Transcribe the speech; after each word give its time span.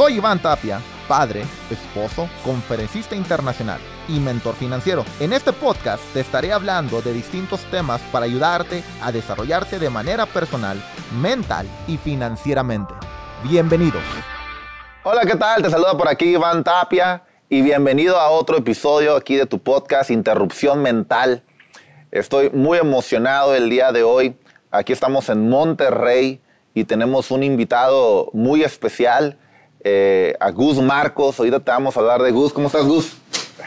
Soy 0.00 0.14
Iván 0.14 0.40
Tapia, 0.40 0.80
padre, 1.06 1.42
esposo, 1.70 2.26
conferencista 2.42 3.14
internacional 3.14 3.78
y 4.08 4.18
mentor 4.18 4.54
financiero. 4.54 5.04
En 5.20 5.34
este 5.34 5.52
podcast 5.52 6.02
te 6.14 6.20
estaré 6.20 6.54
hablando 6.54 7.02
de 7.02 7.12
distintos 7.12 7.60
temas 7.70 8.00
para 8.10 8.24
ayudarte 8.24 8.82
a 9.02 9.12
desarrollarte 9.12 9.78
de 9.78 9.90
manera 9.90 10.24
personal, 10.24 10.82
mental 11.20 11.66
y 11.86 11.98
financieramente. 11.98 12.94
Bienvenidos. 13.44 14.02
Hola, 15.02 15.26
¿qué 15.26 15.36
tal? 15.36 15.60
Te 15.60 15.68
saluda 15.68 15.94
por 15.98 16.08
aquí 16.08 16.30
Iván 16.30 16.64
Tapia 16.64 17.22
y 17.50 17.60
bienvenido 17.60 18.18
a 18.18 18.30
otro 18.30 18.56
episodio 18.56 19.16
aquí 19.16 19.36
de 19.36 19.44
tu 19.44 19.58
podcast 19.58 20.10
Interrupción 20.10 20.80
Mental. 20.80 21.42
Estoy 22.10 22.48
muy 22.48 22.78
emocionado 22.78 23.54
el 23.54 23.68
día 23.68 23.92
de 23.92 24.02
hoy. 24.02 24.34
Aquí 24.70 24.94
estamos 24.94 25.28
en 25.28 25.50
Monterrey 25.50 26.40
y 26.72 26.84
tenemos 26.84 27.30
un 27.30 27.42
invitado 27.42 28.30
muy 28.32 28.62
especial, 28.62 29.36
eh, 29.82 30.34
a 30.40 30.50
Gus 30.50 30.78
Marcos. 30.78 31.38
Ahorita 31.38 31.60
te 31.60 31.70
vamos 31.70 31.96
a 31.96 32.00
hablar 32.00 32.22
de 32.22 32.30
Gus. 32.30 32.52
¿Cómo 32.52 32.66
estás, 32.66 32.84
Gus? 32.84 33.16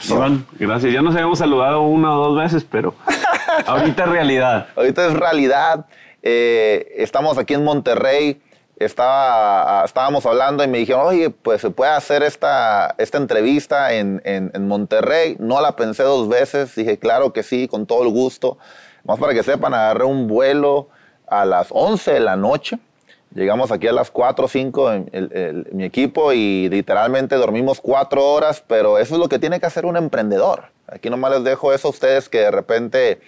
Iván, 0.10 0.46
gracias. 0.60 0.94
Ya 0.94 1.02
nos 1.02 1.14
habíamos 1.16 1.40
saludado 1.40 1.82
una 1.82 2.18
o 2.18 2.30
dos 2.30 2.38
veces, 2.38 2.66
pero 2.70 2.94
ahorita 3.66 4.04
es 4.04 4.10
realidad. 4.10 4.68
ahorita 4.76 5.08
es 5.08 5.14
realidad. 5.14 5.86
Eh, 6.22 6.94
estamos 6.98 7.38
aquí 7.38 7.54
en 7.54 7.64
Monterrey. 7.64 8.42
Estaba, 8.78 9.84
estábamos 9.86 10.26
hablando 10.26 10.64
y 10.64 10.68
me 10.68 10.80
dijeron, 10.80 11.06
oye, 11.06 11.30
pues 11.30 11.62
se 11.62 11.70
puede 11.70 11.92
hacer 11.92 12.24
esta, 12.24 12.96
esta 12.98 13.18
entrevista 13.18 13.94
en, 13.94 14.22
en, 14.26 14.52
en, 14.54 14.68
Monterrey. 14.68 15.38
No 15.40 15.62
la 15.62 15.76
pensé 15.76 16.04
dos 16.04 16.28
veces. 16.28 16.76
Dije, 16.76 16.98
claro 16.98 17.32
que 17.32 17.44
sí, 17.44 17.68
con 17.68 17.86
todo 17.86 18.04
el 18.04 18.10
gusto. 18.10 18.58
Más 19.06 19.20
para 19.20 19.34
que 19.34 19.44
sepan, 19.44 19.74
agarré 19.74 20.06
un 20.06 20.28
vuelo 20.28 20.90
a 21.28 21.46
las 21.46 21.68
11 21.70 22.14
de 22.14 22.20
la 22.20 22.36
noche. 22.36 22.80
Llegamos 23.36 23.72
aquí 23.72 23.88
a 23.88 23.94
las 23.94 24.12
4 24.12 24.46
o 24.46 24.48
5 24.48 24.94
en, 24.94 25.68
mi 25.72 25.86
equipo 25.86 26.34
y 26.34 26.70
literalmente 26.70 27.36
dormimos 27.36 27.82
4 27.82 28.24
horas, 28.24 28.64
pero 28.66 29.00
eso 29.00 29.16
es 29.16 29.20
lo 29.20 29.28
que 29.28 29.40
tiene 29.40 29.60
que 29.60 29.66
hacer 29.66 29.86
un 29.86 29.98
emprendedor. 29.98 30.66
Aquí 30.88 31.10
nomás 31.10 31.32
les 31.32 31.44
dejo 31.44 31.74
eso 31.74 31.88
a 31.88 31.92
ustedes 31.92 32.30
que 32.30 32.40
de 32.40 32.52
repente 32.52 33.22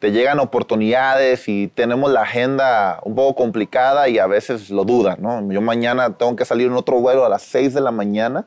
te 0.00 0.10
llegan 0.10 0.40
oportunidades 0.40 1.48
y 1.48 1.68
tenemos 1.68 2.10
la 2.10 2.22
agenda 2.22 2.98
un 3.04 3.14
poco 3.14 3.36
complicada 3.36 4.08
y 4.08 4.18
a 4.18 4.26
veces 4.26 4.70
lo 4.70 4.84
dudan, 4.84 5.18
¿no? 5.20 5.52
Yo 5.52 5.60
mañana 5.60 6.16
tengo 6.16 6.34
que 6.34 6.44
salir 6.44 6.66
en 6.66 6.74
otro 6.74 7.00
vuelo 7.00 7.24
a 7.24 7.28
las 7.28 7.42
6 7.42 7.74
de 7.74 7.80
la 7.80 7.92
mañana 7.92 8.46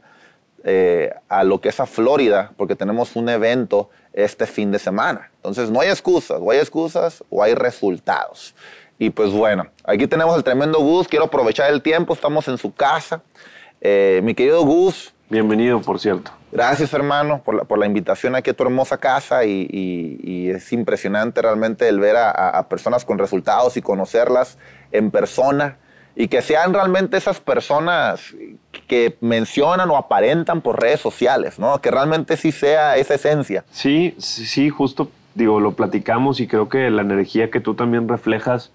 eh, 0.65 1.13
a 1.29 1.45
lo 1.45 1.61
que 1.61 1.69
es 1.69 1.79
a 1.79 1.85
Florida 1.85 2.51
porque 2.57 2.75
tenemos 2.75 3.15
un 3.15 3.29
evento 3.29 3.89
este 4.11 4.45
fin 4.45 4.71
de 4.71 4.79
semana. 4.79 5.31
Entonces 5.37 5.71
no 5.71 5.79
hay 5.79 5.89
excusas, 5.89 6.39
o 6.41 6.51
hay 6.51 6.59
excusas 6.59 7.23
o 7.29 7.41
hay 7.41 7.53
resultados. 7.53 8.53
Y 8.99 9.11
pues 9.11 9.31
bueno, 9.31 9.67
aquí 9.83 10.07
tenemos 10.07 10.35
el 10.35 10.43
tremendo 10.43 10.79
Gus. 10.79 11.07
Quiero 11.07 11.25
aprovechar 11.25 11.71
el 11.71 11.81
tiempo, 11.81 12.13
estamos 12.13 12.47
en 12.47 12.57
su 12.57 12.73
casa. 12.73 13.21
Eh, 13.81 14.21
mi 14.23 14.33
querido 14.33 14.63
Gus. 14.63 15.13
Bienvenido, 15.29 15.81
por 15.81 15.99
cierto. 15.99 16.31
Gracias, 16.51 16.93
hermano, 16.93 17.41
por 17.43 17.55
la, 17.55 17.63
por 17.65 17.77
la 17.77 17.85
invitación 17.85 18.35
aquí 18.35 18.49
a 18.49 18.53
tu 18.53 18.63
hermosa 18.63 18.97
casa. 18.97 19.45
Y, 19.45 19.67
y, 19.69 20.49
es 20.49 20.71
impresionante 20.71 21.41
realmente 21.41 21.87
el 21.87 21.99
ver 21.99 22.15
a, 22.15 22.31
a, 22.31 22.69
personas 22.69 23.03
con 23.03 23.19
resultados 23.19 23.77
y 23.77 23.81
conocerlas 23.81 24.57
en 24.91 25.11
persona. 25.11 25.77
Y 26.15 26.29
que 26.29 26.41
sean 26.41 26.73
realmente 26.73 27.17
esas 27.17 27.39
personas 27.39 28.33
que 28.87 29.17
mencionan 29.21 29.91
o 29.91 29.97
aparentan 29.97 30.61
por 30.61 30.81
redes 30.81 31.01
sociales, 31.01 31.59
¿no? 31.59 31.79
Que 31.79 31.91
realmente 31.91 32.37
sí 32.37 32.51
sea 32.51 32.97
esa 32.97 33.13
esencia. 33.13 33.63
Sí, 33.69 34.15
sí, 34.17 34.47
sí, 34.47 34.69
justo 34.69 35.11
digo, 35.37 35.59
lo 35.59 35.73
platicamos 35.73 36.39
y 36.39 36.47
creo 36.47 36.67
que 36.67 36.89
la 36.89 37.03
energía 37.03 37.51
que 37.51 37.59
tú 37.59 37.75
también 37.75 38.07
reflejas 38.07 38.71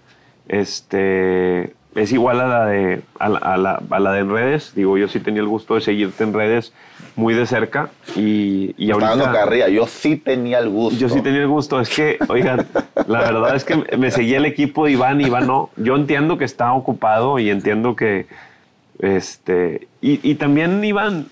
este, 0.47 1.73
es 1.95 2.11
igual 2.11 2.41
a 2.41 2.47
la, 2.47 2.65
de, 2.65 3.01
a 3.19 3.29
la, 3.29 3.37
a, 3.37 3.99
la, 3.99 4.11
de 4.11 4.19
en 4.19 4.29
redes. 4.29 4.73
Digo, 4.75 4.97
yo 4.97 5.07
sí 5.07 5.19
tenía 5.19 5.41
el 5.41 5.47
gusto 5.47 5.75
de 5.75 5.81
seguirte 5.81 6.23
en 6.23 6.33
redes 6.33 6.73
muy 7.15 7.33
de 7.33 7.45
cerca. 7.45 7.89
Y, 8.15 8.73
y 8.77 8.91
ahorita. 8.91 9.15
Dando 9.15 9.31
carrilla, 9.31 9.69
yo 9.69 9.85
sí 9.85 10.15
tenía 10.15 10.59
el 10.59 10.69
gusto. 10.69 10.99
Yo 10.99 11.09
sí 11.09 11.21
tenía 11.21 11.41
el 11.41 11.47
gusto. 11.47 11.79
Es 11.79 11.95
que, 11.95 12.17
oigan, 12.29 12.65
la 13.07 13.19
verdad 13.19 13.55
es 13.55 13.63
que 13.63 13.97
me 13.97 14.11
seguía 14.11 14.37
el 14.37 14.45
equipo 14.45 14.85
de 14.85 14.93
Iván. 14.93 15.21
Iván 15.21 15.47
no. 15.47 15.69
Yo 15.77 15.95
entiendo 15.95 16.37
que 16.37 16.45
está 16.45 16.73
ocupado 16.73 17.39
y 17.39 17.49
entiendo 17.49 17.95
que. 17.95 18.25
Este. 18.99 19.87
Y, 20.01 20.19
y 20.27 20.35
también, 20.35 20.83
Iván, 20.83 21.27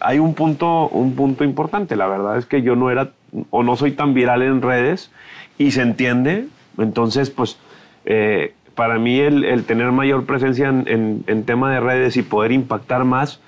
hay 0.00 0.18
un 0.18 0.34
punto, 0.34 0.88
un 0.88 1.14
punto 1.14 1.44
importante. 1.44 1.94
La 1.96 2.06
verdad 2.06 2.36
es 2.36 2.46
que 2.46 2.62
yo 2.62 2.74
no 2.76 2.90
era 2.90 3.10
o 3.50 3.62
no 3.62 3.76
soy 3.76 3.92
tan 3.92 4.14
viral 4.14 4.42
en 4.42 4.62
redes 4.62 5.10
y 5.58 5.70
se 5.70 5.82
entiende. 5.82 6.48
Entonces, 6.78 7.30
pues 7.30 7.58
eh, 8.04 8.54
para 8.74 8.98
mí 8.98 9.18
el, 9.20 9.64
tener 9.64 9.92
mayor 9.92 10.24
presencia 10.24 10.68
en, 10.68 11.24
en, 11.26 11.44
tema 11.44 11.70
de 11.70 11.80
redes 11.80 12.16
y 12.16 12.22
poder 12.22 12.52
impactar 12.52 13.04
más, 13.04 13.40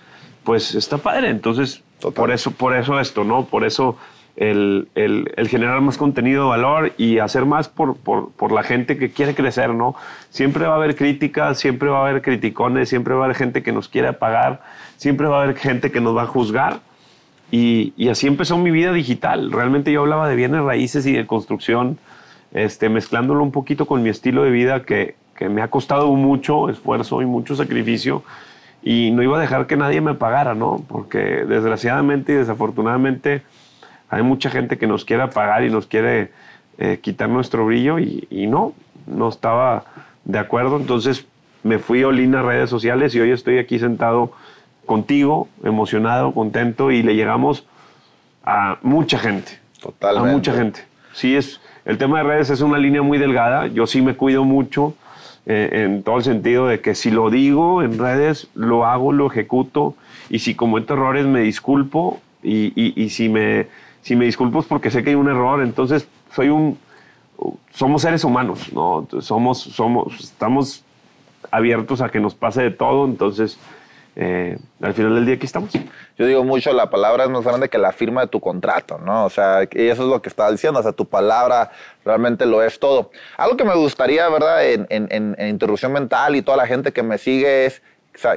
pues 0.45 0.75
está 0.75 0.99
padre. 0.99 1.31
Entonces, 1.31 1.83
por 2.15 2.31
eso, 2.31 2.51
por 2.51 2.77
eso 2.77 3.01
esto, 3.01 3.25
¿no? 3.25 3.47
Por 3.47 3.65
eso 3.65 3.97
el, 4.37 4.89
el, 4.95 5.49
generar 5.49 5.81
más 5.81 5.99
contenido 5.99 6.45
de 6.45 6.49
valor 6.51 6.93
y 6.99 7.19
hacer 7.19 7.45
más 7.45 7.69
por, 7.69 7.97
por, 7.97 8.31
por, 8.33 8.53
la 8.53 8.63
gente 8.63 8.97
que 8.97 9.11
quiere 9.11 9.35
crecer, 9.35 9.71
¿no? 9.71 9.95
Siempre 10.31 10.67
va 10.67 10.75
a 10.75 10.77
haber 10.77 10.97
críticas, 10.97 11.59
siempre 11.59 11.89
va 11.89 11.99
a 11.99 12.09
haber 12.09 12.23
criticones, 12.23 12.89
siempre 12.89 13.15
va 13.15 13.23
a 13.23 13.25
haber 13.25 13.37
gente 13.37 13.63
que 13.63 13.73
nos 13.73 13.89
quiere 13.89 14.09
apagar, 14.09 14.63
siempre 14.97 15.29
va 15.29 15.41
a 15.41 15.43
haber 15.45 15.57
gente 15.57 15.91
que 15.91 16.01
nos 16.01 16.17
va 16.17 16.23
a 16.23 16.27
juzgar. 16.27 16.81
Y, 17.51 17.93
y 17.97 18.09
así 18.09 18.27
empezó 18.27 18.57
mi 18.57 18.71
vida 18.71 18.93
digital. 18.93 19.53
Realmente 19.53 19.93
yo 19.93 20.01
hablaba 20.01 20.29
de 20.29 20.37
bienes 20.37 20.63
raíces 20.63 21.07
y 21.07 21.13
de 21.13 21.27
construcción 21.27 21.99
este, 22.53 22.89
mezclándolo 22.89 23.43
un 23.43 23.53
poquito 23.53 23.87
con 23.87 24.03
mi 24.03 24.11
estilo 24.11 24.45
de 24.45 24.51
vida 24.51 24.83
que, 24.83 25.17
que 25.37 25.49
me 25.49 25.63
ha 25.63 25.69
costado 25.69 26.13
mucho 26.13 26.69
esfuerzo 26.69 27.23
y 27.23 27.27
mucho 27.27 27.57
sacrificio 27.57 28.23
y 28.83 29.11
no 29.13 29.23
iba 29.23 29.39
a 29.39 29.41
dejar 29.41 29.67
que 29.67 29.77
nadie 29.77 30.01
me 30.01 30.15
pagara, 30.15 30.55
¿no? 30.55 30.85
Porque 30.89 31.19
desgraciadamente 31.19 32.33
y 32.33 32.37
desafortunadamente 32.37 33.43
hay 34.11 34.23
mucha 34.23 34.51
gente 34.51 34.77
que 34.77 34.87
nos 34.87 35.05
quiere 35.05 35.27
pagar 35.29 35.65
y 35.65 35.71
nos 35.71 35.87
quiere 35.87 36.33
eh, 36.79 36.99
quitar 37.01 37.29
nuestro 37.29 37.65
brillo 37.65 37.99
y, 37.99 38.27
y, 38.29 38.47
no, 38.47 38.75
no 39.07 39.29
estaba 39.29 39.85
de 40.25 40.39
acuerdo. 40.39 40.77
Entonces 40.77 41.27
me 41.63 41.79
fui 41.79 42.03
a 42.03 42.09
Olina 42.09 42.43
redes 42.43 42.69
sociales 42.69 43.15
y 43.15 43.21
hoy 43.21 43.31
estoy 43.31 43.59
aquí 43.59 43.79
sentado 43.79 44.33
contigo, 44.85 45.49
emocionado, 45.65 46.33
contento 46.35 46.91
y 46.91 47.03
le 47.03 47.15
llegamos 47.15 47.67
a 48.45 48.79
mucha 48.83 49.19
gente. 49.19 49.59
Totalmente. 49.81 50.29
A 50.29 50.33
mucha 50.33 50.53
gente. 50.53 50.81
Sí, 51.15 51.37
es, 51.37 51.61
el 51.85 51.99
tema 51.99 52.19
de 52.19 52.25
redes 52.25 52.51
es 52.51 52.61
una 52.61 52.79
línea 52.79 53.03
muy 53.03 53.19
delgada. 53.19 53.67
Yo 53.67 53.87
sí 53.87 54.03
me 54.03 54.15
cuido 54.15 54.45
mucho 54.45 54.95
eh, 55.47 55.85
en 55.85 56.03
todo 56.03 56.19
el 56.19 56.23
sentido 56.23 56.67
de 56.67 56.81
que 56.81 56.95
si 56.95 57.11
lo 57.11 57.29
digo 57.31 57.83
en 57.83 57.99
redes, 57.99 58.49
lo 58.55 58.87
hago, 58.87 59.13
lo 59.13 59.27
ejecuto. 59.27 59.95
Y 60.31 60.39
si 60.39 60.55
cometo 60.55 60.95
errores, 60.95 61.27
me 61.27 61.41
disculpo. 61.41 62.21
Y, 62.43 62.73
y, 63.01 63.09
si, 63.11 63.29
me, 63.29 63.67
si 64.03 64.17
me 64.17 64.25
disculpo 64.25 64.61
es 64.61 64.67
porque 64.67 64.91
sé 64.91 65.03
que 65.03 65.11
hay 65.11 65.17
un 65.17 65.29
error. 65.29 65.63
Entonces, 65.63 66.09
soy 66.33 66.49
un. 66.49 66.79
Somos 67.73 68.03
seres 68.03 68.23
humanos, 68.23 68.73
¿no? 68.73 69.09
Somos, 69.21 69.59
somos, 69.59 70.21
estamos 70.21 70.85
abiertos 71.51 72.01
a 72.01 72.09
que 72.09 72.21
nos 72.21 72.35
pase 72.35 72.63
de 72.63 72.71
todo. 72.71 73.05
Entonces, 73.05 73.59
eh, 74.15 74.59
al 74.81 74.95
final 74.95 75.15
del 75.15 75.27
día 75.27 75.37
aquí 75.37 75.47
estamos. 75.47 75.71
Yo 76.19 76.27
digo 76.27 76.45
mucho, 76.45 76.73
la 76.73 76.91
palabra 76.91 77.25
es 77.25 77.31
más 77.31 77.45
grande 77.45 77.69
que 77.69 77.79
la 77.79 77.93
firma 77.93 78.23
de 78.23 78.27
tu 78.27 78.41
contrato, 78.41 78.99
¿no? 78.99 79.25
O 79.25 79.31
sea, 79.31 79.63
y 79.71 79.89
eso 79.89 80.03
es 80.03 80.09
lo 80.09 80.21
que 80.21 80.29
estaba 80.29 80.51
diciendo, 80.51 80.81
o 80.81 80.83
sea, 80.83 80.93
tu 80.93 81.07
palabra 81.07 81.71
realmente 82.05 82.45
lo 82.47 82.63
es 82.63 82.79
todo. 82.79 83.11
Algo 83.37 83.57
que 83.57 83.65
me 83.65 83.75
gustaría, 83.75 84.29
¿verdad? 84.29 84.65
En, 84.67 84.87
en, 84.91 85.35
en 85.39 85.49
Interrupción 85.49 85.93
Mental 85.93 86.37
y 86.37 86.43
toda 86.43 86.57
la 86.57 86.67
gente 86.67 86.93
que 86.93 87.03
me 87.03 87.19
sigue 87.19 87.67
es 87.67 87.83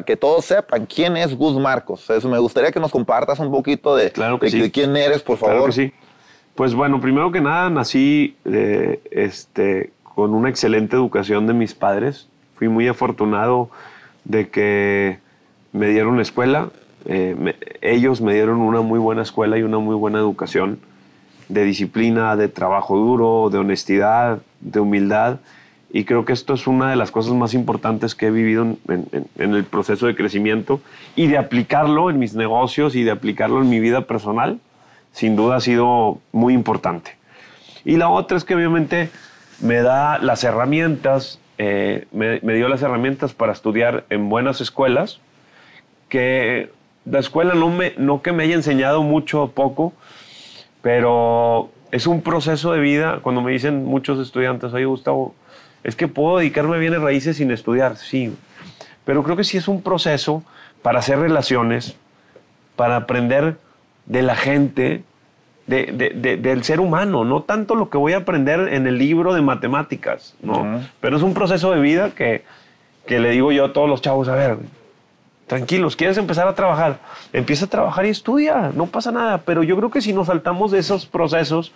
que 0.06 0.16
todos 0.16 0.46
sepan 0.46 0.86
quién 0.86 1.18
es 1.18 1.36
Gus 1.36 1.60
Marcos. 1.60 2.10
Eso 2.10 2.30
me 2.30 2.40
gustaría 2.40 2.72
que 2.72 2.80
nos 2.80 2.92
compartas 2.92 3.40
un 3.40 3.52
poquito 3.52 3.96
de, 3.96 4.12
claro 4.12 4.40
que 4.40 4.46
de, 4.46 4.52
sí. 4.52 4.62
de, 4.62 4.72
quién 4.72 4.96
eres, 4.96 5.22
por 5.22 5.38
favor. 5.38 5.56
Claro 5.56 5.66
que 5.68 5.72
sí. 5.74 5.94
Pues 6.56 6.74
bueno, 6.74 7.02
primero 7.02 7.32
que 7.32 7.42
nada, 7.42 7.70
nací 7.70 8.38
de, 8.46 9.02
este, 9.12 9.92
con 10.04 10.34
una 10.34 10.50
excelente 10.50 10.96
educación 10.96 11.48
de 11.48 11.54
mis 11.54 11.74
padres. 11.74 12.30
Fui 12.56 12.70
muy 12.70 12.88
afortunado 12.88 13.70
de 14.24 14.48
que 14.48 15.20
me 15.76 15.90
dieron 15.90 16.20
escuela, 16.22 16.70
eh, 17.06 17.36
me, 17.38 17.56
ellos 17.82 18.22
me 18.22 18.34
dieron 18.34 18.62
una 18.62 18.82
muy 18.82 18.98
buena 18.98 19.22
escuela 19.22 19.58
y 19.58 19.64
una 19.64 19.78
muy 19.78 19.96
buena 19.96 20.20
educación 20.20 20.80
de 21.50 21.64
disciplina, 21.66 22.36
de 22.36 22.48
trabajo 22.48 22.98
duro, 22.98 23.50
de 23.52 23.58
honestidad, 23.58 24.40
de 24.62 24.80
humildad. 24.80 25.40
Y 25.92 26.06
creo 26.06 26.24
que 26.26 26.34
esto 26.34 26.54
es 26.54 26.66
una 26.66 26.90
de 26.90 26.96
las 26.96 27.12
cosas 27.12 27.34
más 27.34 27.54
importantes 27.54 28.16
que 28.16 28.28
he 28.28 28.32
vivido 28.32 28.64
en, 28.64 28.78
en, 28.88 29.28
en, 29.38 29.54
el 29.54 29.66
proceso 29.66 30.08
de 30.08 30.16
crecimiento 30.16 30.82
y 31.16 31.28
de 31.28 31.38
aplicarlo 31.38 32.10
en 32.10 32.20
mis 32.20 32.36
negocios 32.36 32.96
y 32.96 33.04
de 33.04 33.12
aplicarlo 33.12 33.62
en 33.62 33.70
mi 33.70 33.80
vida 33.80 34.02
personal, 34.02 34.60
sin 35.12 35.36
duda 35.36 35.58
ha 35.58 35.62
sido 35.62 36.20
muy 36.32 36.54
importante. 36.54 37.18
Y 37.84 37.98
la 37.98 38.10
otra 38.10 38.38
es 38.38 38.46
que 38.46 38.56
obviamente 38.56 39.10
me 39.62 39.82
da 39.82 40.20
las 40.20 40.44
herramientas, 40.44 41.40
eh, 41.58 42.08
me, 42.12 42.40
me 42.42 42.54
dio 42.56 42.68
las 42.68 42.82
herramientas 42.82 43.34
para 43.34 43.52
estudiar 43.52 44.06
en 44.10 44.28
buenas 44.30 44.60
escuelas, 44.60 45.22
que 46.16 46.70
la 47.06 47.20
escuela 47.20 47.54
no, 47.56 47.70
me, 47.70 47.94
no 47.98 48.22
que 48.22 48.32
me 48.32 48.44
haya 48.44 48.56
enseñado 48.56 49.04
mucho 49.04 49.44
o 49.44 49.52
poco, 49.52 49.92
pero 50.82 51.70
es 51.92 52.08
un 52.08 52.22
proceso 52.22 52.72
de 52.72 52.80
vida. 52.80 53.20
Cuando 53.22 53.42
me 53.42 53.52
dicen 53.52 53.84
muchos 53.86 54.20
estudiantes, 54.20 54.74
oye 54.74 54.86
Gustavo, 54.86 55.36
es 55.84 55.96
que 55.96 56.08
puedo 56.08 56.38
dedicarme 56.38 56.76
a 56.78 56.80
bienes 56.80 57.02
raíces 57.02 57.38
sin 57.38 57.52
estudiar, 57.52 57.98
sí, 57.98 58.34
pero 59.04 59.24
creo 59.24 59.36
que 59.36 59.44
sí 59.44 59.58
es 59.58 59.68
un 59.68 59.82
proceso 59.82 60.42
para 60.82 61.00
hacer 61.00 61.20
relaciones, 61.20 61.96
para 62.76 62.96
aprender 62.96 63.58
de 64.06 64.22
la 64.22 64.36
gente, 64.36 65.04
de, 65.68 65.86
de- 65.88 66.12
de- 66.12 66.38
del 66.38 66.64
ser 66.64 66.80
humano, 66.80 67.26
no 67.26 67.42
tanto 67.44 67.76
lo 67.76 67.90
que 67.90 67.98
voy 67.98 68.14
a 68.14 68.18
aprender 68.18 68.74
en 68.74 68.88
el 68.88 68.98
libro 68.98 69.34
de 69.34 69.42
matemáticas, 69.42 70.34
¿no? 70.42 70.82
Pero 71.02 71.18
es 71.18 71.24
un 71.24 71.34
proceso 71.34 71.72
de 71.72 71.82
vida 71.82 72.12
que, 72.12 72.44
que 73.06 73.20
le 73.20 73.32
digo 73.32 73.52
yo 73.52 73.66
a 73.66 73.74
todos 73.74 73.90
los 73.90 74.02
chavos, 74.02 74.28
a 74.28 74.36
ver, 74.36 74.58
tranquilos, 75.48 75.96
¿quieres 75.96 76.18
empezar 76.18 76.48
a 76.48 76.56
trabajar? 76.56 77.00
Empieza 77.34 77.66
a 77.66 77.70
trabajar 77.70 78.06
y 78.06 78.10
estudia, 78.10 78.72
no 78.76 78.88
pasa 78.88 79.12
nada, 79.12 79.40
pero 79.46 79.64
yo 79.64 79.76
creo 79.78 79.92
que 79.92 80.02
si 80.02 80.14
nos 80.14 80.28
saltamos 80.28 80.72
de 80.72 80.80
esos 80.80 81.06
procesos 81.06 81.72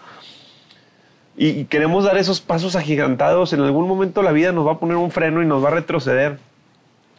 y, 1.37 1.65
queremos 1.65 2.03
dar 2.03 2.17
esos 2.17 2.41
pasos 2.41 2.75
agigantados, 2.75 3.53
en 3.53 3.61
algún 3.61 3.87
momento 3.87 4.21
la 4.21 4.31
vida 4.31 4.51
nos 4.51 4.67
va 4.67 4.73
a 4.73 4.79
poner 4.79 4.97
un 4.97 5.11
freno 5.11 5.41
y 5.41 5.45
nos 5.45 5.63
va 5.63 5.69
a 5.69 5.71
retroceder 5.71 6.39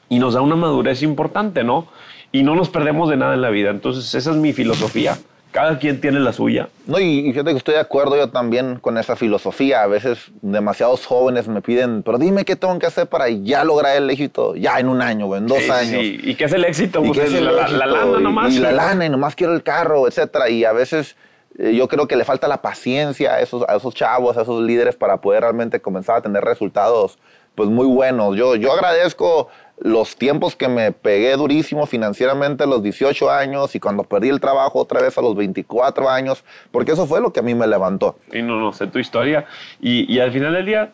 y 0.08 0.18
nos 0.18 0.34
da 0.34 0.42
una 0.42 0.56
madurez 0.56 1.02
importante, 1.02 1.64
¿no? 1.64 1.86
Y 2.32 2.42
no 2.42 2.54
nos 2.54 2.68
perdemos 2.68 3.08
de 3.08 3.16
nada 3.16 3.34
en 3.34 3.42
la 3.42 3.50
vida. 3.50 3.70
Entonces, 3.70 4.14
esa 4.14 4.30
es 4.30 4.36
mi 4.36 4.52
filosofía. 4.52 5.16
Cada 5.52 5.78
quien 5.78 6.00
tiene 6.00 6.20
la 6.20 6.32
suya. 6.32 6.68
No, 6.86 7.00
y, 7.00 7.20
y 7.20 7.32
fíjate 7.32 7.50
que 7.50 7.56
estoy 7.56 7.74
de 7.74 7.80
acuerdo 7.80 8.16
yo 8.16 8.30
también 8.30 8.76
con 8.76 8.98
esa 8.98 9.16
filosofía. 9.16 9.82
A 9.82 9.86
veces 9.88 10.30
demasiados 10.42 11.04
jóvenes 11.06 11.48
me 11.48 11.60
piden, 11.60 12.02
pero 12.04 12.18
dime 12.18 12.44
qué 12.44 12.54
tengo 12.54 12.78
que 12.78 12.86
hacer 12.86 13.08
para 13.08 13.28
ya 13.28 13.64
lograr 13.64 13.96
el 13.96 14.08
éxito, 14.10 14.54
ya 14.54 14.78
en 14.78 14.88
un 14.88 15.02
año 15.02 15.26
o 15.26 15.36
en 15.36 15.46
dos 15.48 15.58
Sí, 15.58 15.70
años. 15.70 16.00
sí. 16.02 16.20
¿Y 16.22 16.34
qué 16.36 16.44
es 16.44 16.52
el 16.52 16.64
éxito? 16.64 17.04
¿Y 17.04 17.08
Pues 17.08 17.18
qué 17.20 17.26
es 17.26 17.34
el 17.34 17.44
la, 17.46 17.52
la- 17.52 17.62
éxito? 17.62 17.78
la 17.78 17.86
lana 17.86 18.18
Y- 18.18 18.22
nomás. 18.22 18.52
Y, 18.54 18.58
la 18.60 18.72
lana, 18.72 19.06
y 19.06 19.08
nomás 19.10 19.34
quiero 19.34 19.52
el 19.54 19.62
carro, 19.64 20.06
etcétera. 20.06 20.48
Y 20.50 20.64
a 20.64 20.72
veces 20.72 21.16
eh, 21.58 21.74
yo 21.74 21.88
creo 21.88 22.06
que 22.06 22.14
le 22.14 22.24
falta 22.24 22.46
la 22.46 22.62
paciencia 22.62 23.34
a 23.34 23.40
esos, 23.40 23.64
a 23.68 23.74
esos 23.74 23.92
chavos, 23.92 24.36
a 24.36 24.42
esos 24.42 24.62
líderes 24.62 24.94
para 24.94 25.20
poder 25.20 25.42
realmente 25.42 25.80
comenzar 25.80 26.16
a 26.16 26.20
tener 26.22 26.44
resultados 26.44 27.18
pues 27.60 27.68
muy 27.68 27.86
buenos. 27.86 28.38
Yo, 28.38 28.56
yo 28.56 28.72
agradezco 28.72 29.48
los 29.78 30.16
tiempos 30.16 30.56
que 30.56 30.66
me 30.66 30.92
pegué 30.92 31.36
durísimo 31.36 31.84
financieramente 31.84 32.64
a 32.64 32.66
los 32.66 32.82
18 32.82 33.30
años 33.30 33.74
y 33.74 33.80
cuando 33.80 34.02
perdí 34.02 34.30
el 34.30 34.40
trabajo 34.40 34.78
otra 34.78 35.02
vez 35.02 35.18
a 35.18 35.20
los 35.20 35.36
24 35.36 36.08
años, 36.08 36.42
porque 36.70 36.92
eso 36.92 37.06
fue 37.06 37.20
lo 37.20 37.34
que 37.34 37.40
a 37.40 37.42
mí 37.42 37.54
me 37.54 37.66
levantó. 37.66 38.16
Y 38.32 38.40
no, 38.40 38.58
no 38.58 38.72
sé 38.72 38.86
tu 38.86 38.98
historia. 38.98 39.44
Y, 39.78 40.10
y 40.10 40.20
al 40.20 40.32
final 40.32 40.54
del 40.54 40.64
día, 40.64 40.92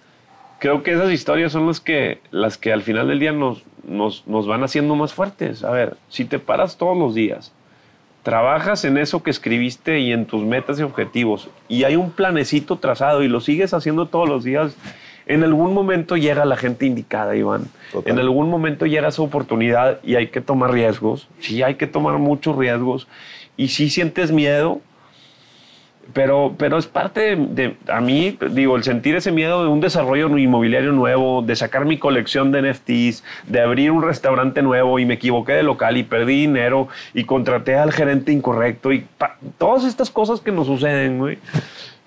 creo 0.58 0.82
que 0.82 0.90
esas 0.90 1.12
historias 1.12 1.52
son 1.52 1.68
las 1.68 1.78
que, 1.78 2.20
las 2.32 2.58
que 2.58 2.72
al 2.72 2.82
final 2.82 3.06
del 3.06 3.20
día 3.20 3.30
nos, 3.30 3.62
nos, 3.86 4.26
nos 4.26 4.48
van 4.48 4.64
haciendo 4.64 4.96
más 4.96 5.14
fuertes. 5.14 5.62
A 5.62 5.70
ver, 5.70 5.96
si 6.08 6.24
te 6.24 6.40
paras 6.40 6.78
todos 6.78 6.96
los 6.96 7.14
días, 7.14 7.52
trabajas 8.24 8.84
en 8.84 8.98
eso 8.98 9.22
que 9.22 9.30
escribiste 9.30 10.00
y 10.00 10.10
en 10.10 10.26
tus 10.26 10.42
metas 10.42 10.80
y 10.80 10.82
objetivos, 10.82 11.48
y 11.68 11.84
hay 11.84 11.94
un 11.94 12.10
planecito 12.10 12.74
trazado 12.74 13.22
y 13.22 13.28
lo 13.28 13.40
sigues 13.40 13.72
haciendo 13.72 14.06
todos 14.06 14.28
los 14.28 14.42
días, 14.42 14.76
en 15.26 15.42
algún 15.44 15.74
momento 15.74 16.16
llega 16.16 16.44
la 16.44 16.56
gente 16.56 16.86
indicada, 16.86 17.34
Iván. 17.36 17.64
Total. 17.92 18.12
En 18.12 18.18
algún 18.20 18.48
momento 18.48 18.86
llega 18.86 19.08
esa 19.08 19.22
oportunidad 19.22 19.98
y 20.04 20.14
hay 20.14 20.28
que 20.28 20.40
tomar 20.40 20.70
riesgos. 20.72 21.28
Sí, 21.40 21.62
hay 21.62 21.74
que 21.74 21.86
tomar 21.86 22.18
muchos 22.18 22.56
riesgos. 22.56 23.08
Y 23.56 23.68
si 23.68 23.90
sientes 23.90 24.30
miedo, 24.32 24.80
pero, 26.12 26.54
pero 26.56 26.78
es 26.78 26.86
parte 26.86 27.20
de, 27.20 27.36
de- 27.36 27.76
a 27.92 28.00
mí, 28.00 28.38
digo, 28.52 28.76
el 28.76 28.84
sentir 28.84 29.16
ese 29.16 29.32
miedo 29.32 29.64
de 29.64 29.68
un 29.68 29.80
desarrollo 29.80 30.28
inmobiliario 30.38 30.92
nuevo, 30.92 31.42
de 31.42 31.56
sacar 31.56 31.84
mi 31.84 31.98
colección 31.98 32.52
de 32.52 32.62
NFTs, 32.62 33.24
de 33.48 33.60
abrir 33.60 33.90
un 33.90 34.02
restaurante 34.04 34.62
nuevo 34.62 35.00
y 35.00 35.04
me 35.04 35.14
equivoqué 35.14 35.54
de 35.54 35.64
local 35.64 35.96
y 35.96 36.04
perdí 36.04 36.42
dinero 36.42 36.86
y 37.12 37.24
contraté 37.24 37.74
al 37.74 37.92
gerente 37.92 38.30
incorrecto 38.30 38.92
y 38.92 39.00
pa- 39.18 39.36
todas 39.58 39.84
estas 39.84 40.08
cosas 40.10 40.40
que 40.40 40.52
nos 40.52 40.68
suceden, 40.68 41.18
güey, 41.18 41.38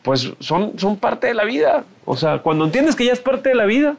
pues 0.01 0.31
son, 0.39 0.77
son 0.79 0.97
parte 0.97 1.27
de 1.27 1.33
la 1.33 1.43
vida. 1.43 1.83
O 2.05 2.15
sea, 2.17 2.39
cuando 2.39 2.65
entiendes 2.65 2.95
que 2.95 3.05
ya 3.05 3.13
es 3.13 3.19
parte 3.19 3.49
de 3.49 3.55
la 3.55 3.65
vida, 3.65 3.95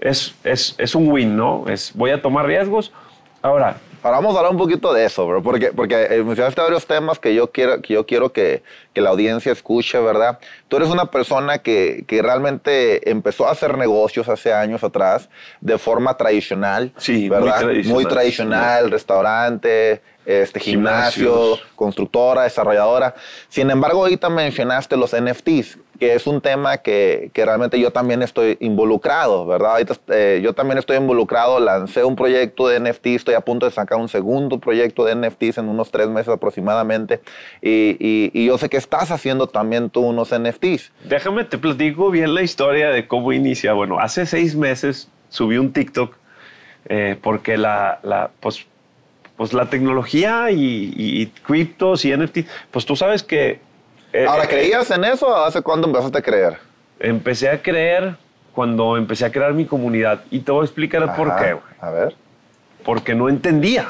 es, 0.00 0.34
es, 0.44 0.74
es 0.78 0.94
un 0.94 1.10
win, 1.10 1.36
¿no? 1.36 1.64
Es 1.68 1.92
voy 1.94 2.10
a 2.10 2.20
tomar 2.20 2.46
riesgos. 2.46 2.92
Ahora, 3.40 3.76
Ahora 4.04 4.16
vamos 4.16 4.34
a 4.34 4.38
hablar 4.38 4.50
un 4.50 4.58
poquito 4.58 4.92
de 4.92 5.04
eso, 5.04 5.24
bro, 5.28 5.44
porque, 5.44 5.72
porque 5.72 5.94
eh, 6.10 6.24
mencionaste 6.24 6.60
varios 6.60 6.84
temas 6.88 7.20
que 7.20 7.36
yo 7.36 7.52
quiero 7.52 7.80
que, 7.80 7.94
yo 7.94 8.04
quiero 8.04 8.32
que, 8.32 8.64
que 8.92 9.00
la 9.00 9.10
audiencia 9.10 9.52
escuche, 9.52 9.96
¿verdad? 10.00 10.40
Tú 10.66 10.78
eres 10.78 10.88
una 10.88 11.04
persona 11.12 11.58
que, 11.58 12.02
que 12.08 12.20
realmente 12.20 13.08
empezó 13.08 13.46
a 13.46 13.52
hacer 13.52 13.78
negocios 13.78 14.28
hace 14.28 14.52
años 14.52 14.82
atrás 14.82 15.28
de 15.60 15.78
forma 15.78 16.16
tradicional, 16.16 16.92
Sí, 16.96 17.12
muy 17.12 17.28
¿verdad? 17.28 17.60
tradicional. 17.60 17.94
Muy 17.94 18.04
tradicional, 18.06 18.90
restaurante, 18.90 20.02
este, 20.26 20.60
gimnasio, 20.60 21.24
Gimnasios. 21.32 21.62
constructora, 21.76 22.42
desarrolladora. 22.44 23.14
Sin 23.48 23.70
embargo, 23.70 24.02
ahorita 24.02 24.28
mencionaste 24.30 24.96
los 24.96 25.12
NFTs, 25.18 25.78
que 25.98 26.14
es 26.14 26.26
un 26.26 26.40
tema 26.40 26.78
que, 26.78 27.30
que 27.32 27.44
realmente 27.44 27.78
yo 27.78 27.90
también 27.92 28.22
estoy 28.22 28.56
involucrado, 28.60 29.46
¿verdad? 29.46 29.72
Ahorita, 29.72 29.94
eh, 30.08 30.40
yo 30.42 30.52
también 30.52 30.78
estoy 30.78 30.96
involucrado, 30.96 31.60
lancé 31.60 32.02
un 32.04 32.16
proyecto 32.16 32.66
de 32.68 32.80
NFT, 32.80 33.06
estoy 33.08 33.34
a 33.34 33.40
punto 33.40 33.66
de 33.66 33.72
sacar 33.72 33.98
un 33.98 34.08
segundo 34.08 34.58
proyecto 34.58 35.04
de 35.04 35.14
NFTs 35.14 35.58
en 35.58 35.68
unos 35.68 35.90
tres 35.90 36.08
meses 36.08 36.28
aproximadamente, 36.32 37.20
y, 37.60 37.96
y- 38.00 38.30
y 38.34 38.46
yo 38.46 38.58
sé 38.58 38.68
que 38.68 38.76
estás 38.78 39.10
haciendo 39.10 39.46
también 39.46 39.90
tú 39.90 40.00
unos 40.00 40.30
NFTs. 40.32 40.90
Déjame 41.04 41.44
te 41.44 41.58
platico 41.58 42.10
bien 42.10 42.34
la 42.34 42.42
historia 42.42 42.90
de 42.90 43.06
cómo 43.06 43.32
inicia. 43.32 43.72
Bueno, 43.72 43.98
hace 44.00 44.26
seis 44.26 44.56
meses 44.56 45.08
subí 45.28 45.58
un 45.58 45.72
TikTok 45.72 46.14
eh, 46.88 47.16
porque 47.22 47.56
la, 47.56 48.00
la, 48.02 48.30
pues, 48.40 48.66
pues 49.42 49.54
la 49.54 49.66
tecnología 49.66 50.52
y, 50.52 50.56
y, 50.96 51.22
y 51.22 51.26
criptos 51.26 52.04
y 52.04 52.16
NFT, 52.16 52.38
pues 52.70 52.86
tú 52.86 52.94
sabes 52.94 53.24
que... 53.24 53.58
eh, 54.12 54.24
Ahora, 54.28 54.44
eh, 54.44 54.48
¿creías 54.48 54.88
en 54.92 55.02
eso 55.04 55.26
o 55.26 55.34
hace 55.34 55.62
cuándo 55.62 55.88
empezaste 55.88 56.18
a 56.18 56.22
creer? 56.22 56.58
Empecé 57.00 57.48
a 57.50 57.60
creer 57.60 58.14
cuando 58.54 58.96
empecé 58.96 59.24
a 59.24 59.32
crear 59.32 59.52
mi 59.52 59.64
comunidad. 59.64 60.20
Y 60.30 60.38
te 60.40 60.52
voy 60.52 60.62
a 60.62 60.64
explicar 60.64 61.16
por 61.16 61.34
qué. 61.38 61.54
güey. 61.54 61.64
A 61.80 61.90
ver, 61.90 62.14
Porque 62.84 63.16
no 63.16 63.28
entendía. 63.28 63.88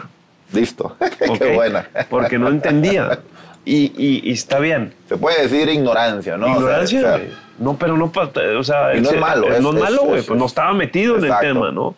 listo. 0.55 0.97
Qué 1.39 1.55
buena. 1.55 1.87
Porque 2.09 2.39
no 2.39 2.49
entendía. 2.49 3.19
Y, 3.67 3.93
y- 3.95 4.23
y 4.25 4.33
está 4.33 4.59
bien. 4.59 4.95
Se 5.07 5.19
puede 5.19 5.43
decir 5.43 5.69
ignorancia, 5.69 6.39
¿no? 6.39 6.47
O 6.47 6.49
sea, 6.49 6.57
Ignorancia, 6.57 6.99
o 6.99 7.03
sea, 7.03 7.17
güey. 7.19 7.29
No, 7.59 7.77
pero 7.77 7.97
no, 7.99 8.11
o 8.11 8.65
sea, 8.65 8.95
Y 8.97 9.03
no 9.03 9.11
es 9.11 9.21
malo, 9.21 9.53
es- 9.53 9.61
no 9.61 9.69
es 9.75 9.83
malo, 9.83 10.03
güey. 10.05 10.21
es- 10.21 10.27
Pues 10.27 10.39
no 10.41 10.47
estaba 10.47 10.73
metido 10.73 11.19
en 11.19 11.25
el 11.27 11.33
tema, 11.41 11.71
¿no? 11.71 11.95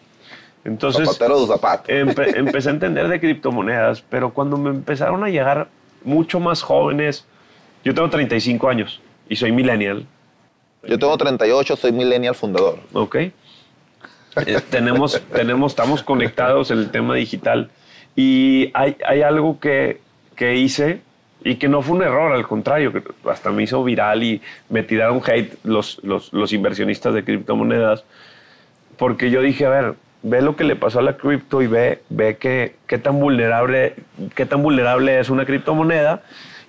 Entonces, 0.65 1.07
zapatero 1.07 1.41
de 1.41 1.47
zapato. 1.47 1.93
empe- 1.93 2.33
empecé 2.37 2.69
a 2.71 2.73
entender 2.73 3.09
de 3.09 3.21
criptomonedas, 3.21 4.03
pero 4.03 4.31
cuando 4.33 4.57
me 4.57 4.71
empezaron 4.71 5.23
a 5.25 5.29
llegar 5.29 5.69
mucho 6.05 6.41
más 6.41 6.63
jóvenes, 6.63 7.27
yo 7.85 7.95
tengo 7.95 8.09
35 8.09 8.69
años 8.69 9.01
y 9.29 9.37
soy 9.37 9.53
millennial, 9.53 10.07
Yo 10.87 10.99
tengo 10.99 11.17
38, 11.17 11.77
soy 11.77 11.93
millennial 11.93 12.35
fundador. 12.35 12.79
¿ok? 12.93 13.15
Eh, 13.17 13.33
tenemos, 14.71 15.21
tenemos, 15.33 15.73
estamos 15.73 16.03
conectados 16.03 16.71
en 16.71 16.79
el 16.79 16.91
tema 16.91 17.15
digital 17.15 17.71
y 18.17 18.71
hay, 18.75 18.97
hay 19.07 19.23
algo 19.23 19.59
que, 19.61 20.01
que 20.37 20.57
hice 20.57 21.01
y 21.43 21.57
que 21.57 21.69
no 21.69 21.83
fue 21.83 21.97
un 21.97 22.03
error, 22.03 22.33
al 22.33 22.47
contrario, 22.49 22.91
que 22.93 23.03
hasta 23.31 23.51
me 23.51 23.63
hizo 23.65 23.85
viral 23.85 24.23
y 24.23 24.41
me 24.71 24.83
tiraron 24.83 25.21
hate 25.27 25.55
los, 25.65 26.01
los, 26.03 26.33
los 26.33 26.53
inversionistas 26.55 27.13
de 27.15 27.23
criptomonedas, 27.23 28.03
porque 28.97 29.31
yo 29.31 29.43
dije, 29.43 29.67
a 29.67 29.71
ver, 29.71 29.95
ve 30.25 30.43
lo 30.43 30.57
que 30.57 30.65
le 30.65 30.75
pasó 30.75 30.99
a 30.99 31.03
la 31.03 31.17
cripto 31.17 31.63
y 31.63 31.67
ve, 31.69 32.01
ve 32.09 32.37
que, 32.39 32.75
qué, 32.89 32.99
tan 32.99 33.21
vulnerable, 33.21 33.95
qué 34.35 34.47
tan 34.47 34.63
vulnerable 34.63 35.21
es 35.21 35.31
una 35.31 35.45
criptomoneda 35.45 36.23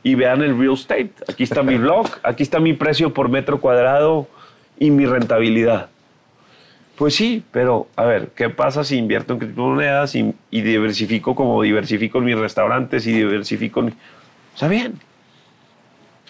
y 0.03 0.13
vean 0.15 0.43
el 0.43 0.57
real 0.59 0.73
estate. 0.73 1.11
Aquí 1.27 1.43
está 1.43 1.63
mi 1.63 1.77
blog, 1.79 2.07
aquí 2.21 2.43
está 2.43 2.59
mi 2.59 2.73
precio 2.73 3.13
por 3.13 3.29
metro 3.29 3.59
cuadrado 3.59 4.27
y 4.77 4.91
mi 4.91 5.05
rentabilidad. 5.07 5.89
Pues 6.97 7.15
sí, 7.15 7.43
pero 7.51 7.87
a 7.95 8.05
ver, 8.05 8.29
¿qué 8.35 8.49
pasa 8.49 8.83
si 8.83 8.97
invierto 8.97 9.33
en 9.33 9.39
criptomonedas 9.39 10.15
y, 10.15 10.33
y 10.51 10.61
diversifico 10.61 11.33
como 11.35 11.61
diversifico 11.61 12.19
en 12.19 12.25
mis 12.25 12.37
restaurantes 12.37 13.07
y 13.07 13.13
diversifico 13.13 13.79
en... 13.81 13.93
Sea, 14.53 14.67
bien. 14.69 14.93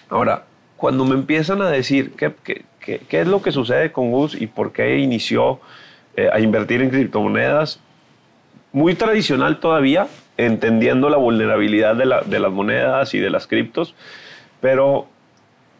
Ahora, 0.08 0.44
cuando 0.76 1.04
me 1.04 1.14
empiezan 1.14 1.62
a 1.62 1.68
decir 1.70 2.12
qué, 2.16 2.32
qué- 2.44 2.64
qué- 2.80 3.00
qué 3.08 3.20
es 3.20 3.26
lo 3.26 3.42
que 3.42 3.52
sucede 3.52 3.92
con 3.92 4.10
Gus 4.12 4.40
y 4.40 4.46
por 4.46 4.72
qué 4.72 4.98
inició 4.98 5.60
eh, 6.16 6.28
a 6.32 6.40
invertir 6.40 6.82
en 6.82 6.90
criptomonedas, 6.90 7.80
muy 8.72 8.94
tradicional 8.94 9.58
todavía, 9.60 10.06
entendiendo 10.36 11.08
la 11.08 11.16
vulnerabilidad 11.16 11.94
de, 11.96 12.06
la- 12.06 12.22
de 12.22 12.38
las 12.40 12.50
monedas 12.52 13.14
y 13.14 13.18
de 13.20 13.30
las 13.30 13.46
criptos, 13.46 13.94
pero 14.60 15.06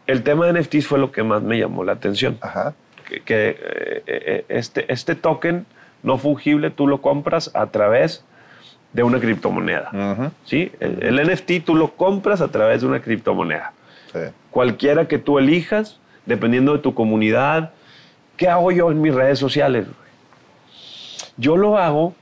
el 0.07 0.23
tema 0.23 0.45
de 0.47 0.59
NFTs 0.59 0.87
fue 0.87 0.99
lo 0.99 1.11
que 1.11 1.23
más 1.23 1.41
me 1.43 1.59
llamó 1.59 1.83
la 1.83 1.91
atención 1.93 2.37
Ajá. 2.41 2.73
que, 3.07 3.21
que, 3.21 3.49
eh, 3.49 4.03
eh, 4.07 4.45
este, 4.49 4.91
este 4.91 5.15
token 5.15 5.65
no 6.03 6.17
fungible 6.17 6.69
tú 6.71 6.87
lo 6.87 7.01
compras 7.01 7.51
a 7.53 7.67
través 7.67 8.23
de 8.93 9.03
una 9.03 9.19
criptomoneda. 9.19 10.31
¿sí? 10.45 10.71
El, 10.79 11.03
el 11.03 11.27
NFT 11.33 11.63
tú 11.65 11.75
lo 11.75 11.91
compras 11.95 12.39
a 12.41 12.47
través 12.47 12.81
de 12.81 12.87
una 12.87 13.01
criptomoneda. 13.01 13.73
Sí. 14.13 14.19
Cualquiera 14.49 15.07
que 15.07 15.17
tú 15.19 15.37
elijas, 15.37 15.99
dependiendo 16.25 16.73
de 16.73 16.79
tu 16.79 16.93
comunidad. 16.93 17.71
¿Qué 18.37 18.47
hago 18.47 18.71
yo 18.71 18.89
en 18.91 19.01
mis 19.01 19.13
redes 19.13 19.37
sociales? 19.39 19.87
Yo 21.37 21.57
lo 21.57 21.77
hago 21.77 22.13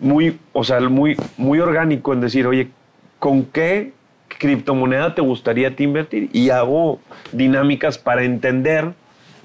muy, 0.00 0.38
o 0.52 0.64
sea, 0.64 0.80
muy, 0.80 1.16
muy 1.36 1.58
orgánico 1.60 2.12
en 2.12 2.20
decir, 2.20 2.46
oye, 2.46 2.70
¿con 3.18 3.44
qué 3.44 3.92
criptomoneda 4.28 5.14
te 5.14 5.20
gustaría 5.22 5.74
invertir? 5.78 6.30
Y 6.32 6.50
hago 6.50 7.00
dinámicas 7.32 7.98
para 7.98 8.22
entender, 8.24 8.92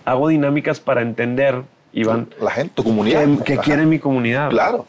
hago 0.06 0.28
dinámicas 0.28 0.80
para 0.80 1.02
entender, 1.02 1.62
Iván, 1.94 2.28
La 2.42 2.52
gente, 2.52 2.74
tu 2.76 2.84
comunidad. 2.84 3.24
Ajá. 3.24 3.62
quiere 3.62 3.86
mi 3.86 4.00
comunidad. 4.00 4.50
Claro. 4.50 4.86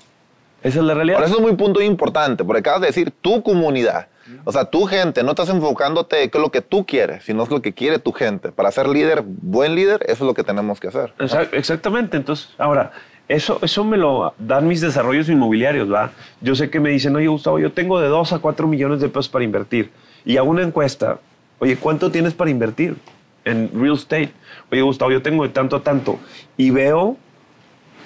Esa 0.63 0.79
es 0.79 0.85
la 0.85 0.95
realidad. 0.95 1.19
Por 1.19 1.27
eso 1.27 1.37
es 1.37 1.43
muy 1.43 1.55
punto 1.57 1.83
importante, 1.83 2.43
porque 2.45 2.61
acabas 2.61 2.81
de 2.81 2.87
decir 2.89 3.11
tu 3.11 3.43
comunidad. 3.43 4.09
O 4.45 4.53
sea, 4.53 4.65
tu 4.65 4.87
gente, 4.87 5.23
no 5.23 5.31
estás 5.31 5.51
enfocándote 5.51 6.31
qué 6.31 6.39
es 6.39 6.43
lo 6.43 6.51
que 6.51 6.63
tú 6.63 6.87
quieres, 6.87 7.25
sino 7.25 7.43
es 7.43 7.51
lo 7.51 7.61
que 7.61 7.75
quiere 7.75 7.99
tu 7.99 8.13
gente. 8.13 8.51
Para 8.53 8.71
ser 8.73 8.89
líder, 8.89 9.23
buen 9.27 9.75
líder, 9.75 10.01
eso 10.05 10.13
es 10.25 10.27
lo 10.27 10.33
que 10.33 10.43
tenemos 10.43 10.81
que 10.81 10.89
hacer. 10.89 11.13
Exact- 11.19 11.53
Exactamente. 11.53 12.17
Entonces, 12.17 12.49
ahora, 12.57 12.93
eso, 13.29 13.59
eso 13.63 13.85
me 13.85 13.97
lo 13.97 14.35
dan 14.39 14.69
mis 14.69 14.81
desarrollos 14.81 15.29
inmobiliarios, 15.29 15.91
¿va? 15.91 16.13
Yo 16.41 16.55
sé 16.55 16.69
que 16.69 16.81
me 16.81 16.91
dicen, 16.91 17.17
oye, 17.17 17.27
Gustavo, 17.27 17.59
yo 17.59 17.73
tengo 17.73 18.01
de 18.01 18.09
2 18.09 18.35
a 18.35 18.39
4 18.39 18.67
millones 18.69 19.01
de 19.01 19.09
pesos 19.09 19.29
para 19.29 19.45
invertir. 19.45 19.91
Y 20.25 20.37
hago 20.37 20.51
una 20.51 20.63
encuesta. 20.63 21.21
Oye, 21.59 21.77
¿cuánto 21.77 22.11
tienes 22.11 22.35
para 22.35 22.51
invertir 22.51 22.97
en 23.45 23.71
real 23.73 23.95
estate? 23.95 24.31
Oye, 24.71 24.83
Gustavo, 24.83 25.11
yo 25.11 25.23
tengo 25.23 25.43
de 25.43 25.49
tanto 25.51 25.77
a 25.77 25.83
tanto. 25.83 26.19
Y 26.57 26.71
veo 26.71 27.17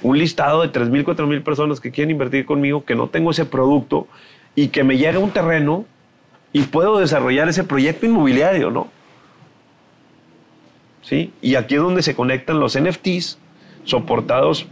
un 0.03 0.19
listado 0.19 0.63
de 0.63 0.69
3 0.69 0.89
mil, 0.89 1.05
4 1.05 1.27
mil 1.27 1.43
personas 1.43 1.81
que 1.81 1.91
quieren 1.91 2.13
invertir 2.13 2.47
conmigo, 2.47 2.85
que 2.85 2.95
no 2.95 3.09
tengo 3.09 3.33
ese 3.33 3.45
producto 3.45 4.07
y 4.55 4.69
que 4.69 4.85
me 4.85 4.97
llega 4.97 5.19
un 5.19 5.31
terreno 5.31 5.85
y 6.53 6.63
puedo 6.63 6.99
desarrollar 6.99 7.49
ese 7.49 7.65
proyecto 7.65 8.07
inmobiliario, 8.07 8.71
¿no? 8.71 8.89
¿Sí? 11.03 11.33
Y 11.43 11.57
aquí 11.57 11.75
es 11.75 11.81
donde 11.81 12.03
se 12.03 12.15
conectan 12.15 12.61
los 12.61 12.79
NFTs 12.79 13.39
soportados 13.85 14.67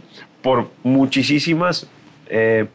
por 0.47 0.69
muchísimas 0.81 1.87
eh, 2.29 2.67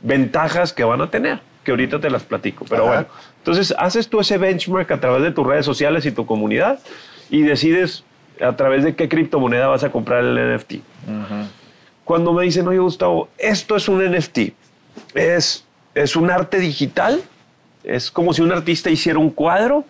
ventajas 0.00 0.72
que 0.72 0.84
van 0.84 1.00
a 1.00 1.10
tener, 1.10 1.40
que 1.64 1.72
ahorita 1.72 1.98
te 1.98 2.08
las 2.08 2.22
platico. 2.22 2.64
Pero 2.68 2.84
Ajá. 2.84 2.92
bueno, 2.92 3.08
entonces 3.38 3.74
haces 3.76 4.08
tú 4.08 4.20
ese 4.20 4.38
benchmark 4.38 4.88
a 4.92 5.00
través 5.00 5.24
de 5.24 5.32
tus 5.32 5.44
redes 5.44 5.66
sociales 5.66 6.06
y 6.06 6.12
tu 6.12 6.24
comunidad 6.24 6.78
y 7.28 7.42
decides 7.42 8.04
a 8.40 8.54
través 8.54 8.84
de 8.84 8.94
qué 8.94 9.08
criptomoneda 9.08 9.66
vas 9.66 9.82
a 9.82 9.90
comprar 9.90 10.22
el 10.22 10.54
NFT. 10.54 10.74
Cuando 12.04 12.32
me 12.32 12.44
dicen, 12.44 12.68
oye 12.68 12.78
Gustavo, 12.78 13.28
esto 13.38 13.74
es 13.74 13.88
un 13.88 14.04
NFT, 14.04 14.38
es, 15.16 15.64
es 15.96 16.14
un 16.14 16.30
arte 16.30 16.60
digital, 16.60 17.20
es 17.82 18.12
como 18.12 18.32
si 18.32 18.40
un 18.42 18.52
artista 18.52 18.88
hiciera 18.88 19.18
un 19.18 19.30
cuadro 19.30 19.84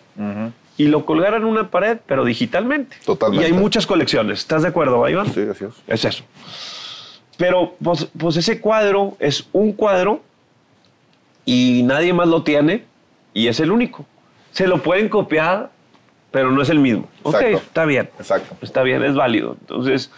y 0.75 0.87
lo 0.87 1.05
colgara 1.05 1.37
en 1.37 1.45
una 1.45 1.69
pared, 1.69 1.99
pero 2.07 2.25
digitalmente. 2.25 2.97
Totalmente. 3.05 3.47
Y 3.47 3.51
hay 3.51 3.53
muchas 3.55 3.85
colecciones. 3.85 4.39
¿Estás 4.39 4.63
de 4.63 4.69
acuerdo, 4.69 5.07
Iván? 5.07 5.31
Sí, 5.31 5.41
así 5.41 5.65
es. 5.65 5.73
Es 5.85 6.05
eso. 6.05 6.23
Pero 7.41 7.73
pues, 7.83 8.07
pues 8.19 8.37
ese 8.37 8.61
cuadro 8.61 9.17
es 9.19 9.49
un 9.51 9.73
cuadro 9.73 10.21
y 11.43 11.81
nadie 11.81 12.13
más 12.13 12.27
lo 12.27 12.43
tiene 12.43 12.83
y 13.33 13.47
es 13.47 13.59
el 13.59 13.71
único. 13.71 14.05
Se 14.51 14.67
lo 14.67 14.83
pueden 14.83 15.09
copiar, 15.09 15.71
pero 16.29 16.51
no 16.51 16.61
es 16.61 16.69
el 16.69 16.77
mismo. 16.77 17.07
Ok, 17.23 17.33
Exacto. 17.33 17.57
está 17.57 17.85
bien. 17.85 18.09
Exacto. 18.19 18.55
Está 18.61 18.83
bien, 18.83 19.03
es 19.03 19.15
válido. 19.15 19.57
Entonces 19.59 20.11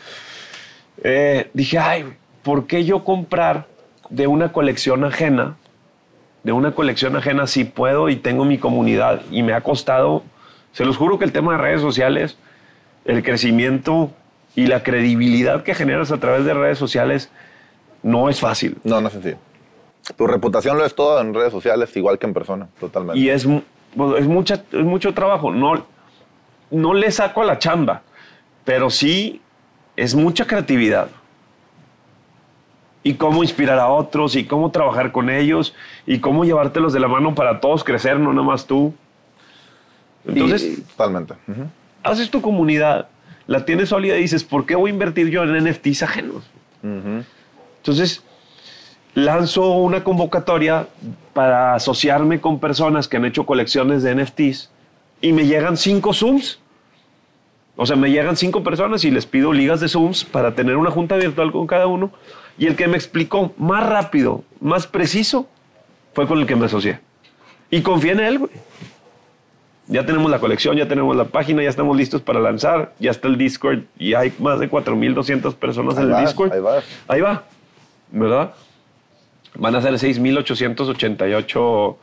eh, 1.01 1.49
dije, 1.53 1.79
ay, 1.79 2.13
¿por 2.41 2.67
qué 2.67 2.83
yo 2.83 3.05
comprar 3.05 3.67
de 4.09 4.27
una 4.27 4.51
colección 4.51 5.05
ajena? 5.05 5.55
De 6.43 6.51
una 6.51 6.75
colección 6.75 7.15
ajena 7.15 7.47
si 7.47 7.63
puedo 7.63 8.09
y 8.09 8.17
tengo 8.17 8.43
mi 8.43 8.57
comunidad 8.57 9.21
y 9.31 9.43
me 9.43 9.53
ha 9.53 9.61
costado, 9.61 10.23
se 10.73 10.83
los 10.83 10.97
juro 10.97 11.19
que 11.19 11.23
el 11.23 11.31
tema 11.31 11.53
de 11.53 11.59
redes 11.59 11.79
sociales, 11.79 12.37
el 13.05 13.23
crecimiento 13.23 14.11
y 14.55 14.67
la 14.67 14.83
credibilidad 14.83 15.63
que 15.63 15.73
generas 15.73 16.11
a 16.11 16.19
través 16.19 16.45
de 16.45 16.53
redes 16.53 16.77
sociales 16.77 17.29
no 18.03 18.29
es 18.29 18.39
fácil. 18.39 18.77
No, 18.83 19.01
no 19.01 19.07
es 19.07 19.13
sencillo. 19.13 19.37
Tu 20.17 20.27
reputación 20.27 20.77
lo 20.77 20.85
es 20.85 20.93
todo 20.95 21.19
en 21.21 21.33
redes 21.33 21.51
sociales, 21.51 21.95
igual 21.95 22.19
que 22.19 22.25
en 22.27 22.33
persona, 22.33 22.67
totalmente. 22.79 23.19
Y 23.19 23.29
es, 23.29 23.47
pues, 23.95 24.21
es, 24.21 24.27
mucha, 24.27 24.55
es 24.71 24.83
mucho 24.83 25.13
trabajo. 25.13 25.51
No, 25.51 25.85
no 26.71 26.93
le 26.93 27.09
saco 27.11 27.41
a 27.41 27.45
la 27.45 27.57
chamba, 27.57 28.01
pero 28.65 28.89
sí 28.89 29.41
es 29.95 30.13
mucha 30.13 30.45
creatividad. 30.45 31.07
Y 33.05 33.15
cómo 33.15 33.43
inspirar 33.43 33.79
a 33.79 33.87
otros, 33.89 34.35
y 34.35 34.45
cómo 34.45 34.71
trabajar 34.71 35.11
con 35.11 35.29
ellos, 35.29 35.73
y 36.05 36.19
cómo 36.19 36.45
llevártelos 36.45 36.93
de 36.93 36.99
la 37.01 37.07
mano 37.09 37.35
para 37.35 37.59
todos 37.59 37.83
crecer, 37.83 38.17
no 38.19 38.31
nada 38.33 38.45
más 38.47 38.65
tú. 38.65 38.93
Entonces, 40.25 40.63
Y- 40.79 40.81
totalmente. 40.81 41.33
Ujú. 41.47 41.65
haces 42.03 42.29
tu 42.29 42.41
comunidad, 42.41 43.07
la 43.47 43.65
tienes 43.65 43.89
sólida 43.89 44.17
y 44.17 44.21
dices, 44.21 44.43
¿por 44.43 44.65
qué 44.65 44.75
voy 44.75 44.91
a 44.91 44.93
invertir 44.93 45.29
yo 45.29 45.43
en 45.43 45.63
NFTs 45.63 46.03
ajenos? 46.03 46.43
Ujú. 46.83 47.23
Entonces, 47.77 48.23
lanzo 49.13 49.75
una 49.77 50.03
convocatoria 50.03 50.87
para 51.33 51.75
asociarme 51.75 52.39
con 52.39 52.59
personas 52.59 53.07
que 53.07 53.17
han 53.17 53.25
hecho 53.25 53.45
colecciones 53.45 54.03
de 54.03 54.15
NFTs 54.15 54.71
y 55.21 55.33
me 55.33 55.45
llegan 55.45 55.77
cinco 55.77 56.13
Zooms. 56.13 56.59
O 57.75 57.85
sea, 57.85 57.95
me 57.95 58.11
llegan 58.11 58.37
cinco 58.37 58.63
personas 58.63 59.03
y 59.03 59.11
les 59.11 59.25
pido 59.25 59.51
ligas 59.51 59.79
de 59.79 59.87
Zooms 59.87 60.23
para 60.23 60.53
tener 60.53 60.77
una 60.77 60.91
junta 60.91 61.15
virtual 61.15 61.51
con 61.51 61.65
cada 61.65 61.87
uno. 61.87 62.11
Y 62.57 62.67
el 62.67 62.75
que 62.75 62.87
me 62.87 62.97
explicó 62.97 63.53
más 63.57 63.83
rápido, 63.85 64.43
más 64.61 64.85
preciso, 64.85 65.47
fue 66.13 66.27
con 66.27 66.39
el 66.39 66.45
que 66.45 66.55
me 66.55 66.67
asocié. 66.67 66.99
Y 67.71 67.81
confié 67.81 68.11
en 68.11 68.19
él, 68.19 68.39
güey. 68.39 68.51
Ya 69.93 70.05
tenemos 70.07 70.31
la 70.31 70.39
colección, 70.39 70.75
ya 70.75 70.87
tenemos 70.87 71.15
la 71.15 71.25
página, 71.25 71.61
ya 71.61 71.69
estamos 71.69 71.95
listos 71.95 72.19
para 72.21 72.39
lanzar, 72.39 72.93
ya 72.99 73.11
está 73.11 73.27
el 73.27 73.37
Discord 73.37 73.81
y 73.99 74.15
hay 74.15 74.33
más 74.39 74.59
de 74.59 74.67
4.200 74.67 75.53
personas 75.53 75.95
Ahí 75.97 76.05
en 76.05 76.13
el 76.15 76.25
Discord. 76.25 76.51
ahí 76.51 76.59
vas. 76.59 76.83
Ahí 77.07 77.21
va, 77.21 77.43
¿verdad? 78.11 78.53
Van 79.55 79.75
a 79.75 79.81
ser 79.83 79.93
6.888 79.93 81.95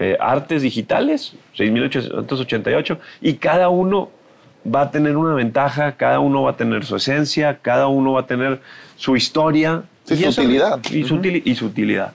eh, 0.00 0.16
artes 0.20 0.60
digitales, 0.62 1.34
6.888, 1.56 2.98
y 3.22 3.34
cada 3.34 3.70
uno 3.70 4.10
va 4.66 4.82
a 4.82 4.90
tener 4.90 5.16
una 5.16 5.34
ventaja, 5.34 5.92
cada 5.92 6.20
uno 6.20 6.42
va 6.42 6.50
a 6.50 6.56
tener 6.56 6.84
su 6.84 6.96
esencia, 6.96 7.58
cada 7.62 7.88
uno 7.88 8.12
va 8.12 8.20
a 8.20 8.26
tener 8.26 8.60
su 8.96 9.16
historia. 9.16 9.82
Sí, 10.04 10.14
y 10.14 10.16
su 10.18 10.28
eso- 10.28 10.42
utilidad. 10.42 10.80
Y 10.90 11.04
su, 11.04 11.16
utili- 11.16 11.42
y 11.44 11.54
su 11.54 11.66
utilidad. 11.66 12.12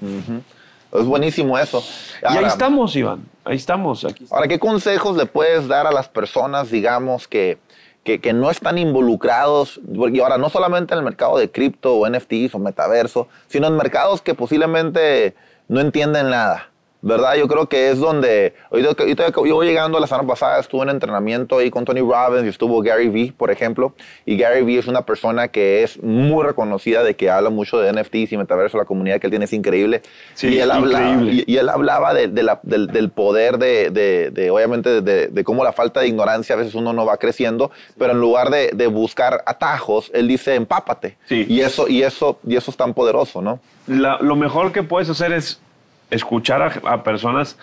Es 1.00 1.06
buenísimo 1.06 1.58
eso. 1.58 1.84
y 2.22 2.38
ahí 2.38 2.46
estamos, 2.46 2.96
Iván, 2.96 3.26
ahí 3.44 3.56
estamos. 3.56 4.06
Aquí. 4.06 4.26
Ahora, 4.32 4.48
¿qué 4.48 4.60
consejos 4.60 5.18
le 5.18 5.26
puedes 5.26 5.68
dar 5.68 5.88
a 5.88 5.92
las 5.92 6.10
personas, 6.10 6.72
digamos, 6.72 7.28
que, 7.28 7.58
que, 8.04 8.20
que 8.20 8.34
no 8.34 8.50
están 8.52 8.78
involucrados? 8.78 9.80
Porque 9.96 10.22
ahora, 10.22 10.38
no 10.38 10.50
solamente 10.50 10.94
en 10.94 11.00
el 11.00 11.06
mercado 11.06 11.38
de 11.38 11.50
cripto 11.50 11.96
o 11.96 12.10
NFTs 12.10 12.56
o 12.56 12.60
metaverso, 12.60 13.28
sino 13.48 13.68
en 13.68 13.76
mercados 13.76 14.22
que 14.22 14.34
posiblemente 14.34 15.36
no 15.68 15.82
entienden 15.82 16.30
nada. 16.30 16.70
¿Verdad? 17.02 17.36
Yo 17.36 17.48
creo 17.48 17.70
que 17.70 17.92
es 17.92 18.00
donde. 18.00 18.56
Ahorita 18.72 19.28
yo 19.46 19.56
voy 19.56 19.68
llegando 19.68 20.00
la 20.00 20.08
semana 20.08 20.28
pasada, 20.28 20.60
estuve 20.60 20.82
en 20.84 20.90
entrenamiento 20.90 21.60
ahí 21.60 21.70
con 21.70 21.86
Tony 21.86 22.00
Robbins 22.02 22.46
y 22.46 22.50
estuvo 22.50 22.82
Gary 22.82 23.10
Vee, 23.10 23.32
por 23.32 23.52
ejemplo. 23.52 23.94
Y 24.26 24.38
Gary 24.38 24.64
Vee 24.64 24.80
es 24.80 24.88
una 24.88 25.04
persona 25.06 25.50
que 25.50 25.84
es 25.84 26.02
muy 26.02 26.44
reconocida 26.44 27.04
de 27.04 27.16
que 27.16 27.30
habla 27.30 27.52
mucho 27.52 27.78
de 27.78 27.94
NFTs 27.94 28.32
y 28.32 28.38
metaverso. 28.38 28.78
La 28.80 28.86
comunidad 28.86 29.20
que 29.20 29.28
él 29.28 29.32
tiene 29.32 29.46
es 29.46 29.54
increíble. 29.54 30.02
Sí, 30.34 30.48
y 30.48 30.60
él 30.60 30.72
hablaba, 30.72 31.10
increíble. 31.12 31.44
y, 31.46 31.54
y 31.54 31.58
él 31.58 31.70
hablaba 31.70 32.14
de, 32.16 32.28
de 32.28 32.42
la- 32.42 32.60
del, 32.64 32.88
del 32.88 33.10
poder 33.12 33.60
de, 33.60 33.92
de- 33.92 34.32
de, 34.32 34.50
obviamente, 34.50 35.02
de, 35.02 35.44
cómo 35.44 35.64
la 35.64 35.74
falta 35.74 36.00
de 36.00 36.08
ignorancia 36.08 36.56
a 36.56 36.58
veces 36.58 36.74
uno 36.74 36.92
no 36.92 37.06
va 37.06 37.18
creciendo, 37.18 37.70
pero 38.00 38.14
en 38.14 38.20
lugar 38.20 38.50
de, 38.50 38.72
de 38.74 38.88
buscar 38.88 39.44
atajos, 39.46 40.10
él 40.16 40.28
dice 40.28 40.56
empápate. 40.56 41.18
Sí. 41.28 41.46
Y 41.48 41.62
eso, 41.62 41.88
y 41.88 42.02
eso, 42.02 42.40
y 42.48 42.56
eso 42.56 42.72
es 42.72 42.78
tan 42.78 42.96
poderoso, 42.96 43.44
¿no? 43.44 43.60
La- 43.86 44.18
lo 44.20 44.36
mejor 44.36 44.72
que 44.72 44.82
puedes 44.82 45.08
hacer 45.08 45.32
es 45.32 45.62
escuchar 46.10 46.62
a, 46.62 46.94
a 46.94 47.04
personas 47.04 47.58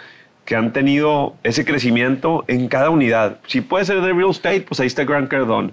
que 0.44 0.56
han 0.56 0.72
tenido 0.72 1.36
ese 1.42 1.64
crecimiento 1.64 2.44
en 2.48 2.68
cada 2.68 2.90
unidad. 2.90 3.38
Si 3.46 3.60
puede 3.60 3.84
ser 3.84 4.00
de 4.00 4.12
real 4.12 4.30
estate, 4.30 4.62
pues 4.62 4.80
ahí 4.80 4.86
está 4.86 5.04
Grant 5.04 5.28
Cardone, 5.28 5.72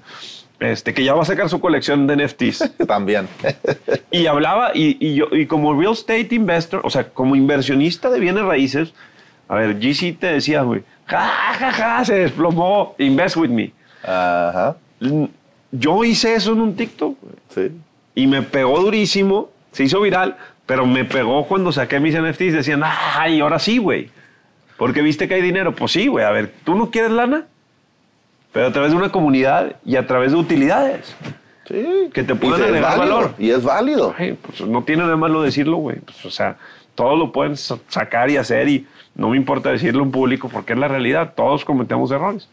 este, 0.59 0.93
que 0.93 1.03
ya 1.03 1.13
va 1.13 1.23
a 1.23 1.25
sacar 1.25 1.49
su 1.49 1.59
colección 1.59 2.05
de 2.07 2.17
NFTs. 2.17 2.71
También. 2.87 3.27
y 4.11 4.27
hablaba, 4.27 4.71
y, 4.73 4.97
y 4.99 5.15
yo, 5.15 5.27
y 5.31 5.47
como 5.47 5.79
real 5.79 5.93
estate 5.93 6.35
investor, 6.35 6.81
o 6.83 6.89
sea, 6.89 7.09
como 7.09 7.35
inversionista 7.35 8.09
de 8.09 8.19
bienes 8.19 8.43
raíces, 8.43 8.93
a 9.47 9.55
ver, 9.55 9.79
GC 9.79 10.19
te 10.19 10.27
decía, 10.27 10.61
güey, 10.61 10.83
ja, 11.05 11.27
ja, 11.57 11.71
ja, 11.71 12.05
se 12.05 12.15
desplomó, 12.15 12.93
invest 12.99 13.37
with 13.37 13.49
me. 13.49 13.73
Ajá. 14.03 14.77
Yo 15.71 16.03
hice 16.03 16.35
eso 16.35 16.53
en 16.53 16.61
un 16.61 16.75
TikTok. 16.75 17.17
Sí. 17.49 17.71
y 18.13 18.27
me 18.27 18.43
pegó 18.43 18.79
durísimo, 18.79 19.49
se 19.71 19.85
hizo 19.85 20.01
viral, 20.01 20.37
pero 20.69 20.85
me 20.85 21.03
pegó 21.03 21.47
cuando 21.47 21.71
saqué 21.71 21.99
mis 21.99 22.13
NFTs. 22.15 22.53
Decían, 22.53 22.83
ay, 22.85 23.39
ahora 23.39 23.57
sí, 23.57 23.79
güey. 23.79 24.11
Porque 24.77 25.01
viste 25.01 25.27
que 25.27 25.33
hay 25.33 25.41
dinero. 25.41 25.73
Pues 25.73 25.93
sí, 25.93 26.05
güey. 26.05 26.23
A 26.23 26.29
ver, 26.29 26.53
¿tú 26.63 26.75
no 26.75 26.91
quieres 26.91 27.09
lana? 27.09 27.47
Pero 28.51 28.67
a 28.67 28.71
través 28.71 28.91
de 28.91 28.97
una 28.97 29.11
comunidad 29.11 29.77
y 29.83 29.95
a 29.95 30.05
través 30.05 30.31
de 30.31 30.37
utilidades 30.37 31.15
Sí. 31.65 32.09
que 32.13 32.21
te 32.23 32.33
es 32.33 32.43
agregar 32.53 32.99
valor. 32.99 33.33
Y 33.39 33.49
es 33.49 33.63
válido. 33.63 34.13
Ay, 34.15 34.37
pues 34.39 34.61
no 34.61 34.83
tiene 34.83 35.01
nada 35.01 35.17
malo 35.17 35.41
decirlo, 35.41 35.77
güey. 35.77 35.97
Pues, 36.01 36.23
o 36.23 36.29
sea, 36.29 36.57
todos 36.93 37.17
lo 37.17 37.31
pueden 37.31 37.57
sa- 37.57 37.79
sacar 37.87 38.29
y 38.29 38.37
hacer 38.37 38.67
y 38.69 38.85
no 39.15 39.29
me 39.29 39.37
importa 39.37 39.71
decirlo 39.71 40.03
en 40.03 40.11
público 40.11 40.49
porque 40.49 40.73
es 40.73 40.79
la 40.79 40.87
realidad. 40.87 41.33
Todos 41.35 41.65
cometemos 41.65 42.11
errores. 42.11 42.47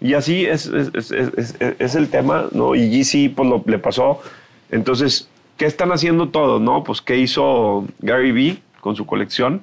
Y 0.00 0.14
así 0.14 0.46
es, 0.46 0.66
es, 0.66 0.90
es- 0.94 1.10
es- 1.10 1.56
es- 1.60 1.74
es 1.80 1.94
el 1.96 2.10
tema, 2.10 2.46
¿no? 2.52 2.76
Y 2.76 2.88
GC 2.90 3.28
pues 3.34 3.48
lo, 3.48 3.60
le 3.66 3.78
pasó. 3.80 4.20
Entonces, 4.70 5.28
¿qué 5.60 5.66
están 5.66 5.92
haciendo 5.92 6.30
todos, 6.30 6.58
no? 6.58 6.82
Pues, 6.82 7.02
¿qué 7.02 7.18
hizo 7.18 7.84
Gary 7.98 8.32
Vee 8.32 8.62
con 8.80 8.96
su 8.96 9.04
colección? 9.04 9.62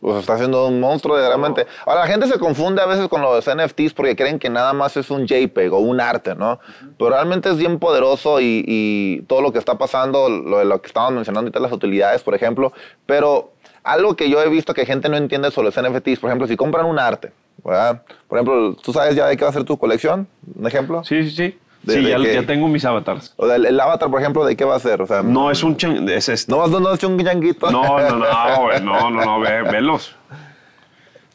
Pues 0.00 0.16
está 0.16 0.34
haciendo 0.34 0.66
un 0.66 0.80
monstruo 0.80 1.16
de 1.16 1.24
realmente. 1.24 1.68
Ahora, 1.86 2.00
la 2.00 2.06
gente 2.08 2.26
se 2.26 2.36
confunde 2.40 2.82
a 2.82 2.86
veces 2.86 3.06
con 3.06 3.22
los 3.22 3.48
NFTs 3.48 3.94
porque 3.94 4.16
creen 4.16 4.40
que 4.40 4.50
nada 4.50 4.72
más 4.72 4.96
es 4.96 5.08
un 5.12 5.24
JPEG 5.24 5.72
o 5.72 5.78
un 5.78 6.00
arte, 6.00 6.34
¿no? 6.34 6.58
Pero 6.98 7.10
realmente 7.10 7.48
es 7.48 7.58
bien 7.58 7.78
poderoso 7.78 8.40
y, 8.40 8.64
y 8.66 9.20
todo 9.28 9.40
lo 9.40 9.52
que 9.52 9.60
está 9.60 9.78
pasando, 9.78 10.28
lo, 10.28 10.58
de 10.58 10.64
lo 10.64 10.82
que 10.82 10.88
estábamos 10.88 11.14
mencionando 11.14 11.46
ahorita, 11.46 11.60
las 11.60 11.70
utilidades, 11.70 12.24
por 12.24 12.34
ejemplo. 12.34 12.72
Pero 13.06 13.52
algo 13.84 14.16
que 14.16 14.28
yo 14.28 14.42
he 14.42 14.48
visto 14.48 14.74
que 14.74 14.84
gente 14.84 15.08
no 15.08 15.16
entiende 15.16 15.52
sobre 15.52 15.66
los 15.66 15.76
NFTs, 15.76 16.18
por 16.18 16.28
ejemplo, 16.28 16.48
si 16.48 16.56
compran 16.56 16.86
un 16.86 16.98
arte, 16.98 17.30
¿verdad? 17.64 18.02
Por 18.26 18.36
ejemplo, 18.36 18.74
¿tú 18.82 18.92
sabes 18.92 19.14
ya 19.14 19.28
de 19.28 19.36
qué 19.36 19.44
va 19.44 19.50
a 19.50 19.52
ser 19.52 19.62
tu 19.62 19.78
colección? 19.78 20.26
¿Un 20.56 20.66
ejemplo? 20.66 21.04
Sí, 21.04 21.22
sí, 21.22 21.30
sí. 21.30 21.58
De- 21.82 21.94
sí, 21.94 22.02
de 22.04 22.10
ya, 22.10 22.16
que- 22.18 22.34
ya 22.34 22.46
tengo 22.46 22.68
mis 22.68 22.84
avatars. 22.84 23.34
O 23.36 23.46
del- 23.46 23.66
el, 23.66 23.80
avatar, 23.80 24.08
por 24.10 24.20
ejemplo, 24.20 24.44
¿de 24.44 24.56
qué 24.56 24.64
va 24.64 24.76
a 24.76 24.80
ser? 24.80 25.02
O 25.02 25.06
sea, 25.06 25.22
No 25.22 25.50
es 25.50 25.62
un 25.64 25.76
chan- 25.76 26.08
es 26.08 26.28
este. 26.28 26.50
no, 26.52 26.66
no, 26.68 26.78
no 26.80 26.92
es 26.92 27.02
un 27.02 27.18
changuito. 27.22 27.70
No, 27.70 27.82
no, 27.98 28.10
no, 28.18 28.78
no, 28.80 29.10
no, 29.10 29.24
no, 29.24 29.40
ve, 29.40 29.62
velos. 29.62 30.14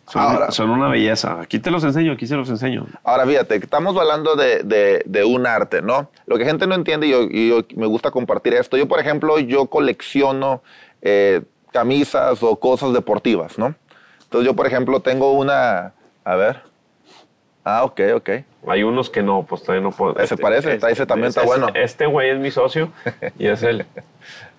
Son, 0.10 0.22
Ahora. 0.22 0.52
son 0.52 0.70
una 0.70 0.88
belleza. 0.88 1.42
Aquí 1.42 1.60
te 1.60 1.70
los 1.70 1.84
enseño, 1.84 2.14
aquí 2.14 2.26
se 2.28 2.36
los 2.38 2.50
enseño. 2.50 2.86
Ahora, 3.04 3.26
fíjate, 3.26 3.56
estamos 3.56 3.98
hablando 3.98 4.38
de, 4.38 4.64
de- 4.64 5.04
de 5.06 5.24
un 5.26 5.46
arte, 5.46 5.82
¿no? 5.82 6.10
Lo 6.28 6.38
que 6.38 6.46
gente 6.46 6.66
no 6.66 6.76
entiende 6.76 7.08
y 7.08 7.10
yo, 7.12 7.24
y 7.24 7.50
yo 7.50 7.60
me 7.76 7.88
gusta 7.88 8.10
compartir 8.10 8.54
esto. 8.54 8.78
Yo, 8.78 8.88
por 8.88 9.02
ejemplo, 9.02 9.38
yo 9.40 9.66
colecciono 9.66 10.62
eh, 11.02 11.42
camisas 11.74 12.42
o 12.42 12.56
cosas 12.58 12.94
deportivas, 12.94 13.58
¿no? 13.58 13.76
Entonces, 14.24 14.46
yo, 14.48 14.56
por 14.56 14.66
ejemplo, 14.66 15.02
tengo 15.02 15.34
una... 15.34 15.92
A 16.24 16.36
ver. 16.36 16.62
Ah, 17.66 17.84
ok, 17.84 18.00
ok. 18.16 18.30
Hay 18.68 18.84
unos 18.84 19.10
que 19.10 19.24
no, 19.24 19.46
pues 19.48 19.64
todavía 19.64 19.82
no 19.84 19.92
puedo. 19.92 20.18
Ese 20.20 20.38
parece, 20.38 20.80
ese 20.90 21.06
también 21.06 21.30
está 21.30 21.44
bueno. 21.44 21.68
Este 21.74 22.06
güey 22.06 22.30
es 22.32 22.40
mi 22.40 22.52
socio 22.52 22.92
y 23.40 23.48
es 23.48 23.64
él. 23.64 23.86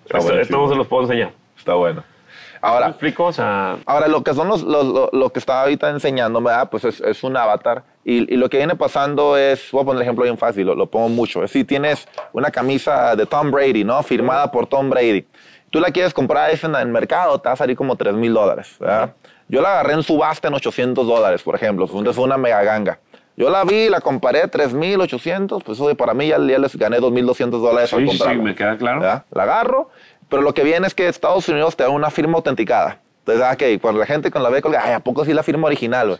Está 0.04 0.18
este, 0.18 0.40
este 0.42 0.54
se 0.54 0.74
los 0.74 0.86
puedo 0.86 1.02
enseñar. 1.04 1.32
Está 1.56 1.74
bueno. 1.74 2.02
¿Me 2.60 2.68
Ahora, 2.68 2.88
explico? 2.88 3.26
O 3.26 3.32
sea, 3.32 3.76
Ahora, 3.86 4.08
lo 4.08 4.24
que 4.24 4.34
son 4.34 4.48
los, 4.48 4.62
los- 4.64 4.84
lo, 4.86 5.10
lo 5.12 5.30
que 5.30 5.38
estaba 5.38 5.60
ahorita 5.62 5.90
enseñando, 5.90 6.40
¿verdad? 6.40 6.68
Pues 6.68 6.84
es, 6.84 7.00
es 7.00 7.22
un 7.22 7.36
avatar. 7.36 7.84
Y, 8.04 8.32
y 8.34 8.36
lo 8.36 8.48
que 8.50 8.56
viene 8.56 8.74
pasando 8.74 9.36
es, 9.36 9.70
voy 9.70 9.82
a 9.82 9.84
poner 9.84 9.98
el 9.98 10.02
ejemplo 10.02 10.24
bien 10.24 10.36
fácil, 10.38 10.66
lo, 10.66 10.74
lo 10.74 10.86
pongo 10.86 11.08
mucho. 11.08 11.46
Si 11.46 11.62
tienes 11.62 12.08
una 12.32 12.50
camisa 12.50 13.14
de 13.14 13.26
Tom 13.26 13.52
Brady, 13.52 13.84
¿no? 13.84 14.02
Firmada 14.02 14.50
por 14.50 14.66
Tom 14.66 14.90
Brady. 14.90 15.24
Tú 15.70 15.78
la 15.80 15.90
quieres 15.90 16.12
comprar 16.14 16.50
en 16.50 16.74
el 16.74 16.88
mercado, 16.88 17.38
te 17.40 17.48
va 17.48 17.52
a 17.52 17.56
salir 17.56 17.76
como 17.76 17.94
3 17.94 18.14
mil 18.14 18.32
dólares. 18.34 18.76
Yo 19.48 19.62
la 19.62 19.72
agarré 19.74 19.92
en 19.94 20.02
subasta 20.02 20.48
en 20.48 20.54
800 20.54 21.06
dólares, 21.06 21.42
por 21.42 21.54
ejemplo. 21.54 21.84
Entonces 21.86 22.16
fue 22.16 22.24
una 22.24 22.38
mega 22.38 22.62
ganga. 22.64 22.98
Yo 23.38 23.50
la 23.50 23.62
vi, 23.62 23.88
la 23.88 24.00
comparé 24.00 24.50
3.800, 24.50 25.62
pues 25.62 25.78
oye, 25.78 25.94
para 25.94 26.12
mí 26.12 26.26
ya, 26.26 26.38
ya 26.38 26.58
les 26.58 26.74
gané 26.74 26.98
2.200 26.98 27.50
dólares 27.50 27.92
al 27.92 28.00
sí, 28.00 28.06
sí, 28.06 28.12
sí, 28.12 28.18
comprarla. 28.18 28.42
me 28.42 28.54
queda 28.56 28.76
claro. 28.76 29.00
¿verdad? 29.00 29.24
La 29.30 29.44
agarro, 29.44 29.90
pero 30.28 30.42
lo 30.42 30.52
que 30.52 30.64
viene 30.64 30.88
es 30.88 30.94
que 30.94 31.06
Estados 31.06 31.48
Unidos 31.48 31.76
te 31.76 31.84
da 31.84 31.90
una 31.90 32.10
firma 32.10 32.34
autenticada. 32.34 32.98
Entonces, 33.20 33.44
ah, 33.44 33.52
ok, 33.52 33.80
cuando 33.80 34.00
la 34.00 34.06
gente 34.06 34.32
con 34.32 34.42
la 34.42 34.48
ve 34.50 34.60
ay, 34.82 34.92
¿a 34.92 34.98
poco 34.98 35.24
sí 35.24 35.32
la 35.32 35.44
firma 35.44 35.68
original? 35.68 36.18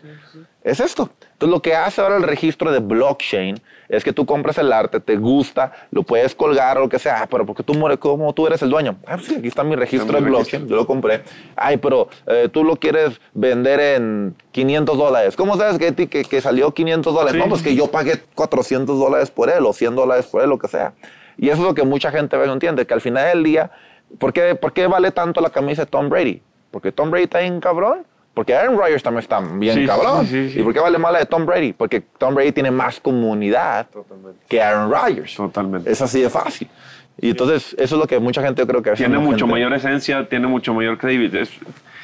Es 0.62 0.78
esto. 0.78 1.10
Entonces, 1.32 1.52
lo 1.52 1.60
que 1.60 1.74
hace 1.74 2.00
ahora 2.00 2.18
el 2.18 2.22
registro 2.22 2.70
de 2.70 2.78
blockchain 2.78 3.60
es 3.88 4.04
que 4.04 4.12
tú 4.12 4.26
compras 4.26 4.58
el 4.58 4.72
arte, 4.72 5.00
te 5.00 5.16
gusta, 5.16 5.72
lo 5.90 6.02
puedes 6.02 6.34
colgar 6.34 6.78
o 6.78 6.82
lo 6.82 6.88
que 6.88 6.98
sea, 6.98 7.22
ah, 7.22 7.26
pero 7.30 7.46
porque 7.46 7.62
tú, 7.62 7.72
como 7.98 8.32
tú 8.34 8.46
eres 8.46 8.62
el 8.62 8.70
dueño. 8.70 8.98
Ah, 9.06 9.16
pues 9.16 9.26
sí, 9.26 9.36
aquí 9.36 9.48
está 9.48 9.64
mi 9.64 9.76
registro 9.76 10.20
de 10.20 10.24
blockchain, 10.24 10.68
yo 10.68 10.76
lo 10.76 10.86
compré. 10.86 11.22
Ay, 11.56 11.78
pero 11.78 12.08
eh, 12.26 12.48
tú 12.52 12.64
lo 12.64 12.76
quieres 12.76 13.20
vender 13.32 13.80
en 13.80 14.34
500 14.52 14.98
dólares. 14.98 15.36
¿Cómo 15.36 15.56
sabes 15.56 15.78
que, 15.78 16.08
que, 16.08 16.24
que 16.24 16.40
salió 16.40 16.72
500 16.72 17.14
dólares? 17.14 17.32
Sí. 17.32 17.38
No, 17.38 17.48
pues 17.48 17.62
que 17.62 17.74
yo 17.74 17.90
pagué 17.90 18.20
400 18.34 18.98
dólares 18.98 19.30
por 19.30 19.48
él 19.50 19.64
o 19.64 19.72
100 19.72 19.96
dólares 19.96 20.26
por 20.26 20.42
él, 20.42 20.50
lo 20.50 20.58
que 20.58 20.68
sea. 20.68 20.92
Y 21.38 21.48
eso 21.48 21.62
es 21.62 21.68
lo 21.68 21.74
que 21.74 21.84
mucha 21.84 22.10
gente 22.10 22.36
no 22.36 22.52
entiende, 22.52 22.86
que 22.86 22.94
al 22.94 23.00
final 23.00 23.28
del 23.28 23.44
día, 23.44 23.70
¿por 24.18 24.32
qué, 24.32 24.54
por 24.54 24.72
qué 24.72 24.86
vale 24.86 25.12
tanto 25.12 25.40
la 25.40 25.50
camisa 25.50 25.82
de 25.82 25.86
Tom 25.86 26.08
Brady? 26.08 26.42
Porque 26.70 26.92
Tom 26.92 27.10
Brady 27.10 27.24
está 27.24 27.38
bien 27.40 27.60
cabrón. 27.60 28.04
Porque 28.38 28.54
Aaron 28.54 28.78
Rodgers 28.78 29.02
también 29.02 29.18
está 29.22 29.40
bien 29.40 29.74
Sí, 29.74 29.80
sí, 29.80 29.86
cabrón. 29.88 30.24
sí, 30.24 30.30
sí, 30.46 30.50
sí. 30.52 30.60
¿Y 30.60 30.62
por 30.62 30.72
qué 30.72 30.78
vale 30.78 30.96
más 30.96 31.12
la 31.12 31.18
de 31.18 31.26
Tom 31.26 31.44
Brady? 31.44 31.72
Porque 31.72 32.00
Tom 32.00 32.36
Brady 32.36 32.52
tiene 32.52 32.70
más 32.70 33.00
comunidad 33.00 33.88
que 34.48 34.62
Aaron 34.62 34.92
Rodgers. 34.92 35.34
Totalmente. 35.34 35.90
Es 35.90 36.00
así 36.00 36.20
de 36.22 36.30
fácil. 36.30 36.68
Y 37.20 37.30
entonces, 37.30 37.74
eso 37.80 37.96
es 37.96 38.00
lo 38.00 38.06
que 38.06 38.20
mucha 38.20 38.40
gente 38.40 38.62
yo 38.62 38.68
creo 38.68 38.80
que 38.80 38.90
hace. 38.90 39.02
Tiene 39.02 39.18
mucho 39.18 39.38
gente- 39.46 39.52
mayor 39.54 39.72
esencia, 39.74 40.28
tiene 40.28 40.46
mucho 40.46 40.72
mayor 40.72 40.98
credibilidad. 40.98 41.42
Es, 41.42 41.50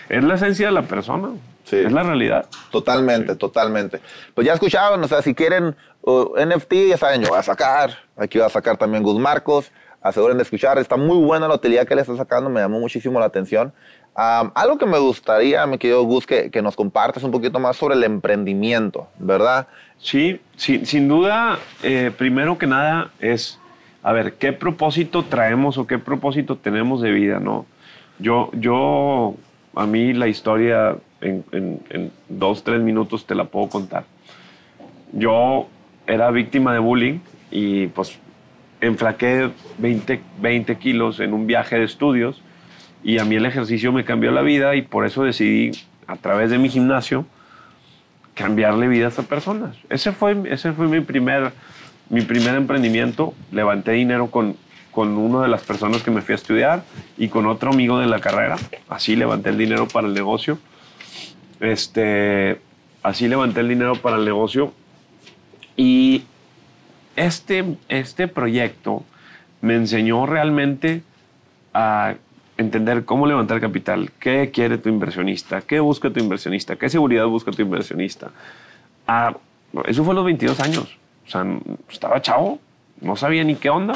es 0.09 0.25
la 0.25 0.35
esencia 0.35 0.66
de 0.66 0.73
la 0.73 0.83
persona. 0.83 1.29
Sí. 1.62 1.77
Es 1.77 1.92
la 1.92 2.03
realidad. 2.03 2.47
Totalmente, 2.73 3.37
totalmente. 3.37 4.01
Pues 4.35 4.44
ya 4.44 4.55
escucharon, 4.55 5.05
o 5.05 5.07
sea, 5.07 5.23
si 5.23 5.37
quieren 5.37 5.77
uh, 6.03 6.31
NFT, 6.37 6.73
ya 6.88 6.97
saben, 6.97 7.23
yo 7.23 7.29
voy 7.29 7.38
a 7.38 7.44
sacar. 7.44 7.90
Aquí 8.16 8.38
voy 8.38 8.47
a 8.49 8.51
sacar 8.51 8.77
también 8.77 9.05
Gus 9.05 9.20
Marcos. 9.20 9.70
Aseguren 10.03 10.37
de 10.37 10.42
escuchar. 10.42 10.79
Está 10.79 10.97
muy 10.97 11.16
buena 11.25 11.47
la 11.47 11.55
utilidad 11.55 11.87
que 11.87 11.94
le 11.94 12.01
está 12.01 12.16
sacando, 12.16 12.51
me 12.51 12.59
llamó 12.61 12.81
muchísimo 12.81 13.20
la 13.20 13.27
atención. 13.27 13.73
Am, 14.16 14.53
algo 14.55 14.79
que 14.79 14.87
me 14.87 14.98
gustaría, 14.98 15.66
mi 15.66 15.77
querido 15.77 16.05
Gus, 16.05 16.24
que, 16.27 16.50
que 16.50 16.62
nos 16.62 16.77
compartas 16.77 17.24
un 17.24 17.33
poquito 17.33 17.59
más 17.59 17.77
sobre 17.77 17.96
el 17.96 18.05
emprendimiento, 18.05 19.09
¿verdad? 19.18 19.66
Sí, 19.98 20.40
sí, 20.57 20.87
sin 20.87 21.09
duda, 21.09 21.59
eh, 21.83 22.12
primero 22.16 22.57
que 22.57 22.66
nada 22.68 23.11
es, 23.18 23.59
a 24.05 24.12
ver, 24.12 24.35
¿qué 24.35 24.53
propósito 24.53 25.24
traemos 25.24 25.79
o 25.79 25.87
qué 25.88 25.98
propósito 25.98 26.57
tenemos 26.57 27.00
de 27.03 27.11
vida, 27.11 27.40
no? 27.40 27.66
Yo, 28.20 28.50
yo, 28.53 29.35
a 29.74 29.87
mí 29.87 30.12
la 30.12 30.29
historia 30.29 30.96
en, 31.20 31.44
en- 31.50 31.81
en 31.90 32.12
dos, 32.29 32.62
tres 32.62 32.81
minutos 32.81 33.27
te 33.27 33.35
la 33.35 33.44
puedo 33.46 33.68
contar. 33.68 34.05
Yo 35.12 35.66
era 36.07 36.31
víctima 36.31 36.72
de 36.72 36.79
bullying 36.79 37.18
y 37.50 37.87
pues 37.88 38.18
enflaqué 38.81 39.50
20, 39.79 40.20
20 40.40 40.77
kilos 40.77 41.18
en 41.20 41.33
un 41.35 41.46
viaje 41.48 41.79
de 41.79 41.85
estudios 41.85 42.40
y 43.05 43.19
a 43.19 43.25
mí 43.25 43.37
el 43.37 43.45
ejercicio 43.45 43.93
me 43.93 44.05
cambió 44.05 44.33
la 44.33 44.40
vida 44.40 44.75
y 44.75 44.83
por 44.83 45.05
eso 45.05 45.23
decidí 45.23 45.73
a 46.07 46.17
través 46.17 46.51
de 46.51 46.59
mi 46.59 46.71
gimnasio 46.71 47.27
cambiarle 48.35 48.88
vidas 48.88 49.19
a 49.19 49.23
personas. 49.23 49.77
Ese 49.90 50.11
fue, 50.11 50.37
ese 50.51 50.73
fue 50.73 50.88
mi, 50.88 51.01
primer, 51.01 51.53
mi 52.09 52.23
primer 52.23 52.55
emprendimiento. 52.55 53.35
Levanté 53.53 53.93
dinero 53.93 54.31
con, 54.31 54.57
con 54.90 55.19
una 55.19 55.43
de 55.43 55.49
las 55.49 55.62
personas 55.62 56.03
que 56.03 56.11
me 56.11 56.23
fui 56.23 56.33
a 56.33 56.37
estudiar 56.37 56.83
y 57.19 57.29
con 57.29 57.47
otro 57.47 57.71
amigo 57.71 57.99
de 57.99 58.07
la 58.07 58.21
carrera. 58.21 58.57
Así 58.88 59.17
levanté 59.17 59.51
el 59.51 59.59
dinero 59.59 59.87
para 59.87 60.09
el 60.09 60.14
negocio. 60.14 60.59
Este, 61.61 62.59
así 63.03 63.29
levanté 63.29 63.61
el 63.61 63.69
dinero 63.69 63.97
para 63.97 64.17
el 64.17 64.25
negocio. 64.25 64.73
Y 65.77 66.25
este, 67.17 67.77
este 67.90 68.29
proyecto 68.29 69.05
me 69.61 69.75
enseñó 69.75 70.25
realmente 70.25 71.03
a 71.75 72.14
entender 72.57 73.05
cómo 73.05 73.27
levantar 73.27 73.61
capital, 73.61 74.11
qué 74.19 74.51
quiere 74.53 74.79
tu 74.79 74.88
inversionista, 74.88 75.61
qué 75.61 75.81
busca 75.81 76.11
tu 76.11 76.21
inversionista, 76.21 76.77
qué 76.77 76.88
seguridad 76.88 77.27
busca 77.27 77.51
tu 77.51 77.62
inversionista. 77.62 78.31
Ah, 79.07 79.35
eso 79.87 80.05
fue 80.05 80.12
a 80.12 80.17
los 80.17 80.25
22 80.25 80.61
años. 80.61 80.99
O 81.27 81.31
sea, 81.31 81.45
estaba 81.90 82.21
chavo, 82.21 82.59
no 83.01 83.17
sabía 83.17 83.45
ni 83.45 83.57
qué 83.57 83.71
onda. 83.71 83.95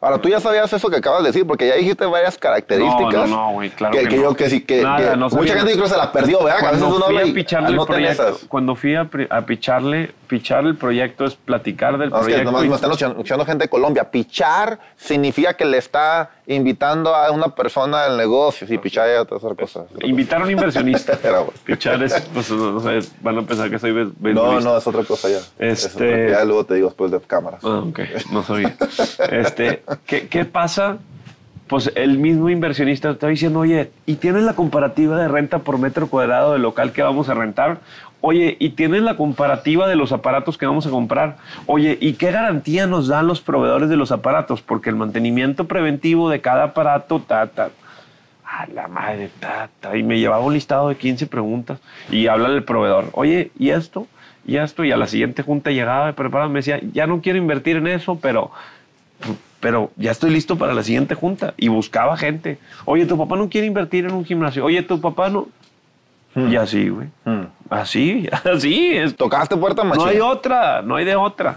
Ahora, 0.00 0.18
tú 0.18 0.28
ya 0.28 0.38
sabías 0.38 0.72
eso 0.72 0.88
que 0.88 0.96
acabas 0.96 1.22
de 1.22 1.30
decir, 1.30 1.46
porque 1.46 1.66
ya 1.66 1.74
dijiste 1.74 2.06
varias 2.06 2.38
características. 2.38 3.12
No, 3.12 3.26
no, 3.26 3.36
no, 3.48 3.52
güey, 3.52 3.70
claro 3.70 3.92
que, 3.92 4.02
que 4.04 4.08
que 4.08 4.16
no. 4.16 4.22
yo 4.22 4.36
que 4.36 4.48
sí, 4.48 4.60
que, 4.60 4.82
Nada, 4.82 5.12
que 5.12 5.16
no 5.16 5.28
mucha 5.28 5.56
gente 5.56 5.76
que 5.76 5.88
se 5.88 5.96
la 5.96 6.12
perdió, 6.12 6.44
¿verdad? 6.44 6.64
A 6.64 6.70
veces 6.70 6.86
Cuando 6.86 6.96
uno 6.96 7.06
fui 7.06 7.30
a 7.30 7.34
picharle 7.34 7.84
proyecto, 7.84 8.38
cuando 8.48 8.74
fui 8.76 8.94
a, 8.94 9.08
a 9.30 9.42
picharle, 9.42 10.12
pichar 10.28 10.64
el 10.66 10.76
proyecto 10.76 11.24
es 11.24 11.34
platicar 11.34 11.98
del 11.98 12.10
No, 12.10 12.16
es 12.20 12.26
que 12.26 12.32
proyecto. 12.34 12.64
y- 12.64 12.68
me 12.68 12.74
están 12.76 12.90
escuchando- 12.92 13.44
gente 13.46 13.64
de 13.64 13.68
Colombia. 13.68 14.10
Pichar 14.10 14.78
significa 14.96 15.54
que 15.54 15.64
le 15.64 15.78
está 15.78 16.30
invitando 16.46 17.14
a 17.14 17.30
una 17.32 17.54
persona 17.54 18.04
del 18.04 18.16
negocio. 18.16 18.66
Sí, 18.66 18.78
pichar 18.78 19.08
es 19.08 19.18
otra 19.20 19.54
cosa. 19.54 19.84
Invitar 20.02 20.40
a 20.40 20.44
un 20.44 20.50
inversionista. 20.50 21.18
Pichar 21.64 22.02
es, 22.02 22.20
pues, 22.32 22.50
no 22.50 22.80
sé, 22.80 23.00
van 23.22 23.38
a 23.38 23.42
pensar 23.42 23.70
que 23.70 23.78
soy 23.78 23.92
No, 24.20 24.60
no, 24.60 24.76
es 24.78 24.86
otra 24.86 25.02
cosa 25.04 25.28
ya. 25.28 25.38
Es 25.58 25.84
Este- 25.86 26.30
ya 26.30 26.44
luego 26.44 26.64
te 26.64 26.74
digo 26.74 26.88
después 26.88 27.10
de 27.10 27.20
cámaras. 27.20 27.64
Ah, 27.64 27.82
ok, 27.88 28.00
no 28.30 28.42
sabía. 28.44 28.76
Este, 29.30 29.82
¿qué, 30.06 30.28
qué 30.28 30.44
pasa? 30.44 30.98
Pues 31.66 31.92
el 31.96 32.16
mismo 32.18 32.48
inversionista 32.48 33.10
está 33.10 33.26
diciendo, 33.26 33.58
oye, 33.60 33.90
¿y 34.06 34.14
tienes 34.14 34.42
la 34.44 34.54
comparativa 34.54 35.18
de 35.20 35.28
renta 35.28 35.58
por 35.58 35.76
metro 35.78 36.08
cuadrado 36.08 36.54
del 36.54 36.62
local 36.62 36.92
que 36.92 37.02
vamos 37.02 37.28
a 37.28 37.34
rentar? 37.34 37.80
Oye, 38.20 38.56
¿y 38.58 38.70
tienes 38.70 39.02
la 39.02 39.16
comparativa 39.16 39.86
de 39.86 39.94
los 39.94 40.10
aparatos 40.10 40.58
que 40.58 40.66
vamos 40.66 40.86
a 40.86 40.90
comprar? 40.90 41.36
Oye, 41.66 41.96
¿y 42.00 42.14
qué 42.14 42.32
garantía 42.32 42.86
nos 42.86 43.06
dan 43.06 43.28
los 43.28 43.40
proveedores 43.40 43.88
de 43.88 43.96
los 43.96 44.10
aparatos? 44.10 44.60
Porque 44.60 44.90
el 44.90 44.96
mantenimiento 44.96 45.66
preventivo 45.66 46.28
de 46.28 46.40
cada 46.40 46.64
aparato, 46.64 47.20
ta, 47.20 47.46
ta. 47.46 47.70
A 48.44 48.66
la 48.66 48.88
madre, 48.88 49.30
ta. 49.38 49.96
Y 49.96 50.02
me 50.02 50.18
llevaba 50.18 50.44
un 50.44 50.54
listado 50.54 50.88
de 50.88 50.96
15 50.96 51.28
preguntas 51.28 51.78
y 52.10 52.26
habla 52.26 52.48
el 52.48 52.64
proveedor. 52.64 53.10
Oye, 53.12 53.52
¿y 53.56 53.70
esto? 53.70 54.08
¿Y 54.44 54.56
esto? 54.56 54.82
Y 54.82 54.90
a 54.90 54.96
la 54.96 55.06
siguiente 55.06 55.42
junta 55.42 55.70
llegaba 55.70 56.12
preparado, 56.12 56.50
me 56.50 56.58
decía, 56.58 56.80
ya 56.92 57.06
no 57.06 57.20
quiero 57.20 57.38
invertir 57.38 57.76
en 57.76 57.86
eso, 57.86 58.18
pero, 58.18 58.50
pero 59.60 59.92
ya 59.96 60.10
estoy 60.10 60.30
listo 60.30 60.56
para 60.58 60.74
la 60.74 60.82
siguiente 60.82 61.14
junta. 61.14 61.54
Y 61.56 61.68
buscaba 61.68 62.16
gente. 62.16 62.58
Oye, 62.84 63.06
tu 63.06 63.16
papá 63.16 63.36
no 63.36 63.48
quiere 63.48 63.68
invertir 63.68 64.06
en 64.06 64.12
un 64.12 64.24
gimnasio. 64.24 64.64
Oye, 64.64 64.82
tu 64.82 65.00
papá 65.00 65.28
no. 65.28 65.48
Y 66.34 66.56
así, 66.56 66.88
güey. 66.88 67.08
Hmm. 67.24 67.46
Así, 67.70 68.28
así. 68.44 68.96
Es, 68.96 69.16
Tocaste 69.16 69.56
puerta 69.56 69.82
no 69.82 69.90
machín. 69.90 70.08
hay 70.08 70.20
otra, 70.20 70.82
no 70.82 70.96
hay 70.96 71.04
de 71.04 71.16
otra. 71.16 71.56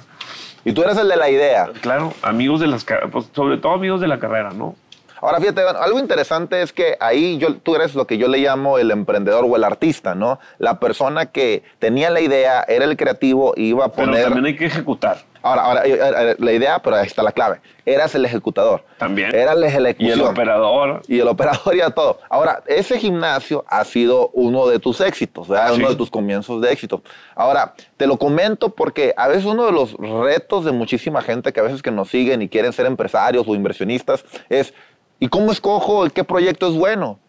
Y 0.63 0.73
tú 0.73 0.83
eres 0.83 0.97
el 0.97 1.07
de 1.07 1.15
la 1.15 1.29
idea. 1.29 1.69
Claro, 1.81 2.13
amigos 2.21 2.59
de 2.59 2.67
las 2.67 2.83
carreras, 2.83 3.09
pues, 3.11 3.29
sobre 3.33 3.57
todo 3.57 3.73
amigos 3.73 4.01
de 4.01 4.07
la 4.07 4.19
carrera, 4.19 4.51
¿no? 4.51 4.75
Ahora, 5.21 5.39
fíjate, 5.39 5.61
algo 5.61 5.99
interesante 5.99 6.63
es 6.63 6.73
que 6.73 6.97
ahí 6.99 7.37
yo, 7.37 7.55
tú 7.57 7.75
eres 7.75 7.93
lo 7.93 8.07
que 8.07 8.17
yo 8.17 8.27
le 8.27 8.39
llamo 8.39 8.79
el 8.79 8.89
emprendedor 8.89 9.45
o 9.47 9.55
el 9.55 9.63
artista, 9.63 10.15
¿no? 10.15 10.39
La 10.57 10.79
persona 10.79 11.27
que 11.27 11.63
tenía 11.77 12.09
la 12.09 12.21
idea, 12.21 12.63
era 12.67 12.85
el 12.85 12.97
creativo 12.97 13.53
iba 13.55 13.85
a 13.85 13.91
poner... 13.91 14.15
Pero 14.15 14.29
también 14.29 14.45
hay 14.47 14.55
que 14.55 14.65
ejecutar. 14.65 15.17
Ahora, 15.41 15.61
ahora, 15.63 15.85
eh, 15.85 15.99
eh, 15.99 16.35
la 16.37 16.51
idea, 16.51 16.79
pero 16.79 16.95
ahí 16.97 17.07
está 17.07 17.23
la 17.23 17.31
clave. 17.31 17.59
Eras 17.85 18.13
el 18.13 18.25
ejecutador. 18.25 18.83
También. 18.97 19.33
Era 19.33 19.55
la 19.55 19.67
ejecución. 19.67 20.09
Y 20.09 20.11
el 20.11 20.21
operador. 20.21 21.01
Y 21.07 21.19
el 21.19 21.27
operador 21.27 21.75
y 21.75 21.81
a 21.81 21.89
todo. 21.89 22.19
Ahora, 22.29 22.61
ese 22.67 22.99
gimnasio 22.99 23.65
ha 23.67 23.83
sido 23.83 24.29
uno 24.33 24.67
de 24.67 24.79
tus 24.79 25.01
éxitos, 25.01 25.47
¿verdad? 25.47 25.73
uno 25.73 25.89
de 25.89 25.95
tus 25.95 26.11
comienzos 26.11 26.61
de 26.61 26.71
éxito. 26.71 27.01
Ahora, 27.35 27.73
te 27.97 28.05
lo 28.05 28.17
comento 28.17 28.69
porque 28.69 29.13
a 29.17 29.27
veces 29.27 29.45
uno 29.45 29.65
de 29.65 29.71
los 29.71 29.93
retos 29.93 30.63
de 30.63 30.71
muchísima 30.71 31.21
gente 31.21 31.51
que 31.51 31.59
a 31.59 31.63
veces 31.63 31.81
que 31.81 31.91
nos 31.91 32.09
siguen 32.09 32.41
y 32.41 32.49
quieren 32.49 32.73
ser 32.73 32.85
empresarios 32.85 33.47
o 33.47 33.55
inversionistas 33.55 34.23
es, 34.49 34.73
¿y 35.19 35.27
cómo 35.27 35.51
escojo 35.51 36.07
qué 36.09 36.23
proyecto 36.23 36.67
es 36.67 36.75
bueno? 36.75 37.19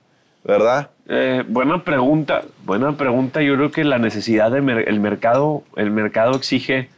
¿Verdad? 0.45 0.91
Eh, 1.09 1.45
buena 1.47 1.83
pregunta, 1.85 2.43
buena 2.65 2.93
pregunta. 2.93 3.43
Yo 3.43 3.55
creo 3.55 3.71
que 3.71 3.85
la 3.85 3.99
necesidad 3.99 4.51
del 4.51 4.63
mercado, 5.01 5.63
el 5.77 5.91
mercado 5.91 6.35
exige 6.37 6.89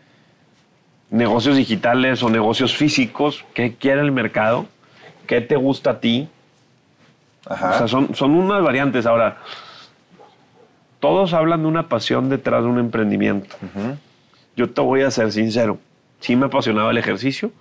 negocios 1.15 1.57
digitales 1.57 2.23
o 2.25 2.29
negocios 2.29 2.77
físicos, 2.77 3.45
¿qué 3.55 3.75
quiere 3.75 4.01
el 4.01 4.11
mercado? 4.11 4.67
¿Qué 5.29 5.41
te 5.41 5.55
gusta 5.55 5.91
a 5.91 6.01
ti? 6.01 6.29
O 7.49 7.57
sea, 7.57 7.87
son, 7.87 8.15
son 8.17 8.33
unas 8.33 8.63
variantes. 8.63 9.07
Ahora, 9.07 9.39
todos 10.99 11.33
hablan 11.33 11.63
de 11.63 11.69
una 11.69 11.89
pasión 11.89 12.29
detrás 12.29 12.65
de 12.65 12.69
un 12.69 12.81
emprendimiento. 12.81 13.55
Yo 14.57 14.71
te 14.71 14.81
voy 14.81 15.03
a 15.03 15.11
ser 15.13 15.31
sincero. 15.31 15.79
Sí 16.19 16.35
me 16.35 16.47
apasionaba 16.47 16.91
el 16.91 16.99
ejercicio, 16.99 17.53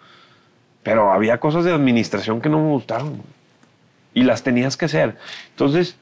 pero 0.81 1.11
había 1.11 1.39
cosas 1.39 1.63
de 1.63 1.73
administración 1.73 2.41
que 2.41 2.49
no 2.49 2.57
me 2.57 2.69
gustaban. 2.69 3.21
Y 4.15 4.23
las 4.23 4.41
tenías 4.41 4.77
que 4.77 4.85
hacer. 4.85 5.15
Entonces, 5.51 5.95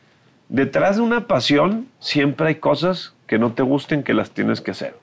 detrás 0.48 0.96
de 0.96 1.02
una 1.02 1.28
pasión 1.28 1.88
siempre 2.00 2.48
hay 2.48 2.56
cosas 2.56 3.14
que 3.28 3.40
no 3.40 3.52
te 3.52 3.64
gusten 3.64 4.04
que 4.04 4.14
las 4.14 4.32
tienes 4.32 4.62
que 4.62 4.72
hacer. 4.72 4.96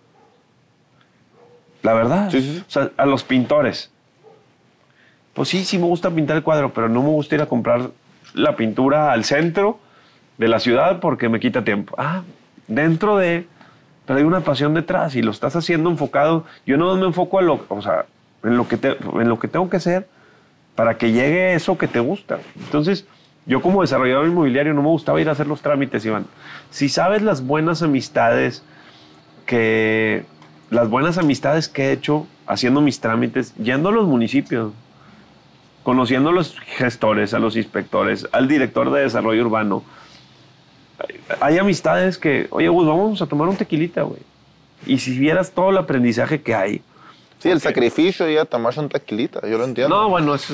La 1.82 1.94
verdad. 1.94 2.28
O 2.28 2.70
sea, 2.70 2.90
a 2.96 3.06
los 3.06 3.24
pintores. 3.24 3.90
Pues 5.34 5.48
sí, 5.48 5.64
sí 5.64 5.78
me 5.78 5.84
gusta 5.84 6.10
pintar 6.10 6.36
el 6.36 6.42
cuadro, 6.42 6.72
pero 6.72 6.88
no 6.88 7.02
me 7.02 7.10
gusta 7.10 7.36
ir 7.36 7.42
a 7.42 7.46
comprar 7.46 7.90
la 8.34 8.56
pintura 8.56 9.12
al 9.12 9.24
centro 9.24 9.78
de 10.36 10.48
la 10.48 10.58
ciudad 10.58 11.00
porque 11.00 11.28
me 11.28 11.40
quita 11.40 11.64
tiempo. 11.64 11.94
Ah, 11.98 12.22
dentro 12.66 13.16
de... 13.16 13.46
Pero 14.06 14.18
hay 14.18 14.24
una 14.24 14.40
pasión 14.40 14.74
detrás 14.74 15.14
y 15.16 15.22
lo 15.22 15.30
estás 15.30 15.54
haciendo 15.54 15.90
enfocado. 15.90 16.44
Yo 16.66 16.76
no 16.76 16.96
me 16.96 17.06
enfoco 17.06 17.38
a 17.38 17.42
lo, 17.42 17.64
o 17.68 17.82
sea, 17.82 18.06
en, 18.42 18.56
lo 18.56 18.66
que 18.66 18.78
en 18.82 19.28
lo 19.28 19.38
que 19.38 19.48
tengo 19.48 19.68
que 19.68 19.76
hacer 19.76 20.08
para 20.74 20.96
que 20.96 21.12
llegue 21.12 21.54
eso 21.54 21.76
que 21.76 21.88
te 21.88 22.00
gusta. 22.00 22.38
Entonces, 22.58 23.06
yo 23.46 23.60
como 23.60 23.82
desarrollador 23.82 24.26
inmobiliario 24.26 24.74
no 24.74 24.82
me 24.82 24.88
gustaba 24.88 25.20
ir 25.20 25.28
a 25.28 25.32
hacer 25.32 25.46
los 25.46 25.60
trámites, 25.60 26.04
Iván. 26.06 26.26
Si 26.70 26.88
sabes 26.88 27.22
las 27.22 27.44
buenas 27.44 27.82
amistades 27.82 28.62
que 29.44 30.24
las 30.70 30.88
buenas 30.90 31.18
amistades 31.18 31.68
que 31.68 31.86
he 31.86 31.92
hecho 31.92 32.26
haciendo 32.46 32.80
mis 32.80 33.00
trámites, 33.00 33.54
yendo 33.56 33.88
a 33.88 33.92
los 33.92 34.06
municipios, 34.06 34.72
conociendo 35.82 36.30
a 36.30 36.32
los 36.32 36.58
gestores, 36.60 37.32
a 37.34 37.38
los 37.38 37.56
inspectores, 37.56 38.28
al 38.32 38.48
director 38.48 38.90
de 38.90 39.02
desarrollo 39.02 39.42
urbano. 39.42 39.82
Hay 41.40 41.58
amistades 41.58 42.18
que, 42.18 42.46
oye, 42.50 42.70
pues 42.70 42.86
vamos 42.86 43.22
a 43.22 43.26
tomar 43.26 43.48
un 43.48 43.56
tequilita, 43.56 44.02
güey. 44.02 44.20
Y 44.86 44.98
si 44.98 45.18
vieras 45.18 45.52
todo 45.52 45.70
el 45.70 45.78
aprendizaje 45.78 46.42
que 46.42 46.54
hay, 46.54 46.82
Sí, 47.38 47.50
el 47.50 47.60
sacrificio 47.60 48.28
y 48.28 48.36
a 48.36 48.44
tomarse 48.44 48.80
un 48.80 48.88
tequilita, 48.88 49.46
yo 49.46 49.58
lo 49.58 49.64
entiendo. 49.64 49.96
No, 49.96 50.08
bueno, 50.08 50.34
es, 50.34 50.50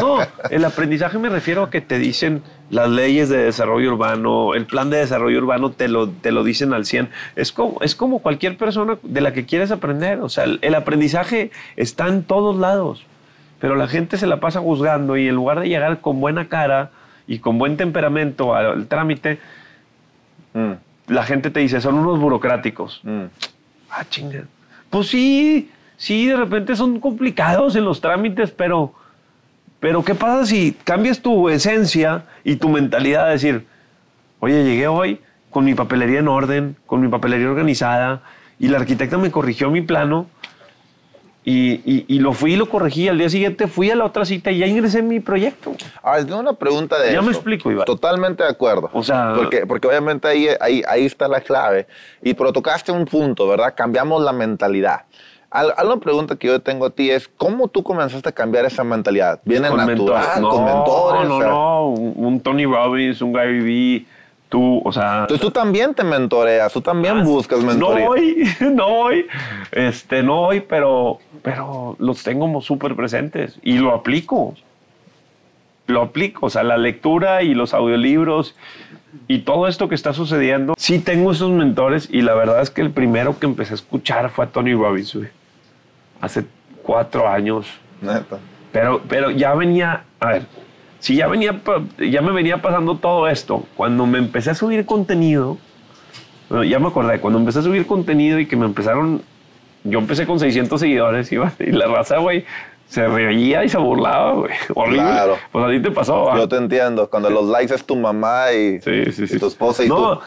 no, 0.00 0.18
el 0.50 0.64
aprendizaje 0.64 1.18
me 1.18 1.28
refiero 1.28 1.64
a 1.64 1.70
que 1.70 1.80
te 1.80 1.98
dicen 1.98 2.42
las 2.70 2.88
leyes 2.88 3.28
de 3.28 3.38
desarrollo 3.38 3.92
urbano, 3.92 4.54
el 4.54 4.66
plan 4.66 4.88
de 4.88 4.98
desarrollo 4.98 5.38
urbano 5.38 5.72
te 5.72 5.88
lo, 5.88 6.08
te 6.08 6.30
lo 6.30 6.44
dicen 6.44 6.74
al 6.74 6.86
100. 6.86 7.10
Es 7.34 7.50
como, 7.50 7.80
es 7.82 7.96
como 7.96 8.20
cualquier 8.20 8.56
persona 8.56 8.98
de 9.02 9.20
la 9.20 9.32
que 9.32 9.46
quieres 9.46 9.72
aprender. 9.72 10.20
O 10.20 10.28
sea, 10.28 10.44
el, 10.44 10.74
aprendizaje 10.76 11.50
está 11.76 12.06
en 12.06 12.22
todos 12.22 12.56
lados, 12.56 13.04
pero 13.60 13.74
la 13.74 13.88
gente 13.88 14.16
se 14.16 14.28
la 14.28 14.38
pasa 14.38 14.60
juzgando 14.60 15.16
y 15.16 15.26
en 15.26 15.34
lugar 15.34 15.58
de 15.58 15.68
llegar 15.68 16.00
con 16.00 16.20
buena 16.20 16.48
cara 16.48 16.92
y 17.26 17.40
con 17.40 17.58
buen 17.58 17.76
temperamento 17.76 18.54
al 18.54 18.86
trámite, 18.86 19.40
mm. 20.54 20.72
la 21.08 21.24
gente 21.24 21.50
te 21.50 21.58
dice, 21.58 21.80
son 21.80 21.96
unos 21.96 22.20
burocráticos. 22.20 23.00
Mm. 23.02 23.24
Ah, 23.90 24.04
chinga. 24.08 24.44
Pues 24.88 25.08
sí, 25.08 25.68
sí, 26.02 26.26
de 26.26 26.36
repente 26.36 26.74
son 26.74 26.98
complicados 26.98 27.76
en 27.76 27.84
los 27.84 28.00
trámites, 28.00 28.50
pero, 28.50 28.92
pero 29.78 30.02
¿qué 30.02 30.16
pasa 30.16 30.44
si 30.46 30.76
cambias 30.82 31.22
tu 31.22 31.48
esencia 31.48 32.24
y 32.42 32.56
tu 32.56 32.68
mentalidad 32.68 33.30
decir, 33.30 33.66
oye, 34.40 34.64
llegué 34.64 34.88
hoy 34.88 35.20
con 35.50 35.64
mi 35.64 35.74
papelería 35.74 36.18
en 36.18 36.26
orden, 36.26 36.74
con 36.86 37.00
mi 37.00 37.06
papelería 37.06 37.48
organizada, 37.48 38.22
y 38.58 38.66
la 38.66 38.78
arquitecta 38.78 39.16
me 39.16 39.30
corrigió 39.30 39.70
mi 39.70 39.80
plano, 39.80 40.26
y, 41.44 42.18
lo 42.18 42.32
fui 42.32 42.54
y 42.54 42.56
lo 42.56 42.68
corregí. 42.68 43.08
Al 43.08 43.18
día 43.18 43.28
siguiente 43.28 43.66
fui 43.66 43.90
a 43.90 43.96
la 43.96 44.04
otra 44.04 44.24
cita 44.24 44.52
y 44.52 44.58
ya 44.58 44.66
ingresé 44.66 45.00
en 45.00 45.08
mi 45.08 45.18
proyecto. 45.18 45.72
Ahora, 46.00 46.24
tengo 46.24 46.38
una 46.38 46.52
pregunta 46.52 47.00
de 47.00 47.12
Ya 47.12 47.20
me 47.20 47.32
explico, 47.32 47.70
Iván. 47.70 47.84
Totalmente 47.84 48.44
de 48.44 48.48
acuerdo. 48.48 48.90
O 48.92 49.02
sea... 49.02 49.32
Porque, 49.34 49.66
porque 49.66 49.88
obviamente 49.88 50.28
ahí, 50.28 50.46
ahí, 50.60 50.84
ahí 50.86 51.04
está 51.04 51.26
la 51.26 51.40
clave. 51.40 51.88
Y 52.22 52.34
pero 52.34 52.52
tocaste 52.52 52.92
un 52.92 53.06
punto, 53.06 53.48
¿verdad? 53.48 53.74
Cambiamos 53.76 54.22
la 54.22 54.32
mentalidad. 54.32 55.00
Una 55.54 55.98
pregunta 55.98 56.36
que 56.36 56.46
yo 56.46 56.60
tengo 56.60 56.86
a 56.86 56.90
ti 56.90 57.10
es, 57.10 57.28
¿cómo 57.28 57.68
tú 57.68 57.82
comenzaste 57.82 58.26
a 58.26 58.32
cambiar 58.32 58.64
esa 58.64 58.84
mentalidad? 58.84 59.40
¿Viene 59.44 59.68
natural, 59.68 60.40
no, 60.40 60.48
con 60.48 60.64
mentores? 60.64 61.28
No, 61.28 61.40
no, 61.40 61.46
no, 61.46 61.88
un 61.88 62.40
Tony 62.40 62.64
Robbins, 62.64 63.20
un 63.20 63.34
Gary 63.34 63.60
Vee, 63.60 64.06
tú, 64.48 64.80
o 64.82 64.92
sea... 64.92 65.22
Entonces 65.22 65.40
tú 65.40 65.50
también 65.50 65.92
te 65.94 66.04
mentoreas, 66.04 66.72
tú 66.72 66.80
también 66.80 67.18
ah, 67.18 67.22
buscas 67.22 67.62
mentoría. 67.62 68.04
No 68.06 68.10
hoy, 68.10 68.48
no 68.60 68.86
hoy, 68.86 69.26
este, 69.72 70.22
no 70.22 70.40
hoy, 70.40 70.60
pero, 70.60 71.18
pero 71.42 71.96
los 71.98 72.22
tengo 72.22 72.60
súper 72.62 72.96
presentes 72.96 73.58
y 73.62 73.76
lo 73.76 73.92
aplico. 73.92 74.54
Lo 75.86 76.00
aplico, 76.00 76.46
o 76.46 76.50
sea, 76.50 76.62
la 76.62 76.78
lectura 76.78 77.42
y 77.42 77.52
los 77.52 77.74
audiolibros 77.74 78.54
y 79.28 79.40
todo 79.40 79.68
esto 79.68 79.90
que 79.90 79.94
está 79.94 80.14
sucediendo. 80.14 80.72
Sí 80.78 80.98
tengo 80.98 81.32
esos 81.32 81.50
mentores 81.50 82.08
y 82.10 82.22
la 82.22 82.32
verdad 82.32 82.62
es 82.62 82.70
que 82.70 82.80
el 82.80 82.90
primero 82.90 83.38
que 83.38 83.44
empecé 83.44 83.74
a 83.74 83.76
escuchar 83.76 84.30
fue 84.30 84.46
a 84.46 84.48
Tony 84.48 84.72
Robbins, 84.72 85.14
güey 85.14 85.41
hace 86.22 86.46
cuatro 86.82 87.28
años. 87.28 87.66
Pero, 88.72 89.02
pero 89.06 89.30
ya 89.30 89.54
venía, 89.54 90.04
a 90.18 90.28
ver, 90.28 90.46
si 90.98 91.16
ya 91.16 91.26
venía, 91.26 91.60
ya 91.98 92.22
me 92.22 92.32
venía 92.32 92.62
pasando 92.62 92.96
todo 92.96 93.28
esto, 93.28 93.66
cuando 93.76 94.06
me 94.06 94.18
empecé 94.18 94.50
a 94.50 94.54
subir 94.54 94.86
contenido, 94.86 95.58
ya 96.66 96.78
me 96.78 96.88
acordé, 96.88 97.20
cuando 97.20 97.38
empecé 97.38 97.58
a 97.58 97.62
subir 97.62 97.86
contenido 97.86 98.38
y 98.38 98.46
que 98.46 98.56
me 98.56 98.64
empezaron, 98.64 99.20
yo 99.84 99.98
empecé 99.98 100.26
con 100.26 100.38
600 100.38 100.80
seguidores 100.80 101.30
y, 101.32 101.36
y 101.58 101.72
la 101.72 101.86
raza, 101.86 102.18
güey, 102.18 102.46
se 102.92 103.08
reía 103.08 103.64
y 103.64 103.70
se 103.70 103.78
burlaba, 103.78 104.32
güey. 104.32 104.52
Horrible. 104.74 105.00
Claro. 105.00 105.38
Pues 105.50 105.64
a 105.64 105.70
ti 105.70 105.80
te 105.80 105.90
pasó. 105.90 106.36
Yo 106.36 106.46
te 106.46 106.56
entiendo. 106.56 107.08
Cuando 107.08 107.30
los 107.30 107.48
likes 107.48 107.74
es 107.74 107.86
tu 107.86 107.96
mamá 107.96 108.52
y, 108.52 108.80
tu 108.80 109.46
esposa 109.46 109.82
y 109.82 109.88
no, 109.88 110.20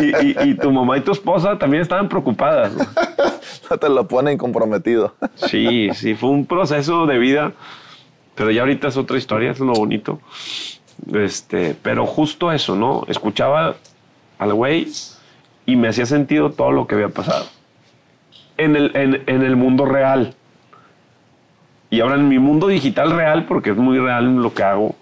Y, 0.00 0.48
y, 0.48 0.54
tu 0.54 0.72
mamá 0.72 0.96
y 0.96 1.02
tu 1.02 1.12
esposa 1.12 1.58
también 1.58 1.82
estaban 1.82 2.08
preocupadas. 2.08 2.72
no 3.70 3.76
te 3.76 3.88
lo 3.90 4.08
ponen 4.08 4.38
comprometido. 4.38 5.14
sí, 5.34 5.90
sí, 5.92 6.14
fue 6.14 6.30
un 6.30 6.46
proceso 6.46 7.04
de 7.04 7.18
vida. 7.18 7.52
Pero 8.34 8.50
ya 8.50 8.62
ahorita 8.62 8.88
es 8.88 8.96
otra 8.96 9.18
historia, 9.18 9.50
es 9.50 9.60
lo 9.60 9.74
bonito. 9.74 10.18
Este, 11.12 11.76
pero 11.82 12.06
justo 12.06 12.50
eso, 12.50 12.76
¿no? 12.76 13.04
Escuchaba 13.08 13.76
al 14.38 14.54
güey 14.54 14.88
y 15.66 15.76
me 15.76 15.88
hacía 15.88 16.06
sentido 16.06 16.50
todo 16.50 16.72
lo 16.72 16.86
que 16.86 16.94
había 16.94 17.10
pasado. 17.10 17.44
En 18.56 18.74
el, 18.74 18.96
en, 18.96 19.22
en 19.26 19.42
el 19.42 19.56
mundo 19.56 19.84
real 19.84 20.34
y 21.90 22.00
ahora 22.00 22.16
en 22.16 22.28
mi 22.28 22.38
mundo 22.38 22.66
digital 22.66 23.12
real, 23.12 23.46
porque 23.46 23.70
es 23.70 23.76
muy 23.76 23.98
real 23.98 24.36
lo 24.36 24.52
que 24.52 24.62
hago, 24.62 24.96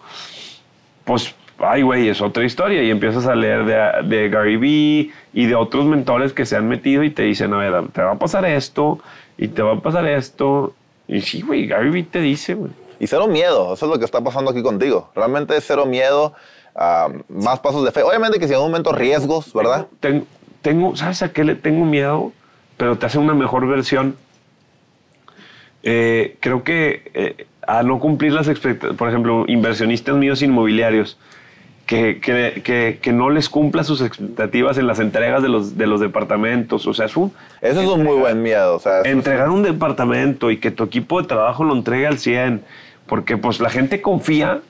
pues, 1.05 1.35
ay, 1.59 1.83
güey, 1.83 2.09
es 2.09 2.21
otra 2.21 2.45
historia. 2.45 2.83
Y 2.83 2.91
empiezas 2.91 3.27
a 3.27 3.35
leer 3.35 3.65
de, 3.65 4.17
de, 4.17 4.29
Gary 4.29 4.57
Vee 4.57 5.11
y 5.33 5.47
de 5.47 5.55
otros 5.55 5.87
mentores 5.87 6.33
que 6.33 6.47
se 6.47 6.57
han 6.57 6.69
metido 6.69 7.03
y 7.03 7.11
te 7.11 7.23
dicen, 7.23 7.53
a 7.55 7.59
ver, 7.59 7.89
te 7.89 8.03
va 8.03 8.13
a 8.13 8.19
pasar 8.19 8.45
esto 8.45 8.99
y 9.39 9.49
te 9.49 9.63
va 9.63 9.75
a 9.75 9.81
pasar 9.81 10.07
esto. 10.07 10.75
Y 11.09 11.21
sí, 11.21 11.43
güey, 11.43 11.67
Gary 11.67 11.91
Vee 11.91 12.05
te 12.05 12.21
dice, 12.21 12.55
güey. 12.55 12.71
Y 13.01 13.07
cero 13.07 13.27
miedo, 13.27 13.75
eso 13.75 13.87
es 13.87 13.93
lo 13.93 13.99
que 13.99 14.05
está 14.05 14.23
pasando 14.23 14.51
aquí 14.51 14.63
contigo. 14.63 15.11
Realmente 15.15 15.57
es 15.57 15.65
cero 15.67 15.85
miedo, 15.85 16.35
más 17.29 17.61
pasos 17.61 17.85
de 17.85 17.93
fe. 17.93 18.03
Obviamente 18.03 18.39
que 18.39 18.47
si 18.47 18.55
en 18.55 18.61
un 18.61 18.67
momento 18.67 18.93
riesgos, 18.93 19.53
¿verdad? 19.53 19.89
Tengo, 20.01 20.25
tengo, 20.63 20.97
¿sabes 20.97 21.23
a 21.23 21.33
qué 21.33 21.45
le 21.45 21.55
tengo 21.55 21.85
miedo? 21.85 22.33
Pero 22.77 22.97
te 22.97 23.07
hace 23.07 23.19
una 23.19 23.35
mejor 23.35 23.67
versión 23.67 24.17
eh, 25.85 26.37
creo 26.41 26.65
que 26.65 27.11
eh, 27.15 27.47
a 27.67 27.83
no 27.83 28.01
cumplir 28.01 28.33
las 28.33 28.49
expectativas, 28.49 28.97
por 28.97 29.09
ejemplo, 29.09 29.45
inversionistas 29.47 30.17
míos 30.17 30.43
inmobiliarios, 30.43 31.17
que, 31.87 32.19
que, 32.19 32.99
que, 33.01 33.13
no 33.13 33.29
les 33.29 33.51
cumpla 33.51 33.85
sus 33.85 34.01
expectativas 34.01 34.79
en 34.79 34.87
las 34.87 34.99
entregas 35.01 35.43
de 35.43 35.51
los, 35.51 35.77
de 35.77 35.87
los 35.87 36.01
departamentos. 36.01 36.87
O 36.87 36.95
sea, 36.95 37.05
es 37.07 37.17
un... 37.17 37.31
Eso 37.61 37.83
es 37.83 37.89
un 37.89 38.03
muy 38.03 38.17
buen 38.17 38.43
miedo. 38.43 38.75
O 38.75 38.79
sea, 38.79 39.03
entregar 39.03 39.51
un 39.51 39.63
departamento 39.63 40.51
y 40.51 40.57
que 40.57 40.71
tu 40.71 40.83
equipo 40.85 41.21
de 41.21 41.29
trabajo 41.29 41.63
lo 41.63 41.75
entregue 41.75 42.07
al 42.07 42.19
100, 42.19 42.63
porque 43.07 43.37
pues 43.37 43.61
la 43.61 43.69
gente 43.69 44.01
confía 44.01 44.63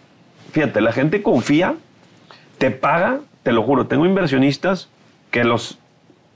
fíjate, 0.55 0.81
la 0.81 0.93
gente 0.93 1.21
confía, 1.21 1.75
te 2.59 2.71
paga, 2.71 3.19
te 3.43 3.51
lo 3.51 3.65
juro, 3.65 3.89
tengo 3.89 4.07
inversionistas 4.07 4.89
que 5.33 5.43
los 5.43 5.79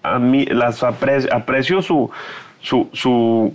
a 0.02 0.18
mí, 0.18 0.44
las 0.46 0.82
apre- 0.82 1.28
aprecio 1.32 1.82
su, 1.82 2.10
su, 2.60 2.88
su, 2.92 3.54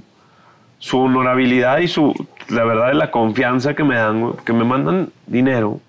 su 0.84 1.00
honorabilidad 1.00 1.78
y 1.78 1.88
su, 1.88 2.14
la 2.50 2.66
verdad, 2.66 2.92
la 2.92 3.10
confianza 3.10 3.74
que 3.74 3.86
me 3.86 3.96
dan, 3.96 4.34
que 4.46 4.52
me 4.52 4.66
mandan 4.66 5.08
dinero. 5.28 5.80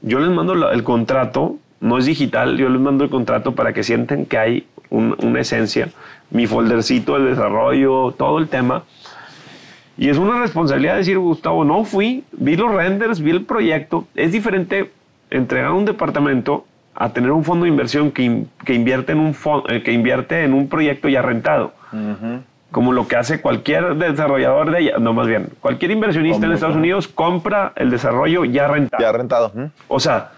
Yo 0.00 0.18
les 0.18 0.28
mando 0.30 0.70
el 0.72 0.82
contrato, 0.82 1.54
no 1.80 1.98
es 1.98 2.06
digital, 2.06 2.56
yo 2.58 2.68
les 2.68 2.80
mando 2.80 3.04
el 3.04 3.10
contrato 3.10 3.54
para 3.54 3.72
que 3.72 3.84
sientan 3.84 4.26
que 4.26 4.38
hay 4.38 4.66
un- 4.90 5.14
una 5.22 5.38
esencia, 5.38 5.88
mi 6.32 6.48
foldercito 6.48 7.16
de 7.16 7.30
desarrollo, 7.30 8.10
todo 8.18 8.38
el 8.40 8.48
tema. 8.48 8.82
Y 9.96 10.08
es 10.08 10.18
una 10.18 10.40
responsabilidad 10.40 10.96
decir, 10.96 11.16
Gustavo, 11.20 11.62
no 11.64 11.84
fui, 11.84 12.24
vi 12.32 12.56
los 12.56 12.74
renders, 12.74 13.20
vi 13.20 13.30
el 13.30 13.44
proyecto. 13.44 14.08
Es 14.16 14.32
diferente 14.32 14.90
entregar 15.30 15.70
un 15.70 15.84
departamento 15.84 16.66
a 16.96 17.10
tener 17.12 17.30
un 17.30 17.44
fondo 17.44 17.66
de 17.66 17.70
inversión 17.70 18.10
que, 18.10 18.46
que 18.64 18.74
invierte, 18.74 19.12
en 19.12 19.20
un 19.20 19.36
eh, 19.68 19.82
que 19.84 19.92
invierte 19.92 20.42
en 20.42 20.54
un 20.54 20.68
proyecto 20.68 21.08
ya 21.08 21.22
rentado. 21.22 21.72
Como 22.72 22.92
lo 22.92 23.06
que 23.06 23.16
hace 23.16 23.40
cualquier 23.40 23.94
desarrollador 23.96 24.70
de 24.72 24.78
allá, 24.78 24.98
no 24.98 25.12
más 25.12 25.26
bien, 25.28 25.50
cualquier 25.60 25.90
inversionista 25.92 26.46
en 26.46 26.52
Estados 26.52 26.72
claro. 26.72 26.80
Unidos 26.80 27.06
compra 27.06 27.72
el 27.76 27.90
desarrollo 27.90 28.44
ya 28.46 28.66
rentado. 28.66 29.00
Ya 29.02 29.12
rentado. 29.12 29.52
¿Mm? 29.54 29.64
O 29.88 30.00
sea, 30.00 30.32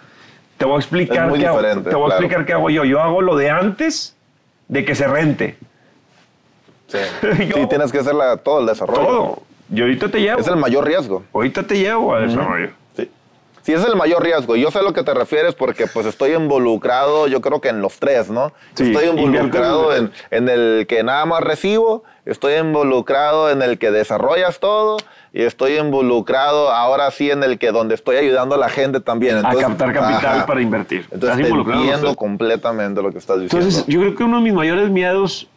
te 0.58 0.64
voy 0.64 0.74
a 0.74 0.78
explicar, 0.78 1.32
qué, 1.32 1.46
hago, 1.46 1.58
te 1.60 1.94
voy 1.94 2.10
a 2.10 2.14
explicar 2.14 2.44
qué 2.44 2.52
hago 2.52 2.70
yo. 2.70 2.84
Yo 2.84 3.00
hago 3.00 3.22
lo 3.22 3.36
de 3.36 3.50
antes 3.50 4.16
de 4.68 4.84
que 4.84 4.94
se 4.94 5.06
rente. 5.06 5.56
Sí. 6.88 6.98
Yo- 7.48 7.54
Sí, 7.56 7.66
tienes 7.68 7.90
que 7.92 7.98
hacer 7.98 8.14
la- 8.14 8.36
todo 8.36 8.60
el 8.60 8.66
desarrollo. 8.66 9.00
Todo. 9.06 9.42
Y 9.72 9.80
ahorita 9.80 10.08
te 10.08 10.20
llevo. 10.20 10.40
Es 10.40 10.46
el 10.48 10.56
mayor 10.56 10.84
riesgo. 10.86 11.24
Ahorita 11.32 11.62
te 11.62 11.78
llevo 11.78 12.14
a 12.14 12.20
desarrollo. 12.20 12.70
Sí. 12.96 13.10
Sí, 13.62 13.72
es 13.72 13.84
el 13.84 13.96
mayor 13.96 14.22
riesgo. 14.22 14.56
Yo 14.56 14.70
sé 14.70 14.78
a 14.80 14.82
lo 14.82 14.92
que 14.92 15.02
te 15.02 15.14
refieres 15.14 15.54
porque 15.54 15.86
pues 15.86 16.04
estoy 16.06 16.32
involucrado, 16.34 17.26
yo 17.28 17.40
creo 17.40 17.60
que 17.60 17.70
en 17.70 17.80
los 17.80 17.98
tres, 17.98 18.28
¿no? 18.30 18.52
Sí, 18.74 18.90
estoy 18.92 19.06
involucrado 19.08 19.94
en, 19.96 20.12
en 20.30 20.48
el 20.48 20.86
que 20.86 21.02
nada 21.02 21.24
más 21.24 21.40
recibo, 21.42 22.04
estoy 22.26 22.54
involucrado 22.54 23.50
en 23.50 23.62
el 23.62 23.78
que 23.78 23.90
desarrollas 23.90 24.58
todo 24.60 24.96
y 25.32 25.42
estoy 25.42 25.78
involucrado 25.78 26.70
ahora 26.70 27.10
sí 27.10 27.30
en 27.30 27.42
el 27.42 27.58
que 27.58 27.72
donde 27.72 27.94
estoy 27.94 28.16
ayudando 28.16 28.54
a 28.54 28.58
la 28.58 28.68
gente 28.68 29.00
también. 29.00 29.44
a 29.44 29.54
captar 29.54 29.92
capital 29.92 30.36
ajá. 30.38 30.46
para 30.46 30.60
invertir. 30.62 31.06
Entonces 31.10 31.40
Estás 31.40 31.64
te 31.64 31.72
entiendo 31.72 32.14
completamente 32.14 33.02
lo 33.02 33.12
que 33.12 33.18
estás 33.18 33.40
diciendo. 33.40 33.66
Entonces, 33.66 33.86
yo 33.92 34.00
creo 34.00 34.14
que 34.14 34.24
uno 34.24 34.38
de 34.38 34.42
mis 34.44 34.54
mayores 34.54 34.90
miedos, 34.90 35.48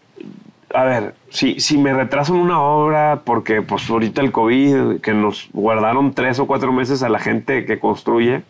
a 0.73 0.84
ver, 0.84 1.13
si, 1.30 1.60
si 1.60 1.77
me 1.77 1.93
retraso 1.93 2.34
en 2.34 2.41
una 2.41 2.62
obra, 2.62 3.21
porque 3.23 3.62
pues 3.62 3.89
ahorita 3.89 4.21
el 4.21 4.32
COVID, 4.32 4.99
que 4.99 5.13
nos 5.13 5.47
guardaron 5.53 6.13
tres 6.13 6.39
o 6.39 6.47
cuatro 6.47 6.71
meses 6.71 7.03
a 7.03 7.10
la 7.10 7.19
gente 7.19 7.65
que 7.65 7.80
construye, 7.80 8.41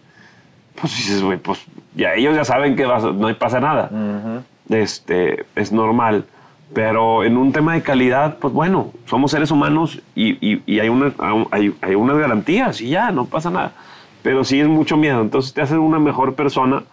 pues 0.80 0.96
dices, 0.96 1.22
güey, 1.22 1.38
pues 1.38 1.60
ya 1.96 2.14
ellos 2.14 2.36
ya 2.36 2.46
saben 2.46 2.76
que 2.76 2.86
va 2.86 3.00
no 3.00 3.36
pasa 3.38 3.60
nada. 3.60 3.92
este, 4.70 5.46
es 5.56 5.72
normal. 5.72 6.26
Pero 6.74 7.24
en 7.24 7.38
un 7.38 7.54
tema 7.54 7.74
de 7.74 7.82
calidad, 7.82 8.38
pues 8.40 8.54
bueno, 8.54 8.92
somos 9.06 9.32
seres 9.32 9.52
humanos 9.52 10.02
y, 10.16 10.32
y- 10.46 10.62
y 10.66 10.80
hay, 10.80 10.90
una, 10.90 11.14
hay, 11.52 11.74
hay 11.82 11.96
unas 11.96 12.18
garantías 12.18 12.82
y 12.82 12.90
ya, 12.90 13.12
no 13.12 13.26
pasa 13.26 13.50
nada. 13.50 13.72
Pero 14.22 14.44
sí 14.44 14.60
es 14.60 14.68
mucho 14.68 14.98
miedo, 14.98 15.22
entonces 15.22 15.54
te 15.54 15.62
hacen 15.62 15.80
una 15.80 15.98
mejor 16.00 16.36
persona. 16.36 16.84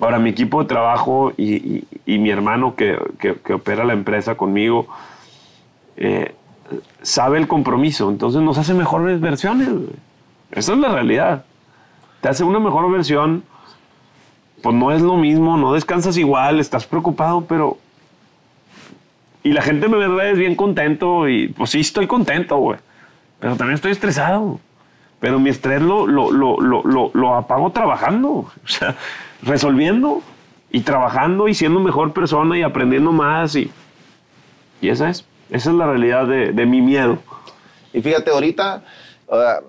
Ahora, 0.00 0.18
mi 0.18 0.30
equipo 0.30 0.60
de 0.62 0.68
trabajo 0.68 1.32
y, 1.36 1.84
y- 2.06 2.18
mi 2.18 2.30
hermano 2.30 2.74
que, 2.74 2.98
que- 3.20 3.34
que 3.36 3.54
opera 3.54 3.84
la 3.84 3.92
empresa 3.92 4.34
conmigo, 4.36 4.88
eh, 5.96 6.34
sabe 7.02 7.38
el 7.38 7.46
compromiso, 7.46 8.10
entonces 8.10 8.42
nos 8.42 8.58
hace 8.58 8.74
mejores 8.74 9.20
versiones. 9.20 9.68
Esa 10.50 10.72
es 10.72 10.78
la 10.78 10.88
realidad. 10.88 11.44
Te 12.20 12.28
hace 12.28 12.42
una 12.42 12.58
mejor 12.58 12.90
versión, 12.90 13.44
pues 14.62 14.74
no 14.74 14.90
es 14.90 15.02
lo 15.02 15.16
mismo, 15.16 15.56
no 15.56 15.72
descansas 15.74 16.16
igual, 16.16 16.58
estás 16.58 16.84
preocupado, 16.86 17.42
pero... 17.46 17.78
Y 19.44 19.52
la 19.52 19.60
gente 19.60 19.88
me 19.88 19.98
ve 19.98 20.06
en 20.06 20.16
redes 20.16 20.38
bien 20.38 20.56
contento 20.56 21.28
y 21.28 21.48
pues 21.48 21.70
sí 21.70 21.80
estoy 21.80 22.06
contento, 22.06 22.56
güey. 22.56 22.78
Pero 23.38 23.56
también 23.56 23.74
estoy 23.74 23.92
estresado. 23.92 24.58
Pero 25.20 25.38
mi 25.38 25.50
estrés 25.50 25.82
lo, 25.82 26.06
lo, 26.06 26.30
lo, 26.32 26.58
lo, 26.60 27.10
lo, 27.12 27.34
apago 27.34 27.70
trabajando, 27.70 28.28
o 28.30 28.50
sea, 28.64 28.96
resolviendo 29.42 30.22
y 30.70 30.80
trabajando 30.80 31.46
y 31.46 31.54
siendo 31.54 31.78
mejor 31.78 32.14
persona 32.14 32.58
y 32.58 32.62
aprendiendo 32.62 33.12
más. 33.12 33.54
Y, 33.54 33.70
y 34.80 34.88
esa 34.88 35.10
es, 35.10 35.26
esa 35.50 35.70
es 35.70 35.76
la 35.76 35.86
realidad 35.86 36.26
de, 36.26 36.52
de 36.52 36.66
mi 36.66 36.80
miedo. 36.80 37.18
Y 37.92 38.00
fíjate, 38.00 38.30
ahorita 38.30 38.82
ah, 39.30 39.60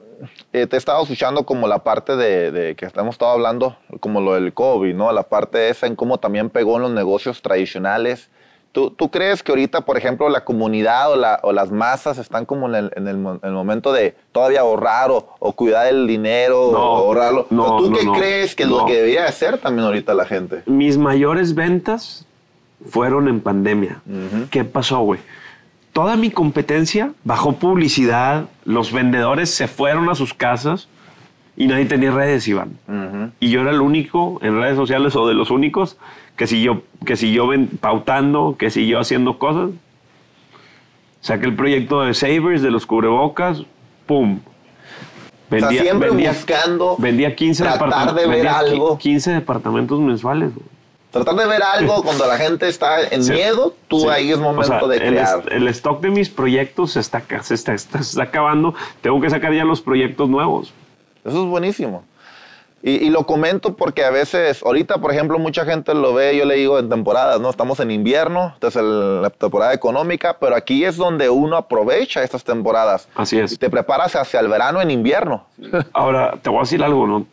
eh, 0.54 0.68
te 0.68 0.78
he 0.78 0.80
estado 0.80 1.04
escuchando 1.04 1.46
como 1.46 1.68
la 1.68 1.80
parte 1.80 2.16
de, 2.16 2.52
de 2.52 2.76
que 2.76 2.88
hemos 2.96 3.16
estado 3.16 3.32
hablando, 3.32 3.76
como 4.00 4.22
lo 4.22 4.36
del 4.36 4.54
COVID, 4.54 4.96
¿no? 4.96 5.12
La 5.12 5.24
parte 5.24 5.68
esa 5.68 5.86
en 5.86 5.98
cómo 5.98 6.18
también 6.18 6.50
pegó 6.50 6.78
en 6.78 6.84
los 6.84 6.92
negocios 6.92 7.42
tradicionales. 7.42 8.30
¿Tú, 8.76 8.90
tú 8.92 9.10
crees 9.10 9.42
que 9.42 9.54
ahorita, 9.54 9.82
por 9.86 9.96
ejemplo, 9.98 10.28
la 10.28 10.44
comunidad 10.44 11.14
o, 11.14 11.16
la- 11.16 11.40
o 11.44 11.54
las 11.54 11.72
masas 11.72 12.18
están 12.18 12.44
como 12.46 12.68
en 12.68 12.76
el, 12.76 12.92
en 12.98 13.08
el 13.08 13.18
mo- 13.18 13.36
en 13.36 13.40
el 13.50 13.54
momento 13.54 13.94
de 13.94 14.16
todavía 14.34 14.60
ahorrar 14.60 15.12
o, 15.12 15.30
o 15.40 15.54
cuidar 15.54 15.88
el 15.88 16.06
dinero 16.08 16.72
No, 16.74 16.78
o 16.80 16.96
ahorrarlo? 16.98 17.48
no, 17.52 17.78
¿Tú 17.78 17.90
no, 17.90 17.98
qué 17.98 18.20
crees 18.20 18.54
que 18.54 18.64
es 18.64 18.70
lo 18.70 18.86
que 18.86 18.96
debería 18.96 19.26
hacer 19.28 19.60
también 19.60 19.86
ahorita 19.88 20.14
la 20.14 20.26
gente? 20.26 20.62
Mis 20.66 20.98
mayores 20.98 21.56
ventas 21.56 22.26
fueron 22.90 23.30
en 23.30 23.40
pandemia. 23.40 24.02
¿Qué 24.52 24.66
pasó, 24.66 25.00
güey? 25.00 25.22
Toda 25.94 26.18
mi 26.18 26.30
competencia 26.30 27.14
bajó 27.24 27.54
publicidad, 27.54 28.48
los 28.66 28.92
vendedores 28.92 29.50
se 29.52 29.70
fueron 29.70 30.10
a 30.10 30.16
sus 30.16 30.34
casas 30.34 30.90
y 31.56 31.68
nadie 31.68 31.86
tenía 31.86 32.12
redes, 32.12 32.46
Iván. 32.50 32.78
Y 33.40 33.50
yo 33.52 33.62
era 33.62 33.72
el 33.72 33.80
único 33.80 34.38
en 34.42 34.60
redes 34.60 34.76
sociales 34.76 35.16
o 35.16 35.26
de 35.30 35.34
los 35.34 35.50
únicos 35.50 35.96
que 36.36 36.48
siguió, 36.48 36.84
que 37.06 37.16
siguió 37.16 37.48
pautando, 37.80 38.56
que 38.58 38.70
siguió 38.70 39.00
haciendo 39.00 39.38
cosas. 39.40 39.72
Saqué 41.22 41.46
el 41.48 41.56
proyecto 41.56 42.02
de 42.02 42.14
Savers, 42.14 42.62
de 42.62 42.72
los 42.72 42.86
cubrebocas, 42.86 43.64
¡pum! 44.06 44.40
o 45.52 45.60
sea, 45.60 45.70
siempre 45.70 46.10
buscando 46.10 46.96
vendía 46.98 47.36
15 47.36 47.64
tratar 47.64 47.80
departamentos. 47.80 48.16
de 48.16 48.22
ver 48.28 48.30
vendía 48.30 48.58
algo. 48.60 48.98
15 48.98 49.32
departamentos 49.32 50.00
mensuales. 50.00 50.54
güey. 50.54 50.66
Tratar 51.12 51.36
de 51.36 51.46
ver 51.48 51.64
algo 51.64 52.04
cuando 52.04 52.28
la 52.28 52.38
gente 52.38 52.68
está 52.68 53.02
en 53.08 53.24
Sí. 53.24 53.32
miedo, 53.32 53.74
tú 53.88 54.02
Sí. 54.02 54.08
ahí 54.10 54.32
es 54.32 54.38
O 54.38 54.42
momento 54.42 54.80
sea, 54.80 54.88
de 54.88 54.98
el, 54.98 55.14
crear. 55.14 55.40
est- 55.40 55.52
el 55.52 55.68
stock 55.70 56.02
de 56.02 56.10
mis 56.10 56.30
proyectos 56.30 56.92
se 56.92 57.00
está, 57.00 57.24
se 57.42 57.54
está- 57.54 57.78
se 57.78 57.86
está 58.00 58.24
acabando. 58.24 58.76
Tengo 59.02 59.22
que 59.22 59.30
sacar 59.30 59.54
ya 59.54 59.64
los 59.64 59.82
proyectos 59.82 60.28
nuevos. 60.30 60.74
Eso 61.24 61.44
es 61.44 61.50
buenísimo. 61.50 62.04
Y, 62.88 63.04
y 63.04 63.10
lo 63.10 63.26
comento 63.26 63.76
porque 63.76 64.06
a 64.06 64.12
veces, 64.12 64.62
ahorita, 64.64 65.00
por 65.00 65.12
ejemplo, 65.12 65.40
mucha 65.40 65.66
gente 65.66 65.96
lo 65.96 66.14
ve, 66.14 66.38
yo 66.38 66.46
le 66.46 66.54
digo 66.54 66.78
en 66.78 66.88
temporadas, 66.88 67.42
¿no? 67.42 67.50
Estamos 67.50 67.80
en 67.80 67.90
invierno, 67.90 68.52
esta 68.54 68.68
es 68.68 68.76
el- 68.76 69.24
la 69.24 69.32
temporada 69.32 69.74
económica, 69.74 70.38
pero 70.40 70.56
aquí 70.56 70.86
es 70.86 70.96
donde 70.96 71.28
uno 71.32 71.58
aprovecha 71.58 72.22
estas 72.22 72.44
temporadas. 72.44 73.10
Así 73.16 73.40
es. 73.40 73.52
Y 73.54 73.58
te 73.58 73.72
preparas 73.72 74.16
hacia 74.16 74.40
el 74.40 74.50
verano 74.50 74.82
en 74.84 74.92
invierno. 74.92 75.46
Ahora, 75.94 76.36
te 76.44 76.52
voy 76.52 76.60
a 76.60 76.62
decir 76.62 76.84
algo, 76.84 77.08
¿no? 77.08 77.26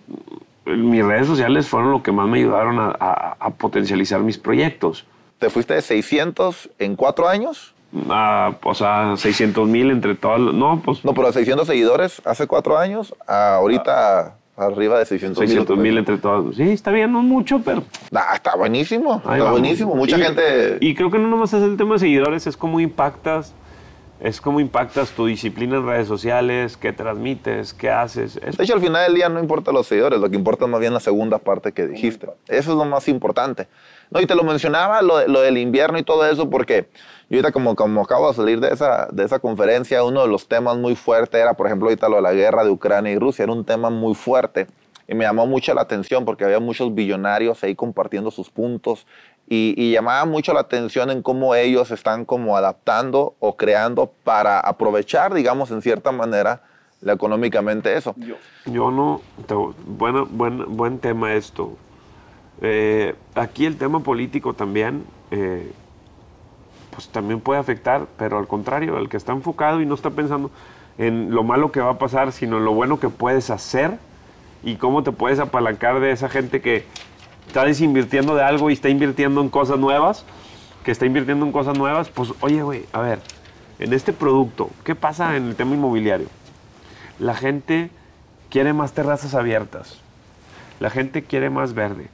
Mis 0.64 1.04
redes 1.04 1.26
sociales 1.26 1.68
fueron 1.68 1.90
lo 1.90 2.02
que 2.02 2.12
más 2.12 2.26
me 2.28 2.38
ayudaron 2.38 2.78
a, 2.78 2.96
a- 2.98 3.36
a 3.38 3.50
potencializar 3.50 4.20
mis 4.20 4.38
proyectos. 4.38 5.04
Te 5.38 5.50
fuiste 5.50 5.74
de 5.74 5.82
600 5.82 6.70
en 6.78 6.96
cuatro 6.96 7.28
años. 7.28 7.74
Ah, 8.08 8.52
o 8.62 8.72
sea, 8.74 9.16
600 9.18 9.68
mil 9.68 9.90
entre 9.90 10.14
todas. 10.14 10.40
No, 10.40 10.80
pues 10.82 11.04
No, 11.04 11.12
pero 11.12 11.30
600 11.30 11.66
seguidores 11.66 12.22
hace 12.24 12.46
cuatro 12.46 12.78
años, 12.78 13.14
ahorita 13.26 14.36
arriba 14.56 14.98
de 14.98 15.06
600 15.06 15.40
mil. 15.40 15.48
600 15.48 15.78
mil 15.78 15.98
entre 15.98 16.18
todas. 16.18 16.54
Sí, 16.56 16.62
está 16.70 16.90
bien, 16.90 17.12
no 17.12 17.22
mucho, 17.22 17.60
pero. 17.64 17.84
Ah, 18.14 18.32
está 18.34 18.54
buenísimo, 18.56 19.14
ahí 19.24 19.38
está 19.38 19.44
vamos. 19.44 19.50
buenísimo. 19.52 19.94
Mucha 19.94 20.18
Y- 20.18 20.22
gente... 20.22 20.78
Y 20.80 20.94
creo 20.94 21.10
que 21.10 21.18
no 21.18 21.28
nomás 21.28 21.52
es 21.54 21.62
el 21.62 21.76
tema 21.76 21.94
de 21.94 22.00
seguidores, 22.00 22.46
es 22.46 22.56
cómo 22.56 22.80
impactas. 22.80 23.54
Es 24.20 24.40
cómo 24.40 24.60
impactas 24.60 25.10
tu 25.10 25.26
disciplina 25.26 25.78
en 25.78 25.84
redes 25.84 26.06
sociales, 26.06 26.76
qué 26.76 26.92
transmites, 26.92 27.74
qué 27.74 27.90
haces. 27.90 28.36
Es- 28.44 28.56
De 28.56 28.62
hecho, 28.62 28.74
al 28.74 28.80
final 28.80 29.04
del 29.06 29.16
día 29.16 29.28
no 29.28 29.40
importa 29.40 29.72
los 29.72 29.88
seguidores, 29.88 30.20
lo 30.20 30.30
que 30.30 30.36
importa 30.36 30.64
es 30.66 30.70
más 30.70 30.78
bien 30.80 30.94
la 30.94 31.00
segunda 31.00 31.38
parte 31.38 31.72
que 31.72 31.88
dijiste. 31.88 32.28
Eso 32.46 32.70
es 32.70 32.76
lo 32.78 32.84
más 32.84 33.08
importante. 33.08 33.66
No, 34.12 34.20
y 34.20 34.26
te 34.26 34.36
lo 34.36 34.44
mencionaba, 34.44 35.02
lo, 35.02 35.26
lo 35.26 35.40
del 35.40 35.58
invierno 35.58 35.98
y 35.98 36.04
todo 36.04 36.24
eso, 36.24 36.48
porque 36.48 36.86
yo 37.32 37.38
ahorita 37.38 37.52
como, 37.52 37.74
como 37.74 38.02
acabo 38.02 38.28
de 38.28 38.34
salir 38.34 38.60
de 38.60 38.68
esa, 38.68 39.08
de 39.10 39.24
esa 39.24 39.38
conferencia, 39.38 40.04
uno 40.04 40.22
de 40.22 40.28
los 40.28 40.46
temas 40.48 40.76
muy 40.76 40.94
fuertes 40.96 41.40
era, 41.40 41.54
por 41.54 41.66
ejemplo, 41.66 41.88
ahorita 41.88 42.08
lo 42.08 42.16
de 42.16 42.22
la 42.22 42.32
guerra 42.32 42.62
de 42.64 42.70
Ucrania 42.70 43.12
y 43.12 43.18
Rusia, 43.18 43.44
era 43.44 43.52
un 43.52 43.64
tema 43.64 43.90
muy 43.90 44.14
fuerte. 44.14 44.66
Y 45.08 45.14
me 45.14 45.24
llamó 45.24 45.46
mucho 45.46 45.74
la 45.74 45.80
atención 45.82 46.24
porque 46.24 46.44
había 46.44 46.60
muchos 46.60 46.94
billonarios 46.94 47.62
ahí 47.64 47.74
compartiendo 47.74 48.30
sus 48.30 48.50
puntos 48.50 49.06
y, 49.48 49.74
y 49.76 49.92
llamaba 49.92 50.24
mucho 50.24 50.52
la 50.54 50.60
atención 50.60 51.10
en 51.10 51.22
cómo 51.22 51.54
ellos 51.54 51.90
están 51.90 52.24
como 52.24 52.56
adaptando 52.56 53.34
o 53.40 53.56
creando 53.56 54.10
para 54.24 54.60
aprovechar, 54.60 55.34
digamos, 55.34 55.70
en 55.70 55.82
cierta 55.82 56.12
manera, 56.12 56.62
económicamente 57.04 57.96
eso. 57.96 58.14
Yo 58.66 58.90
no. 58.90 59.20
te- 59.46 59.54
buena- 59.54 60.24
buen, 60.30 60.76
buen 60.76 60.98
tema 60.98 61.34
esto. 61.34 61.76
Eh, 62.60 63.14
aquí 63.34 63.66
el 63.66 63.76
tema 63.76 64.00
político 64.00 64.54
también, 64.54 65.04
eh, 65.30 65.72
pues 66.94 67.08
también 67.08 67.40
puede 67.40 67.58
afectar, 67.58 68.06
pero 68.16 68.38
al 68.38 68.46
contrario, 68.46 68.98
el 68.98 69.08
que 69.08 69.16
está 69.16 69.32
enfocado 69.32 69.80
y 69.80 69.86
no 69.86 69.94
está 69.94 70.10
pensando 70.10 70.50
en 70.98 71.34
lo 71.34 71.42
malo 71.42 71.72
que 71.72 71.80
va 71.80 71.90
a 71.90 71.98
pasar, 71.98 72.32
sino 72.32 72.58
en 72.58 72.64
lo 72.64 72.74
bueno 72.74 73.00
que 73.00 73.08
puedes 73.08 73.50
hacer, 73.50 73.98
y 74.62 74.76
cómo 74.76 75.02
te 75.02 75.12
puedes 75.12 75.38
apalancar 75.38 76.00
de 76.00 76.12
esa 76.12 76.28
gente 76.28 76.60
que 76.60 76.84
está 77.46 77.64
desinvirtiendo 77.64 78.34
de 78.34 78.42
algo 78.42 78.70
y 78.70 78.74
está 78.74 78.88
invirtiendo 78.88 79.40
en 79.40 79.48
cosas 79.48 79.78
nuevas, 79.78 80.24
que 80.84 80.90
está 80.90 81.06
invirtiendo 81.06 81.44
en 81.46 81.52
cosas 81.52 81.76
nuevas, 81.76 82.08
pues 82.08 82.32
oye, 82.40 82.62
güey, 82.62 82.84
a 82.92 83.00
ver, 83.00 83.20
en 83.78 83.92
este 83.92 84.12
producto, 84.12 84.70
¿qué 84.84 84.94
pasa 84.94 85.36
en 85.36 85.48
el 85.48 85.56
tema 85.56 85.74
inmobiliario? 85.74 86.28
La 87.18 87.34
gente 87.34 87.90
quiere 88.50 88.72
más 88.72 88.92
terrazas 88.92 89.34
abiertas, 89.34 90.00
la 90.80 90.90
gente 90.90 91.22
quiere 91.22 91.50
más 91.50 91.74
verde, 91.74 92.08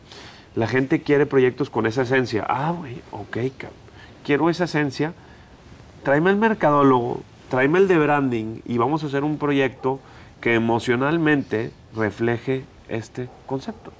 la 0.54 0.66
gente 0.66 1.02
quiere 1.02 1.26
proyectos 1.26 1.70
con 1.70 1.86
esa 1.86 2.02
esencia. 2.02 2.44
Ah, 2.48 2.72
güey, 2.76 3.00
ok, 3.10 3.36
cabrón. 3.56 3.87
Quiero 4.24 4.50
esa 4.50 4.64
esencia, 4.64 5.12
tráeme 6.02 6.30
el 6.30 6.36
mercadólogo, 6.36 7.22
tráeme 7.50 7.78
el 7.78 7.88
de 7.88 7.98
branding 7.98 8.60
y 8.64 8.78
vamos 8.78 9.02
a 9.02 9.06
hacer 9.06 9.24
un 9.24 9.38
proyecto 9.38 10.00
que 10.40 10.54
emocionalmente 10.54 11.72
refleje 11.94 12.64
este 12.88 13.28
concepto. 13.46 13.92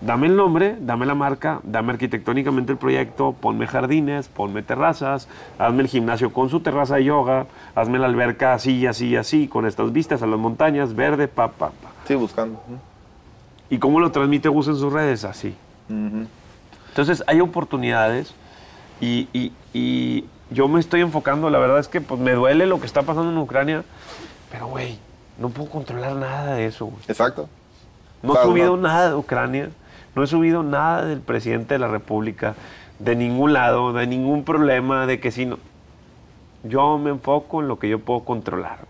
Dame 0.00 0.28
el 0.28 0.36
nombre, 0.36 0.76
dame 0.80 1.04
la 1.04 1.14
marca, 1.14 1.60
dame 1.62 1.92
arquitectónicamente 1.92 2.72
el 2.72 2.78
proyecto, 2.78 3.34
ponme 3.38 3.66
jardines, 3.66 4.28
ponme 4.28 4.62
terrazas, 4.62 5.28
hazme 5.58 5.82
el 5.82 5.88
gimnasio 5.88 6.32
con 6.32 6.48
su 6.48 6.60
terraza 6.60 6.96
de 6.96 7.04
yoga, 7.04 7.46
hazme 7.74 7.98
la 7.98 8.06
alberca 8.06 8.54
así, 8.54 8.86
así, 8.86 9.14
así, 9.16 9.46
con 9.46 9.66
estas 9.66 9.92
vistas 9.92 10.22
a 10.22 10.26
las 10.26 10.38
montañas, 10.38 10.94
verde, 10.94 11.28
pa, 11.28 11.48
pa, 11.48 11.68
pa. 11.68 11.90
Sí, 12.06 12.14
buscando. 12.14 12.62
¿Y 13.68 13.78
cómo 13.78 14.00
lo 14.00 14.10
transmite 14.10 14.48
Gus 14.48 14.68
en 14.68 14.76
sus 14.76 14.90
redes? 14.90 15.24
Así. 15.24 15.54
Entonces 16.88 17.22
hay 17.26 17.40
oportunidades 17.42 18.34
y, 19.00 19.28
y- 19.32 19.52
y 19.72 20.24
yo 20.50 20.66
me 20.68 20.80
estoy 20.80 21.00
enfocando, 21.00 21.48
la 21.50 21.58
verdad 21.58 21.78
es 21.78 21.88
que 21.88 22.00
pues, 22.00 22.20
me 22.20 22.32
duele 22.32 22.66
lo 22.66 22.80
que 22.80 22.86
está 22.86 23.02
pasando 23.02 23.30
en 23.30 23.38
Ucrania, 23.38 23.84
pero 24.50 24.66
güey, 24.66 24.98
no 25.38 25.48
puedo 25.50 25.70
controlar 25.70 26.16
nada 26.16 26.54
de 26.54 26.66
eso. 26.66 26.86
güey. 26.86 26.98
Exacto. 27.08 27.48
No 28.22 28.34
he 28.38 28.42
subido 28.44 28.76
no. 28.76 28.82
nada 28.82 29.08
de 29.10 29.14
Ucrania, 29.14 29.70
no 30.14 30.22
he 30.22 30.26
subido 30.26 30.62
nada 30.62 31.04
del 31.06 31.20
presidente 31.20 31.74
de 31.74 31.78
la 31.78 31.88
República, 31.88 32.54
de 32.98 33.16
ningún 33.16 33.52
lado, 33.52 33.92
de 33.92 34.06
ningún 34.06 34.44
problema, 34.44 35.06
de 35.06 35.20
que 35.20 35.30
si 35.30 35.46
no. 35.46 35.58
Yo 36.62 36.98
me 36.98 37.08
enfoco 37.10 37.62
en 37.62 37.68
lo 37.68 37.78
que 37.78 37.88
yo 37.88 38.00
puedo 38.00 38.20
controlar. 38.24 38.80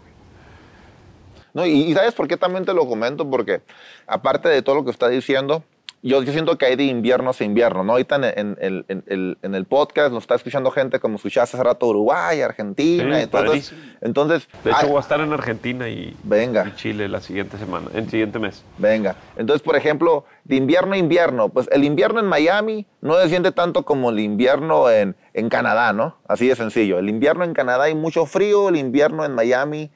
No, 1.54 1.66
y, 1.66 1.70
y 1.82 1.94
¿sabes 1.94 2.14
por 2.14 2.26
qué 2.26 2.36
también 2.36 2.64
te 2.64 2.72
lo 2.74 2.86
comento? 2.88 3.28
Porque 3.28 3.60
aparte 4.06 4.48
de 4.48 4.62
todo 4.62 4.74
lo 4.76 4.84
que 4.84 4.90
está 4.90 5.08
diciendo, 5.08 5.62
yo, 6.02 6.22
yo 6.22 6.32
siento 6.32 6.56
que 6.56 6.66
hay 6.66 6.76
de 6.76 6.84
invierno 6.84 7.30
a 7.38 7.44
invierno, 7.44 7.84
¿no? 7.84 7.92
Ahorita 7.92 8.16
en, 8.16 8.24
en- 8.24 8.56
en- 8.88 9.04
en- 9.06 9.38
en 9.42 9.54
el 9.54 9.66
podcast 9.66 10.12
nos 10.12 10.22
está 10.24 10.34
escuchando 10.34 10.70
gente 10.70 10.98
como 10.98 11.16
escuchaste 11.16 11.56
hace 11.56 11.62
rato 11.64 11.86
Uruguay, 11.88 12.40
Argentina, 12.40 13.16
Sí, 13.18 13.22
entonces, 13.22 13.74
entonces 14.00 14.48
De 14.64 14.70
hecho, 14.70 14.78
ay, 14.82 14.88
voy 14.88 14.96
a 14.96 15.00
estar 15.00 15.20
en 15.20 15.32
Argentina 15.32 15.88
y, 15.88 16.16
Venga. 16.22 16.66
y 16.68 16.74
Chile 16.76 17.08
la 17.08 17.20
siguiente 17.20 17.58
semana, 17.58 17.88
el 17.94 18.08
siguiente 18.08 18.38
mes. 18.38 18.64
venga. 18.78 19.16
Entonces, 19.36 19.62
por 19.62 19.76
ejemplo, 19.76 20.24
de 20.44 20.56
invierno 20.56 20.94
a 20.94 20.96
invierno, 20.96 21.48
pues 21.50 21.68
el 21.70 21.84
invierno 21.84 22.18
en 22.20 22.26
Miami 22.26 22.86
no 23.02 23.18
se 23.20 23.28
siente 23.28 23.52
tanto 23.52 23.84
como 23.84 24.10
el 24.10 24.20
invierno 24.20 24.90
en, 24.90 25.16
en 25.34 25.48
Canadá, 25.50 25.92
¿no? 25.92 26.16
Así 26.26 26.48
de 26.48 26.56
sencillo. 26.56 26.98
El 26.98 27.08
invierno 27.10 27.44
en 27.44 27.52
Canadá 27.52 27.84
hay 27.84 27.94
mucho 27.94 28.24
frío, 28.26 28.68
el 28.70 28.76
invierno 28.76 29.24
en 29.24 29.34
Miami, 29.34 29.90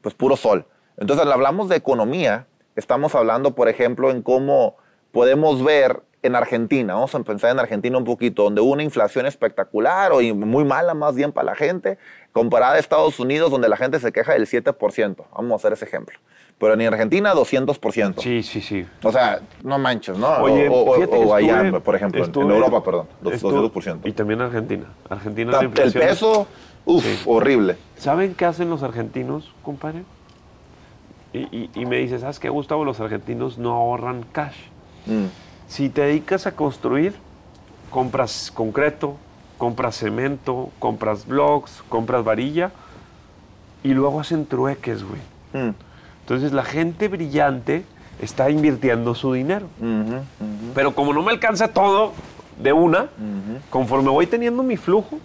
pues 0.00 0.14
puro 0.14 0.36
sol. 0.36 0.66
Entonces, 0.96 1.24
al 1.26 1.32
hablamos 1.32 1.68
de 1.68 1.76
economía, 1.76 2.46
estamos 2.76 3.14
hablando, 3.14 3.54
por 3.54 3.68
ejemplo, 3.68 4.10
en 4.10 4.22
cómo 4.22 4.76
podemos 5.12 5.62
ver 5.62 6.02
en 6.22 6.36
Argentina, 6.36 6.94
vamos 6.94 7.14
a 7.14 7.20
pensar 7.20 7.50
en 7.50 7.58
Argentina 7.60 7.96
un 7.96 8.04
poquito, 8.04 8.42
donde 8.44 8.60
hubo 8.60 8.72
una 8.72 8.82
inflación 8.82 9.24
espectacular 9.24 10.12
o 10.12 10.20
muy 10.20 10.64
mala 10.64 10.92
más 10.92 11.14
bien 11.14 11.32
para 11.32 11.46
la 11.46 11.54
gente, 11.54 11.96
comparada 12.32 12.74
a 12.74 12.78
Estados 12.78 13.18
Unidos, 13.18 13.50
donde 13.50 13.70
la 13.70 13.76
gente 13.78 13.98
se 14.00 14.12
queja 14.12 14.34
del 14.34 14.46
7%. 14.46 15.16
Vamos 15.34 15.52
a 15.52 15.54
hacer 15.56 15.72
ese 15.72 15.86
ejemplo. 15.86 16.18
Pero 16.58 16.74
en 16.74 16.82
Argentina, 16.82 17.32
200%. 17.34 18.20
Sí, 18.20 18.42
sí, 18.42 18.60
sí. 18.60 18.86
O 19.02 19.10
sea, 19.10 19.40
no 19.62 19.78
manches, 19.78 20.18
¿no? 20.18 20.28
Oye, 20.42 20.68
o 20.68 20.74
o- 20.90 20.94
fíjate 20.96 21.16
o 21.16 21.34
allá, 21.34 21.80
por 21.80 21.94
ejemplo, 21.96 22.22
estuve- 22.22 22.44
en 22.44 22.50
Europa, 22.50 22.84
perdón, 22.84 23.06
dos- 23.22 23.32
estuve- 23.32 23.52
200%. 23.54 24.06
Y 24.06 24.12
también 24.12 24.42
Argentina. 24.42 24.84
Argentina 25.08 25.52
la 25.52 25.60
el 25.60 25.70
peso, 25.70 26.46
uff, 26.84 27.02
Sí. 27.02 27.18
horrible. 27.24 27.78
¿Saben 27.96 28.34
qué 28.34 28.44
hacen 28.44 28.68
los 28.68 28.82
argentinos, 28.82 29.50
compadre? 29.62 30.02
Y, 31.32 31.38
y- 31.56 31.70
y 31.74 31.86
me 31.86 31.96
dices, 31.96 32.20
¿sabes 32.20 32.38
qué, 32.38 32.50
Gustavo? 32.50 32.84
Los 32.84 33.00
argentinos 33.00 33.56
no 33.56 33.72
ahorran 33.72 34.24
cash. 34.30 34.56
Mm, 35.06 35.26
Si 35.68 35.88
te 35.88 36.00
dedicas 36.02 36.46
a 36.46 36.52
construir, 36.56 37.14
compras 37.90 38.50
concreto, 38.54 39.16
compras 39.58 39.96
cemento, 39.96 40.70
compras 40.78 41.26
blocks, 41.26 41.82
compras 41.88 42.24
varilla 42.24 42.70
y 43.84 43.94
luego 43.94 44.20
hacen 44.20 44.46
trueques, 44.46 45.02
güey. 45.04 45.20
mm, 45.52 45.74
Entonces 46.22 46.52
la 46.52 46.64
gente 46.64 47.08
brillante 47.08 47.84
está 48.20 48.50
invirtiendo 48.50 49.14
su 49.14 49.32
dinero. 49.32 49.66
Pero 50.74 50.94
como 50.94 51.12
no 51.12 51.22
me 51.22 51.30
alcanza 51.32 51.68
todo 51.68 52.12
de 52.60 52.72
una, 52.72 53.06
conforme 53.70 54.10
voy 54.10 54.26
teniendo 54.26 54.62
mi 54.62 54.76
flujo, 54.76 55.18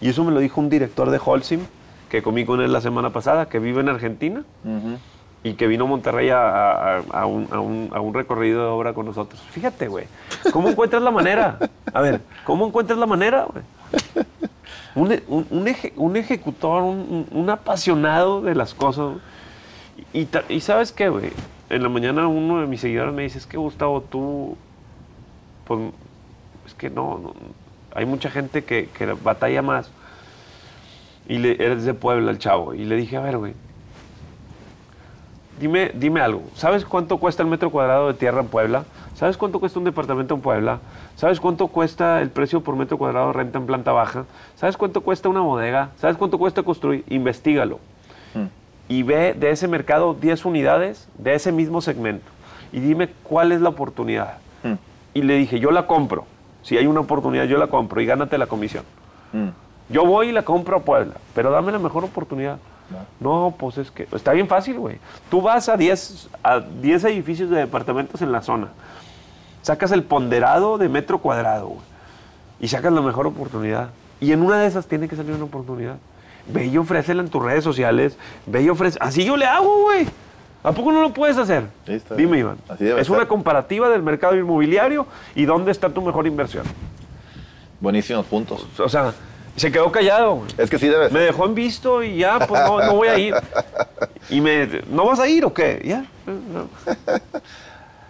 y 0.00 0.08
eso 0.08 0.24
me 0.24 0.32
lo 0.32 0.40
dijo 0.40 0.60
un 0.60 0.68
director 0.68 1.10
de 1.10 1.20
Holcim, 1.24 1.60
que 2.10 2.22
comí 2.22 2.44
con 2.44 2.60
él 2.60 2.72
la 2.72 2.80
semana 2.80 3.10
pasada, 3.10 3.46
que 3.48 3.58
vive 3.58 3.80
en 3.80 3.88
Argentina. 3.88 4.42
Y 5.44 5.54
que 5.54 5.66
vino 5.66 5.86
Monterrey 5.86 6.30
a, 6.30 6.98
a- 6.98 7.26
un, 7.26 7.48
a 7.50 7.58
un- 7.60 7.90
a 7.92 8.00
un 8.00 8.14
recorrido 8.14 8.60
de 8.62 8.68
obra 8.68 8.94
con 8.94 9.06
nosotros. 9.06 9.40
Fíjate, 9.50 9.88
güey, 9.88 10.06
¿cómo 10.52 10.68
encuentras 10.68 11.02
la 11.02 11.10
manera? 11.10 11.58
A 11.92 12.00
ver, 12.00 12.20
¿cómo 12.44 12.66
encuentras 12.66 12.98
la 12.98 13.06
manera, 13.06 13.46
güey? 13.52 13.64
Un, 14.94 15.20
un- 15.28 15.46
un 15.50 15.66
eje- 15.66 15.92
un 15.96 16.16
ejecutor, 16.16 16.82
un, 16.82 17.50
apasionado 17.50 18.40
de 18.42 18.54
las 18.54 18.74
cosas. 18.74 19.16
Y, 20.12 20.28
sabes 20.60 20.92
qué, 20.92 21.08
güey, 21.08 21.30
en 21.70 21.82
la 21.82 21.88
mañana 21.88 22.26
uno 22.28 22.60
de 22.60 22.66
mis 22.66 22.80
seguidores 22.80 23.14
me 23.14 23.22
dice, 23.22 23.38
es 23.38 23.46
que 23.46 23.56
Gustavo, 23.56 24.02
tú, 24.02 24.56
pues, 25.66 25.80
es 26.66 26.74
que 26.74 26.90
no, 26.90 27.18
no, 27.18 27.34
hay 27.94 28.04
mucha 28.06 28.30
gente 28.30 28.64
que, 28.64 28.88
que 28.96 29.06
batalla 29.14 29.62
más. 29.62 29.90
Y 31.28 31.38
le, 31.38 31.52
eres 31.52 31.84
de 31.84 31.94
Puebla 31.94 32.30
el 32.30 32.38
chavo. 32.38 32.74
Y 32.74 32.84
le 32.84 32.96
dije, 32.96 33.16
a 33.16 33.20
ver, 33.20 33.38
güey, 33.38 33.54
dime, 35.62 35.92
dime 35.94 36.20
algo. 36.20 36.42
¿Sabes 36.54 36.84
cuánto 36.84 37.18
cuesta 37.18 37.42
el 37.42 37.48
metro 37.48 37.70
cuadrado 37.70 38.08
de 38.08 38.14
tierra 38.14 38.40
en 38.40 38.48
Puebla? 38.48 38.84
¿Sabes 39.14 39.36
cuánto 39.36 39.60
cuesta 39.60 39.78
un 39.78 39.84
departamento 39.84 40.34
en 40.34 40.40
Puebla? 40.40 40.80
¿Sabes 41.14 41.38
cuánto 41.38 41.68
cuesta 41.68 42.20
el 42.20 42.30
precio 42.30 42.62
por 42.62 42.74
metro 42.74 42.98
cuadrado 42.98 43.28
de 43.28 43.32
renta 43.34 43.58
en 43.58 43.66
planta 43.66 43.92
baja? 43.92 44.24
¿Sabes 44.56 44.76
cuánto 44.76 45.02
cuesta 45.02 45.28
una 45.28 45.40
bodega? 45.40 45.90
¿Sabes 45.96 46.16
cuánto 46.16 46.38
cuesta 46.38 46.64
construir? 46.64 47.04
Investígalo. 47.08 47.78
Mm. 48.34 48.46
Y 48.88 49.04
ve 49.04 49.34
de 49.34 49.50
ese 49.50 49.68
mercado 49.68 50.14
10 50.14 50.44
unidades 50.44 51.08
de 51.16 51.34
ese 51.34 51.52
mismo 51.52 51.80
segmento. 51.80 52.26
Y 52.72 52.80
dime 52.80 53.10
cuál 53.22 53.52
es 53.52 53.60
la 53.60 53.68
oportunidad. 53.68 54.38
Mm. 54.64 54.74
Y 55.14 55.22
le 55.22 55.36
dije, 55.36 55.60
yo 55.60 55.70
la 55.70 55.86
compro. 55.86 56.26
Si 56.62 56.76
hay 56.76 56.86
una 56.86 57.00
oportunidad, 57.00 57.44
yo 57.44 57.58
la 57.58 57.68
compro 57.68 58.00
y 58.00 58.06
gánate 58.06 58.36
la 58.36 58.46
comisión. 58.46 58.84
Mm. 59.32 59.48
Yo 59.90 60.04
voy 60.06 60.30
y 60.30 60.32
la 60.32 60.42
compro 60.42 60.78
a 60.78 60.80
Puebla, 60.80 61.14
pero 61.34 61.52
dame 61.52 61.70
la 61.70 61.78
mejor 61.78 62.02
oportunidad. 62.02 62.58
No. 63.20 63.48
No, 63.48 63.54
pues 63.56 63.78
es 63.78 63.90
que 63.90 64.06
está 64.12 64.32
bien 64.32 64.48
fácil, 64.48 64.78
güey. 64.78 64.98
Tú 65.30 65.40
vas 65.40 65.68
a 65.68 65.76
10, 65.76 66.28
a 66.42 66.60
10 66.60 67.04
edificios 67.04 67.50
de 67.50 67.56
departamentos 67.56 68.20
en 68.22 68.30
la 68.32 68.42
zona. 68.42 68.68
Sacas 69.62 69.92
el 69.92 70.02
ponderado 70.02 70.78
de 70.78 70.88
metro 70.88 71.18
cuadrado, 71.18 71.68
güey. 71.68 71.80
Y 72.60 72.68
sacas 72.68 72.92
la 72.92 73.00
mejor 73.00 73.26
oportunidad. 73.26 73.90
Y 74.20 74.32
en 74.32 74.42
una 74.42 74.60
de 74.60 74.66
esas 74.66 74.86
tiene 74.86 75.08
que 75.08 75.16
salir 75.16 75.34
una 75.34 75.44
oportunidad. 75.44 75.96
Ve 76.46 76.66
y 76.66 76.76
ofrécela 76.76 77.22
en 77.22 77.28
tus 77.28 77.42
redes 77.42 77.64
sociales. 77.64 78.16
Ve 78.46 78.62
y 78.62 78.68
ofrece. 78.68 78.98
Así 79.00 79.24
yo 79.24 79.36
le 79.36 79.46
hago, 79.46 79.82
güey. 79.82 80.06
¿A 80.64 80.72
poco 80.72 80.92
no 80.92 81.02
lo 81.02 81.12
puedes 81.12 81.36
hacer? 81.38 81.64
Sí, 81.86 82.00
Dime. 82.16 82.38
Iván. 82.38 82.56
Así 82.68 82.86
es 82.86 83.10
una 83.10 83.26
comparativa 83.26 83.88
del 83.88 84.02
mercado 84.02 84.36
inmobiliario 84.36 85.06
y 85.34 85.44
dónde 85.44 85.72
está 85.72 85.88
tu 85.88 86.02
mejor 86.02 86.26
inversión. 86.26 86.64
Buenísimos 87.80 88.26
puntos. 88.26 88.64
O 88.78 88.88
sea, 88.88 89.12
se 89.56 89.70
quedó 89.72 89.90
callado, 89.92 90.36
güey. 90.36 90.50
Es 90.58 90.70
que 90.70 90.78
sí 90.78 90.88
debe 90.88 91.10
Me 91.10 91.20
dejó 91.20 91.46
en 91.46 91.54
visto 91.54 92.02
y 92.02 92.18
ya, 92.18 92.38
pues 92.46 92.60
no, 92.62 92.80
no 92.80 92.94
voy 92.96 93.08
a 93.08 93.18
ir. 93.18 93.34
Y 94.30 94.40
me, 94.40 94.66
¿no 94.88 95.06
vas 95.06 95.18
a 95.20 95.28
ir 95.28 95.44
o 95.44 95.52
qué? 95.52 95.82
Ya. 95.84 96.04
no. 96.26 96.68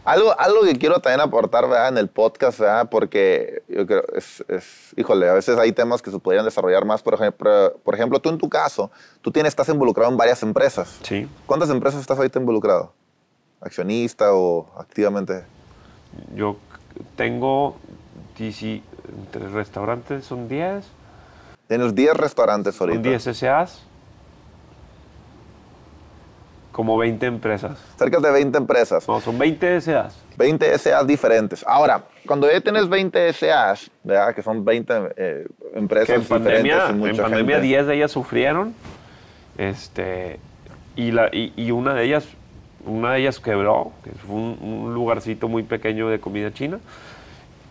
Algo, 0.04 0.34
algo 0.36 0.62
que 0.62 0.76
quiero 0.78 0.98
también 0.98 1.20
aportar 1.20 1.68
¿verdad? 1.68 1.86
en 1.90 1.96
el 1.96 2.08
podcast, 2.08 2.58
¿verdad? 2.58 2.88
porque 2.90 3.62
yo 3.68 3.86
creo, 3.86 4.02
es, 4.16 4.44
es- 4.48 4.92
híjole, 4.96 5.28
a 5.28 5.32
veces 5.32 5.56
hay 5.58 5.70
temas 5.70 6.02
que 6.02 6.10
se 6.10 6.18
podrían 6.18 6.44
desarrollar 6.44 6.84
más. 6.84 7.04
Por 7.04 7.14
ejemplo, 7.14 7.78
por 7.84 7.94
ejemplo, 7.94 8.18
tú 8.18 8.28
en 8.28 8.36
tu 8.38 8.48
caso, 8.48 8.90
tú 9.20 9.30
tienes, 9.30 9.50
estás 9.50 9.68
involucrado 9.68 10.10
en 10.10 10.16
varias 10.16 10.42
empresas. 10.42 10.98
Sí. 11.02 11.28
¿Cuántas 11.46 11.70
empresas 11.70 12.00
estás 12.00 12.18
ahorita 12.18 12.40
involucrado? 12.40 12.92
¿Accionista 13.60 14.34
o 14.34 14.66
activamente? 14.76 15.44
Yo 16.34 16.56
tengo, 17.14 17.76
dieci- 18.36 18.82
entre 19.24 19.48
restaurantes 19.50 20.24
son 20.24 20.48
10, 20.48 20.84
Tienes 21.72 21.94
10 21.94 22.14
restaurantes 22.18 22.78
ahorita. 22.78 23.02
son 23.02 23.32
10 23.32 23.38
SAs, 23.38 23.82
como 26.70 26.98
20 26.98 27.24
empresas. 27.24 27.78
Cerca 27.96 28.20
de 28.20 28.30
20 28.30 28.58
empresas. 28.58 29.08
No, 29.08 29.22
son 29.22 29.38
20 29.38 29.80
SAs. 29.80 30.22
20 30.36 30.76
SAs 30.76 31.06
diferentes. 31.06 31.64
Ahora, 31.66 32.04
cuando 32.26 32.52
ya 32.52 32.60
tienes 32.60 32.90
20 32.90 33.32
SAs, 33.32 33.90
¿verdad? 34.04 34.34
que 34.34 34.42
son 34.42 34.66
20 34.66 35.12
eh, 35.16 35.46
empresas 35.72 36.08
Que 36.08 36.14
en 36.16 36.24
pandemia, 36.24 36.62
diferentes 36.62 36.90
en 36.90 36.98
mucha 36.98 37.22
pandemia 37.22 37.56
gente. 37.56 37.68
10 37.68 37.86
de 37.86 37.94
ellas 37.94 38.10
sufrieron. 38.10 38.74
Este, 39.56 40.40
y, 40.94 41.10
la, 41.10 41.30
y, 41.32 41.54
y 41.56 41.70
una 41.70 41.94
de 41.94 42.04
ellas 42.04 42.28
una 42.84 43.12
de 43.12 43.20
ellas 43.20 43.40
quebró, 43.40 43.92
que 44.04 44.10
fue 44.10 44.34
un, 44.34 44.58
un 44.60 44.92
lugarcito 44.92 45.48
muy 45.48 45.62
pequeño 45.62 46.10
de 46.10 46.20
comida 46.20 46.52
china, 46.52 46.80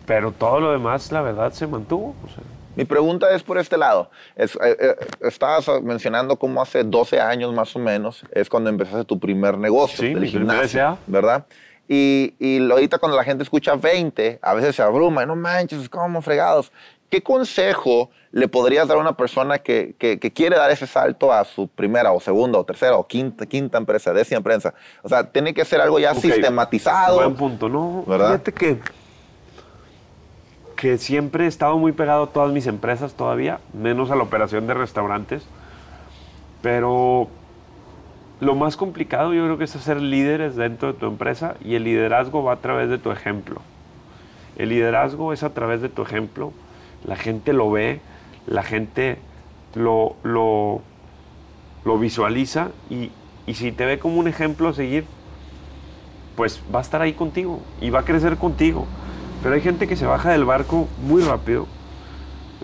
pero 0.06 0.32
todo 0.32 0.58
lo 0.58 0.72
demás, 0.72 1.12
la 1.12 1.22
verdad, 1.22 1.52
se 1.52 1.68
mantuvo. 1.68 2.16
o 2.26 2.28
sea. 2.28 2.42
Mi 2.76 2.84
pregunta 2.84 3.30
es 3.34 3.42
por 3.42 3.58
este 3.58 3.76
lado. 3.76 4.10
Es, 4.36 4.54
eh, 4.56 4.76
eh, 4.80 4.96
estabas 5.22 5.68
mencionando 5.82 6.36
cómo 6.36 6.62
hace 6.62 6.84
12 6.84 7.20
años 7.20 7.52
más 7.52 7.74
o 7.76 7.78
menos 7.78 8.24
es 8.32 8.48
cuando 8.48 8.70
empezaste 8.70 9.04
tu 9.04 9.18
primer 9.18 9.58
negocio, 9.58 9.98
Sí, 9.98 10.12
el 10.12 10.24
gimnasio. 10.26 10.98
¿verdad? 11.06 11.44
Y, 11.88 12.34
y 12.38 12.70
ahorita 12.70 12.98
cuando 12.98 13.16
la 13.16 13.24
gente 13.24 13.42
escucha 13.42 13.74
20, 13.74 14.38
a 14.40 14.54
veces 14.54 14.76
se 14.76 14.82
abruma, 14.82 15.26
no 15.26 15.36
manches, 15.36 15.88
¿cómo 15.88 16.22
fregados? 16.22 16.72
¿Qué 17.10 17.22
consejo 17.22 18.08
le 18.30 18.48
podrías 18.48 18.88
dar 18.88 18.96
a 18.96 19.00
una 19.00 19.14
persona 19.14 19.58
que, 19.58 19.94
que- 19.98 20.18
que 20.18 20.32
quiere 20.32 20.56
dar 20.56 20.70
ese 20.70 20.86
salto 20.86 21.30
a 21.30 21.44
su 21.44 21.68
primera 21.68 22.10
o 22.12 22.20
segunda 22.20 22.58
o 22.58 22.64
tercera 22.64 22.96
o 22.96 23.06
quinta, 23.06 23.44
quinta 23.44 23.76
empresa, 23.76 24.14
décima 24.14 24.38
empresa? 24.38 24.72
O 25.02 25.08
sea, 25.10 25.24
tiene 25.30 25.52
que 25.52 25.62
ser 25.66 25.82
algo 25.82 25.98
ya 25.98 26.12
Ok, 26.12 26.20
sistematizado. 26.20 27.16
Buen 27.16 27.34
punto, 27.36 27.68
¿no? 27.68 28.04
¿Verdad? 28.06 28.28
Fíjate 28.28 28.52
que, 28.52 28.78
que 30.82 30.98
siempre 30.98 31.44
he 31.44 31.46
estado 31.46 31.78
muy 31.78 31.92
pegado 31.92 32.24
a 32.24 32.26
todas 32.26 32.52
mis 32.52 32.66
empresas 32.66 33.14
todavía, 33.14 33.60
menos 33.72 34.10
a 34.10 34.16
la 34.16 34.24
operación 34.24 34.66
de 34.66 34.74
restaurantes. 34.74 35.46
Pero 36.60 37.28
lo 38.40 38.56
más 38.56 38.76
complicado 38.76 39.32
yo 39.32 39.44
creo 39.44 39.58
que 39.58 39.62
es 39.62 39.76
hacer 39.76 40.02
líderes 40.02 40.56
dentro 40.56 40.92
de 40.92 40.98
tu 40.98 41.06
empresa 41.06 41.54
y 41.64 41.76
el 41.76 41.84
liderazgo 41.84 42.42
va 42.42 42.54
a 42.54 42.56
través 42.56 42.90
de 42.90 42.98
tu 42.98 43.12
ejemplo. 43.12 43.60
El 44.56 44.70
liderazgo 44.70 45.32
es 45.32 45.44
a 45.44 45.54
través 45.54 45.82
de 45.82 45.88
tu 45.88 46.02
ejemplo. 46.02 46.52
La 47.04 47.14
gente 47.14 47.52
lo 47.52 47.70
ve, 47.70 48.00
la 48.48 48.64
gente 48.64 49.18
lo, 49.76 50.16
lo, 50.24 50.82
visualiza 51.96 52.70
y, 52.90 53.12
y 53.46 53.54
si 53.54 53.70
te 53.70 53.86
ve 53.86 54.00
como 54.00 54.18
un 54.18 54.26
ejemplo 54.26 54.70
a 54.70 54.72
seguir, 54.72 55.04
pues 56.34 56.60
va 56.74 56.80
a 56.80 56.82
estar 56.82 57.00
ahí 57.02 57.12
contigo 57.12 57.60
y 57.80 57.90
va 57.90 58.00
a 58.00 58.04
crecer 58.04 58.36
contigo. 58.36 58.88
Pero 59.42 59.54
hay 59.54 59.60
gente 59.60 59.88
que 59.88 59.96
se 59.96 60.06
baja 60.06 60.30
del 60.30 60.44
barco 60.44 60.88
muy 61.02 61.22
rápido. 61.22 61.66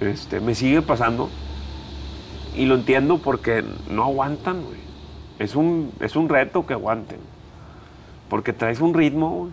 Este, 0.01 0.41
me 0.41 0.55
sigue 0.55 0.83
pasando. 0.83 1.29
Y 2.57 2.67
lo 2.67 2.75
entiendo 2.75 3.19
porque 3.19 3.65
no 3.91 4.05
aguantan, 4.05 4.63
güey. 4.65 4.79
Es 5.39 5.55
un, 5.57 5.93
es 6.01 6.17
un 6.17 6.29
reto 6.29 6.67
que 6.67 6.73
aguanten. 6.75 7.19
Porque 8.29 8.53
traes 8.53 8.81
un 8.81 8.95
ritmo, 8.95 9.31
güey. 9.31 9.51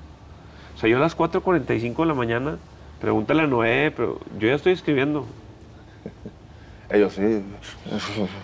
O 0.75 0.77
sea, 0.79 0.89
yo 0.89 0.97
a 0.97 0.99
las 0.99 1.15
4.45 1.17 1.95
de 2.01 2.05
la 2.05 2.13
mañana, 2.13 2.57
pregúntale 2.99 3.43
a 3.43 3.47
Noé, 3.47 3.91
pero 3.95 4.19
yo 4.39 4.47
ya 4.49 4.55
estoy 4.55 4.73
escribiendo. 4.73 5.25
Ellos 6.89 7.13
sí. 7.13 7.41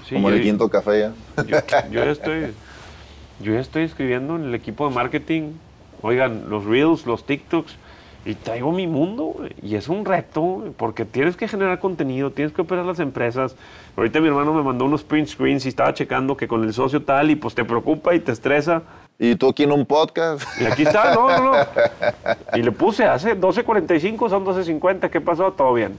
Sí, 0.08 0.16
como 0.16 0.30
yo- 0.30 0.36
el 0.38 0.42
quinto 0.42 0.70
café 0.70 1.00
ya. 1.02 1.44
Yo, 1.44 1.58
yo 1.92 2.04
ya 2.06 2.12
estoy, 2.12 2.54
yo 3.42 3.54
ya 3.54 3.60
estoy 3.60 3.84
escribiendo 3.84 4.36
en 4.38 4.46
el 4.46 4.56
equipo 4.56 4.88
de 4.88 4.96
marketing. 4.96 5.52
Oigan, 6.02 6.50
los 6.50 6.66
reels, 6.66 7.06
los 7.06 7.26
TikToks. 7.26 7.76
Y 8.24 8.36
traigo 8.36 8.72
mi 8.72 8.86
mundo, 8.86 9.36
Y 9.64 9.76
es 9.76 9.88
un 9.90 10.06
reto, 10.06 10.74
porque 10.78 11.06
tienes 11.06 11.36
que 11.36 11.48
generar 11.48 11.80
contenido, 11.80 12.30
tienes 12.30 12.54
que 12.54 12.62
operar 12.62 12.86
las 12.86 13.00
empresas. 13.00 13.56
Ahorita 13.98 14.20
mi 14.22 14.28
hermano 14.28 14.54
me 14.54 14.62
mandó 14.62 14.86
unos 14.86 15.04
print 15.04 15.28
screens 15.28 15.66
y 15.66 15.70
estaba 15.70 15.92
checando 15.96 16.38
que 16.38 16.48
con 16.48 16.64
el 16.64 16.72
socio 16.74 17.02
tal, 17.02 17.32
y 17.32 17.36
pues 17.36 17.56
te 17.56 17.66
preocupa 17.66 18.14
y 18.14 18.20
te 18.20 18.32
estresa. 18.32 18.84
Y 19.18 19.36
tú 19.36 19.50
aquí 19.50 19.64
en 19.64 19.72
un 19.72 19.86
podcast. 19.88 20.44
Y 20.62 20.66
aquí 20.66 20.84
está, 20.84 21.16
no, 21.16 21.30
no, 21.30 21.52
no. 21.52 21.66
Y 22.56 22.62
le 22.62 22.72
puse, 22.72 23.06
hace 23.06 23.36
12.45, 23.40 24.30
son 24.30 24.46
12.50, 24.46 25.10
¿qué 25.10 25.20
pasó? 25.22 25.52
Todo 25.54 25.74
bien. 25.74 25.98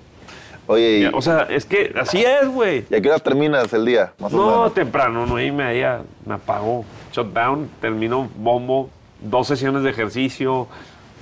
Oye, 0.69 0.99
y, 1.01 1.05
O 1.07 1.21
sea, 1.21 1.43
es 1.51 1.65
que 1.65 1.93
así 2.01 2.23
es, 2.25 2.49
güey. 2.49 2.85
¿y 2.89 2.95
a 2.95 3.01
qué 3.01 3.09
hora 3.09 3.19
terminas 3.19 3.73
el 3.73 3.85
día? 3.85 4.13
Más 4.21 4.33
o 4.33 4.37
No, 4.37 4.47
menos. 4.59 4.75
temprano, 4.75 5.25
nueve 5.27 5.47
y 5.49 5.53
media, 5.53 6.03
me 6.25 6.35
apagó. 6.35 6.85
Shutdown, 7.13 7.69
termino 7.81 8.29
bombo, 8.37 8.91
dos 9.21 9.49
sesiones 9.49 9.83
de 9.83 9.91
ejercicio, 9.91 10.69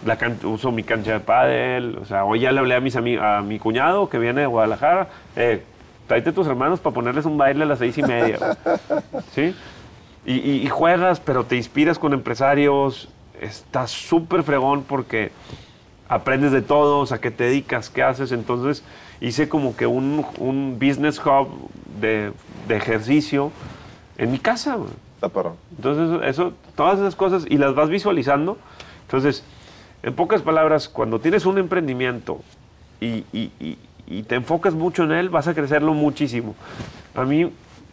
la 0.05 0.16
can- 0.16 0.38
uso 0.44 0.72
mi 0.72 0.82
cancha 0.82 1.12
de 1.12 1.20
pádel. 1.20 1.98
O 2.01 2.05
sea, 2.05 2.24
hoy 2.24 2.40
ya 2.40 2.53
le 2.53 2.61
hablé 2.61 2.74
a, 2.74 2.80
mis 2.80 2.96
a 2.96 3.42
mi 3.42 3.59
cuñado 3.59 4.09
que 4.09 4.18
viene 4.18 4.42
de 4.42 4.46
Guadalajara. 4.46 5.09
Eh, 5.36 5.62
tráete 6.07 6.32
tus 6.32 6.46
hermanos 6.46 6.80
para 6.80 6.94
ponerles 6.94 7.24
un 7.26 7.36
baile 7.38 7.62
a 7.64 7.66
las 7.66 7.78
seis 7.78 7.96
y 7.98 8.03
media. 8.03 8.38
¿Sí? 9.32 9.55
Y, 10.26 10.34
y- 10.34 10.62
y 10.64 10.68
juegas, 10.68 11.20
pero 11.20 11.44
te 11.44 11.57
inspiras 11.57 11.98
con 11.98 12.12
empresarios. 12.12 13.09
Estás 13.40 13.90
súper 13.90 14.42
fregón 14.42 14.82
porque 14.82 15.30
aprendes 16.09 16.53
de 16.53 16.62
todos, 16.62 17.12
a 17.12 17.20
qué 17.20 17.30
te 17.30 17.44
dedicas, 17.44 17.88
qué 17.90 18.03
haces. 18.03 18.32
Entonces 18.32 18.82
hice 19.20 19.48
como 19.48 19.76
que 19.76 19.86
un, 19.86 20.24
un 20.38 20.78
business 20.78 21.18
hub 21.24 21.48
de, 22.01 22.32
de 22.68 22.76
ejercicio 22.76 23.51
en 24.18 24.32
mi 24.32 24.38
casa. 24.38 24.76
Está. 25.22 25.28
Entonces, 25.76 26.28
eso, 26.28 26.53
todas 26.74 26.98
esas 26.98 27.14
cosas 27.14 27.44
y 27.48 27.59
las 27.59 27.74
vas 27.74 27.88
visualizando. 27.90 28.57
Entonces, 29.03 29.44
en 30.03 30.14
pocas 30.14 30.42
palabras, 30.42 30.88
cuando 30.88 31.20
tienes 31.20 31.46
un 31.46 31.59
emprendimiento 31.59 32.40
y, 33.01 33.24
y- 33.32 33.51
y- 33.61 33.78
y 34.07 34.22
te 34.24 34.34
enfocas 34.34 34.74
mucho 34.74 35.05
en 35.05 35.12
él, 35.12 35.28
vas 35.28 35.46
a 35.48 35.55
crecerlo 35.55 35.94
muchísimo. 35.94 36.55
A 37.14 37.24
mí, 37.24 37.51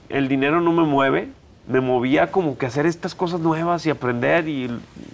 el 0.09 0.27
dinero 0.27 0.61
no 0.61 0.71
me 0.71 0.83
mueve. 0.83 1.29
Me 1.67 1.81
movía 1.81 2.31
como 2.31 2.57
que 2.57 2.65
hacer 2.65 2.85
estas 2.85 3.13
cosas 3.13 3.41
nuevas 3.41 3.85
y 3.85 3.89
aprender 3.89 4.47
y 4.47 4.71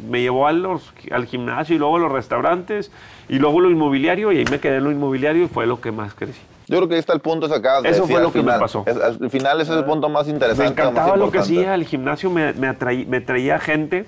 me 0.07 0.21
llevó 0.21 0.45
a 0.47 0.51
los- 0.51 0.93
al 1.11 1.25
gimnasio 1.25 1.75
y 1.75 1.79
luego 1.79 1.95
a 1.95 1.99
los 1.99 2.11
restaurantes 2.11 2.91
y 3.27 3.39
luego 3.39 3.59
lo 3.59 3.71
inmobiliario 3.71 4.31
y 4.31 4.37
ahí 4.37 4.45
me 4.51 4.59
quedé 4.59 4.77
en 4.77 4.83
lo 4.83 4.91
inmobiliario 4.91 5.45
y 5.45 5.47
fue 5.47 5.65
lo 5.65 5.81
que 5.81 5.91
más 5.91 6.13
crecí. 6.13 6.39
Yo 6.67 6.77
creo 6.77 6.87
que 6.87 6.93
ahí 6.93 6.99
está 6.99 7.13
el 7.13 7.21
punto 7.21 7.47
de 7.47 7.55
Eso 7.89 8.05
fue 8.07 8.21
lo 8.21 8.31
que 8.31 8.37
me 8.37 8.43
final. 8.43 8.59
pasó. 8.59 8.83
Es- 8.85 8.97
al 8.97 9.29
final 9.31 9.59
ese 9.61 9.71
es 9.71 9.79
el 9.79 9.83
punto 9.85 10.09
más 10.09 10.27
Me 10.27 10.33
interesante. 10.33 10.71
encantaba 10.81 11.09
más 11.09 11.17
lo 11.17 11.31
que 11.31 11.39
hacía, 11.39 11.73
el 11.73 11.85
gimnasio 11.85 12.29
me, 12.29 12.53
me, 12.53 12.69
atraí- 12.69 13.07
me 13.07 13.19
traía 13.19 13.57
gente. 13.59 14.05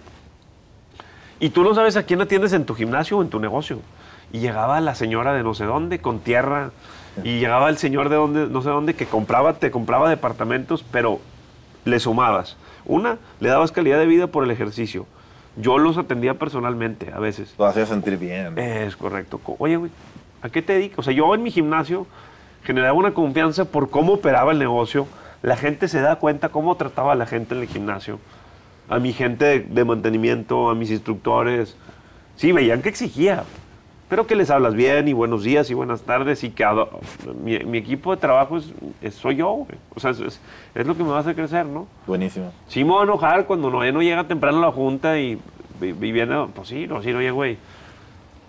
Y 1.40 1.50
tú 1.50 1.64
no 1.64 1.76
sabes 1.76 1.98
a 1.98 2.04
quién 2.04 2.22
atiendes 2.22 2.54
en 2.54 2.66
tu 2.66 2.76
gimnasio 2.76 3.18
o 3.18 3.22
en 3.22 3.30
tu 3.30 3.40
negocio. 3.40 3.80
Y 4.32 4.40
llegaba 4.40 4.80
la 4.82 4.96
señora 4.96 5.34
de 5.34 5.44
no 5.44 5.54
sé 5.54 5.66
dónde 5.66 6.00
con 6.00 6.20
tierra. 6.20 6.72
Y 7.24 7.40
llegaba 7.40 7.70
el 7.70 7.78
señor 7.78 8.10
de 8.10 8.16
donde, 8.18 8.48
no 8.48 8.62
sé 8.62 8.70
dónde 8.70 8.94
que 8.94 9.06
compraba, 9.06 9.54
te 9.54 9.72
compraba 9.72 10.10
departamentos, 10.10 10.84
pero 10.92 11.20
le 11.86 12.00
sumabas. 12.00 12.58
Una, 12.86 13.18
le 13.40 13.50
dabas 13.50 13.72
calidad 13.72 13.98
de 14.00 14.06
vida 14.06 14.28
por 14.28 14.44
el 14.44 14.52
ejercicio. 14.52 15.06
Yo 15.56 15.78
los 15.78 15.98
atendía 15.98 16.34
personalmente 16.34 17.12
a 17.14 17.20
veces. 17.20 17.54
Lo 17.58 17.66
hacía 17.66 17.86
sentir 17.86 18.18
bien. 18.18 18.58
Es 18.60 18.96
correcto. 18.98 19.38
Co- 19.38 19.56
Oye, 19.60 19.78
güey, 19.78 19.92
¿a 20.42 20.50
qué 20.50 20.62
te 20.62 20.74
dedicas? 20.74 21.00
O 21.00 21.04
sea, 21.04 21.14
yo 21.14 21.34
en 21.34 21.44
mi 21.44 21.52
gimnasio 21.52 22.06
generaba 22.64 22.94
una 22.98 23.14
confianza 23.14 23.64
por 23.66 23.90
cómo 23.90 24.14
operaba 24.14 24.52
el 24.52 24.60
negocio. 24.60 25.08
La 25.42 25.56
gente 25.56 25.88
se 25.88 26.02
da 26.02 26.18
cuenta 26.18 26.50
cómo 26.50 26.76
trataba 26.76 27.14
a 27.14 27.16
la 27.16 27.26
gente 27.26 27.56
en 27.56 27.62
el 27.62 27.68
gimnasio. 27.68 28.20
A 28.90 29.00
mi 29.00 29.14
gente 29.14 29.46
de, 29.46 29.60
de 29.62 29.86
mantenimiento, 29.86 30.70
a 30.70 30.76
mis 30.76 30.92
instructores. 30.92 31.76
Sí, 32.36 32.52
veían 32.52 32.82
que 32.82 32.90
exigía. 32.90 33.44
Pero 34.08 34.28
que 34.28 34.36
les 34.36 34.52
hablas 34.52 34.76
bien 34.76 35.08
y 35.08 35.14
buenos 35.14 35.42
días 35.44 35.70
y 35.72 35.74
buenas 35.74 36.04
tardes 36.04 36.44
y 36.44 36.52
que 36.52 36.64
mi, 37.44 37.58
mi 37.60 37.80
equipo 37.80 38.12
de 38.14 38.18
trabajo 38.22 38.58
es, 38.58 38.72
es- 39.02 39.16
soy 39.16 39.38
yo. 39.38 39.50
güey. 39.52 39.68
O 39.96 40.00
sea, 40.00 40.12
es, 40.12 40.20
es- 40.20 40.40
es 40.76 40.86
lo 40.86 40.96
que 40.96 41.04
me 41.04 41.10
va 41.10 41.18
a 41.18 41.20
hacer 41.22 41.34
crecer, 41.34 41.66
¿no? 41.66 41.88
Buenísimo. 42.06 42.52
Sí 42.68 42.84
me 42.84 42.92
voy 42.92 43.02
a 43.02 43.04
enojar 43.06 43.46
cuando 43.48 43.72
no, 43.72 43.92
no 43.92 44.02
llega 44.04 44.24
temprano 44.26 44.60
a 44.60 44.62
la 44.68 44.72
junta 44.72 45.18
y, 45.18 45.40
y, 45.82 45.86
y 45.86 45.92
viene, 46.12 46.36
pues 46.54 46.68
sí, 46.68 46.86
no, 46.86 47.02
sí, 47.02 47.12
oye, 47.14 47.32
güey, 47.32 47.58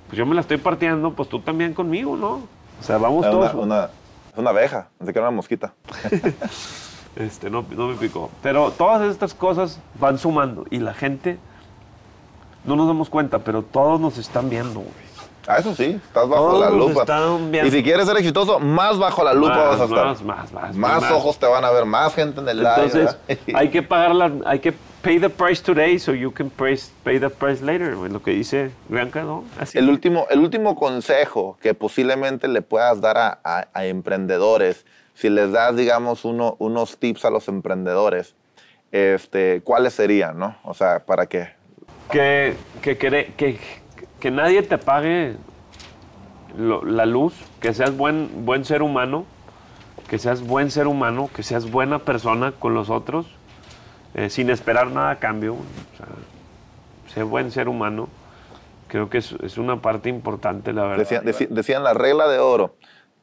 pues 0.08 0.18
yo 0.18 0.26
me 0.26 0.34
la 0.34 0.42
estoy 0.42 0.58
partiendo, 0.58 1.12
pues 1.14 1.30
tú 1.30 1.40
también 1.40 1.72
conmigo, 1.72 2.18
¿no? 2.18 2.32
O 2.78 2.82
sea, 2.82 2.98
vamos 2.98 3.24
todos. 3.30 3.54
una, 3.54 3.62
una, 3.62 3.84
es 4.34 4.38
una 4.38 4.50
abeja, 4.50 4.88
pensé 4.98 5.14
que 5.14 5.18
era 5.18 5.28
una 5.28 5.36
mosquita. 5.36 5.72
Este, 7.16 7.48
no, 7.50 7.64
no 7.70 7.88
me 7.88 7.94
picó. 7.96 8.30
Pero 8.42 8.70
todas 8.70 9.10
estas 9.10 9.32
cosas 9.34 9.80
van 9.98 10.18
sumando 10.18 10.66
y 10.70 10.78
la 10.78 10.92
gente, 10.94 11.38
no 12.64 12.76
nos 12.76 12.86
damos 12.86 13.08
cuenta, 13.08 13.38
pero 13.40 13.62
todos 13.62 14.00
nos 14.00 14.18
están 14.18 14.50
viendo, 14.50 14.80
güey. 14.80 15.06
Ah, 15.48 15.58
eso 15.58 15.74
sí, 15.76 15.84
estás 16.04 16.28
bajo 16.28 16.50
Todos 16.50 16.60
la 16.60 16.70
lupa. 16.76 17.00
están 17.02 17.52
viendo. 17.52 17.68
Y 17.68 17.70
si 17.70 17.82
quieres 17.84 18.06
ser 18.06 18.16
exitoso, 18.16 18.58
más 18.58 18.98
bajo 18.98 19.22
la 19.22 19.32
lupa 19.32 19.50
Más, 19.56 19.66
vas 19.68 19.80
a 19.80 19.84
estar. 19.84 20.04
más, 20.06 20.22
más, 20.24 20.52
más, 20.52 20.74
Más 20.76 21.02
más. 21.02 21.12
ojos 21.12 21.38
te 21.38 21.46
van 21.46 21.64
a 21.64 21.70
ver, 21.70 21.84
más 21.84 22.12
gente 22.16 22.40
en 22.40 22.48
el 22.48 22.56
live. 22.58 22.68
Entonces, 22.74 23.16
¿verdad? 23.28 23.44
hay 23.54 23.68
que 23.70 23.82
pagar 23.84 24.12
la, 24.16 24.32
hay 24.44 24.58
que 24.58 24.74
pay 25.02 25.20
the 25.20 25.30
price 25.30 25.62
today 25.62 26.00
so 26.00 26.12
you 26.12 26.32
can 26.32 26.50
price, 26.50 26.90
pay 27.04 27.20
the 27.20 27.30
price 27.30 27.64
later, 27.64 27.92
lo 27.96 28.20
que 28.20 28.32
dice 28.32 28.72
Bianca, 28.88 29.22
¿no? 29.22 29.44
Así. 29.60 29.78
El 29.78 29.88
último, 29.88 30.26
el 30.30 30.40
último 30.40 30.74
consejo 30.74 31.56
que 31.62 31.74
posiblemente 31.74 32.48
le 32.48 32.60
puedas 32.62 33.00
dar 33.00 33.16
a, 33.16 33.38
a- 33.44 33.68
a 33.72 33.84
emprendedores, 33.86 34.84
si 35.16 35.30
les 35.30 35.50
das, 35.50 35.74
digamos, 35.76 36.24
uno- 36.26 36.56
unos 36.58 36.98
tips 36.98 37.24
a 37.24 37.30
los 37.30 37.48
emprendedores, 37.48 38.34
este, 38.92 39.62
¿cuáles 39.64 39.94
serían, 39.94 40.38
no? 40.38 40.56
O 40.62 40.74
sea, 40.74 41.04
¿para 41.04 41.26
qué? 41.26 41.48
que, 42.10 42.54
que, 42.82 42.96
que, 42.96 43.58
que 44.20 44.30
nadie 44.30 44.62
te 44.62 44.78
pague 44.78 45.36
lo- 46.56 46.84
la 46.84 47.06
luz, 47.06 47.34
que 47.60 47.72
seas 47.74 47.96
buen, 47.96 48.44
buen 48.44 48.64
ser 48.64 48.82
humano, 48.82 49.24
que 50.08 50.18
seas 50.18 50.42
buen 50.46 50.70
ser 50.70 50.86
humano, 50.86 51.28
que 51.34 51.42
seas 51.42 51.70
buena 51.70 51.98
persona 51.98 52.52
con 52.52 52.74
los 52.74 52.90
otros, 52.90 53.26
eh, 54.14 54.28
sin 54.30 54.50
esperar 54.50 54.88
nada 54.90 55.10
a 55.12 55.18
cambio. 55.18 55.54
O 55.54 55.96
sea, 55.96 56.06
ser 57.12 57.24
buen 57.24 57.50
ser 57.50 57.68
humano, 57.68 58.08
creo 58.88 59.08
que 59.10 59.18
es, 59.18 59.32
es 59.42 59.56
una 59.58 59.80
parte 59.80 60.08
importante, 60.10 60.72
la 60.72 60.82
verdad. 60.84 60.98
Decían, 61.24 61.48
decían 61.50 61.82
la 61.84 61.94
regla 61.94 62.28
de 62.28 62.38
oro, 62.38 62.76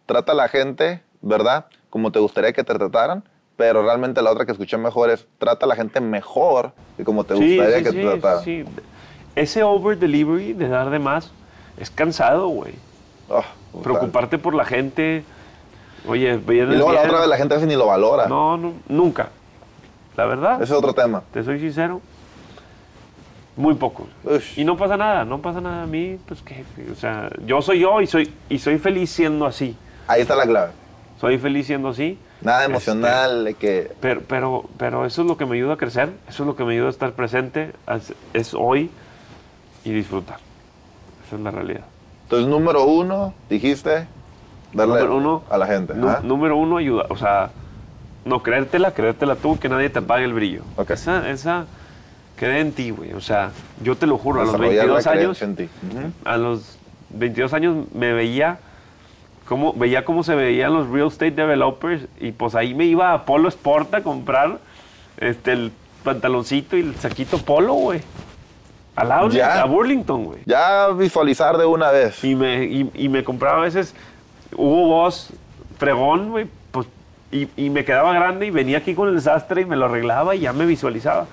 trata 0.07 0.33
a 0.33 0.35
la 0.35 0.49
gente, 0.49 1.03
¿verdad? 1.21 1.67
Como 1.93 2.11
te 2.11 2.17
gustaría 2.17 2.51
que 2.53 2.63
te 2.63 2.73
trataran, 2.73 3.23
pero 3.55 3.83
realmente 3.83 4.19
la 4.23 4.31
otra 4.31 4.47
que 4.47 4.51
escuché 4.51 4.77
mejor 4.77 5.11
es 5.11 5.27
trata 5.37 5.67
a 5.67 5.69
la 5.69 5.75
gente 5.75 6.01
mejor 6.01 6.71
que 6.97 7.03
como 7.03 7.23
te 7.23 7.35
gustaría 7.35 7.83
que 7.83 7.91
te 7.91 8.01
tratara. 8.01 8.39
Sí, 8.39 8.65
Ese 9.35 9.61
over 9.61 9.95
delivery 9.99 10.53
de 10.53 10.69
dar 10.69 10.89
de 10.89 10.97
más 10.97 11.31
es 11.77 11.91
cansado, 11.91 12.47
güey. 12.47 12.73
Oh, 13.29 13.43
Preocuparte 13.83 14.39
por 14.39 14.55
la 14.55 14.65
gente. 14.65 15.23
Oye, 16.07 16.33
Y 16.33 16.51
luego 16.51 16.93
la 16.93 17.01
otra 17.01 17.19
vez 17.19 17.27
la 17.27 17.37
gente 17.37 17.53
a 17.53 17.57
veces 17.57 17.69
ni 17.69 17.75
lo 17.75 17.85
valora. 17.85 18.25
No, 18.25 18.57
no, 18.57 18.73
nunca. 18.87 19.29
La 20.17 20.25
verdad. 20.25 20.55
Ese 20.55 20.73
es 20.73 20.79
otro 20.79 20.95
tema. 20.95 21.21
Te 21.31 21.43
soy 21.43 21.59
sincero. 21.59 22.01
Muy 23.55 23.75
poco. 23.75 24.07
Ush. 24.23 24.57
Y 24.57 24.65
no 24.65 24.77
pasa 24.77 24.97
nada, 24.97 25.25
no 25.25 25.43
pasa 25.43 25.61
nada 25.61 25.83
a 25.83 25.85
mí, 25.85 26.17
pues 26.27 26.41
que, 26.41 26.65
o 26.91 26.95
sea, 26.95 27.29
yo 27.45 27.61
soy 27.61 27.81
yo 27.81 28.01
y 28.01 28.07
soy, 28.07 28.33
y 28.49 28.57
soy 28.57 28.79
feliz 28.79 29.11
siendo 29.11 29.45
así. 29.45 29.77
Ahí 30.07 30.21
está 30.21 30.35
la 30.35 30.47
clave. 30.47 30.71
Soy 31.23 31.37
feliz 31.37 31.67
siendo 31.67 31.87
así. 31.87 32.19
Nada 32.41 32.65
emocional, 32.65 33.45
de 33.45 33.53
que... 33.53 33.93
Pero, 34.01 34.23
pero, 34.27 34.65
pero 34.77 35.05
eso 35.05 35.21
es 35.21 35.27
lo 35.29 35.37
que 35.37 35.45
me 35.45 35.55
ayuda 35.55 35.75
a 35.75 35.77
crecer, 35.77 36.09
eso 36.27 36.43
es 36.43 36.47
lo 36.47 36.57
que 36.57 36.65
me 36.65 36.73
ayuda 36.73 36.87
a 36.87 36.89
estar 36.89 37.13
presente, 37.13 37.71
es, 37.87 38.13
es 38.33 38.53
hoy 38.53 38.91
y 39.85 39.93
disfrutar. 39.93 40.39
Esa 41.25 41.37
es 41.37 41.41
la 41.41 41.51
realidad. 41.51 41.85
Entonces, 42.23 42.49
número 42.49 42.83
uno, 42.83 43.33
dijiste, 43.49 44.05
darle 44.73 44.95
Número 44.95 45.15
uno, 45.15 45.43
a 45.49 45.57
la 45.57 45.65
gente. 45.65 45.93
Número 45.93 46.57
uno, 46.57 46.75
ayuda. 46.75 47.05
O 47.07 47.15
sea, 47.15 47.51
no 48.25 48.43
creértela, 48.43 48.91
creértela 48.91 49.37
tú, 49.37 49.57
que 49.57 49.69
nadie 49.69 49.89
te 49.89 49.99
apague 49.99 50.25
el 50.25 50.33
brillo. 50.33 50.63
Ok. 50.75 50.91
Esa, 50.91 51.29
esa, 51.29 51.67
cree 52.35 52.59
en 52.59 52.73
ti, 52.73 52.89
güey. 52.89 53.13
O 53.13 53.21
sea, 53.21 53.51
yo 53.81 53.95
te 53.95 54.07
lo 54.07 54.17
juro, 54.17 54.41
a 54.41 54.43
los 54.43 54.51
Desarrollar 54.51 54.87
la 54.87 54.93
22 54.95 55.07
años, 55.07 55.41
en 55.41 55.55
ti. 55.55 55.69
Ujú. 55.89 56.11
a 56.25 56.35
los 56.35 56.77
22 57.11 57.53
años 57.53 57.85
me 57.93 58.11
veía 58.11 58.59
cómo, 59.47 59.73
veía 59.73 60.05
cómo 60.05 60.23
se 60.23 60.35
veían 60.35 60.73
los 60.73 60.89
real 60.89 61.07
estate 61.07 61.31
developers 61.31 62.03
y 62.19 62.31
pues 62.31 62.55
ahí 62.55 62.73
me 62.73 62.85
iba 62.85 63.13
a 63.13 63.25
Polo 63.25 63.49
Sport 63.49 63.93
a 63.95 64.03
comprar 64.03 64.59
este, 65.17 65.51
el 65.53 65.71
pantaloncito 66.03 66.77
y 66.77 66.81
el 66.81 66.95
saquito 66.95 67.37
Polo, 67.39 67.73
güey. 67.73 68.01
Al 68.95 69.11
outlet, 69.11 69.39
Ya. 69.39 69.61
a 69.61 69.65
Burlington, 69.65 70.23
güey. 70.25 70.39
Ya 70.45 70.87
visualizar 70.89 71.57
de 71.57 71.65
una 71.65 71.89
vez. 71.91 72.23
Y 72.23 72.35
me, 72.35 72.63
y, 72.65 72.91
y 72.93 73.09
me 73.09 73.23
compraba 73.23 73.57
a 73.57 73.61
veces 73.61 73.95
Hugo 74.55 74.87
Boss 74.87 75.33
fregón, 75.79 76.29
güey, 76.29 76.45
pues, 76.71 76.87
y, 77.31 77.47
y 77.57 77.69
me 77.71 77.83
quedaba 77.85 78.13
grande 78.13 78.45
y 78.45 78.51
venía 78.51 78.77
aquí 78.77 78.93
con 78.93 79.09
el 79.09 79.15
desastre 79.15 79.61
y 79.61 79.65
me 79.65 79.75
lo 79.75 79.85
arreglaba 79.85 80.35
y 80.35 80.41
ya 80.41 80.53
me 80.53 80.65
visualizaba. 80.67 81.25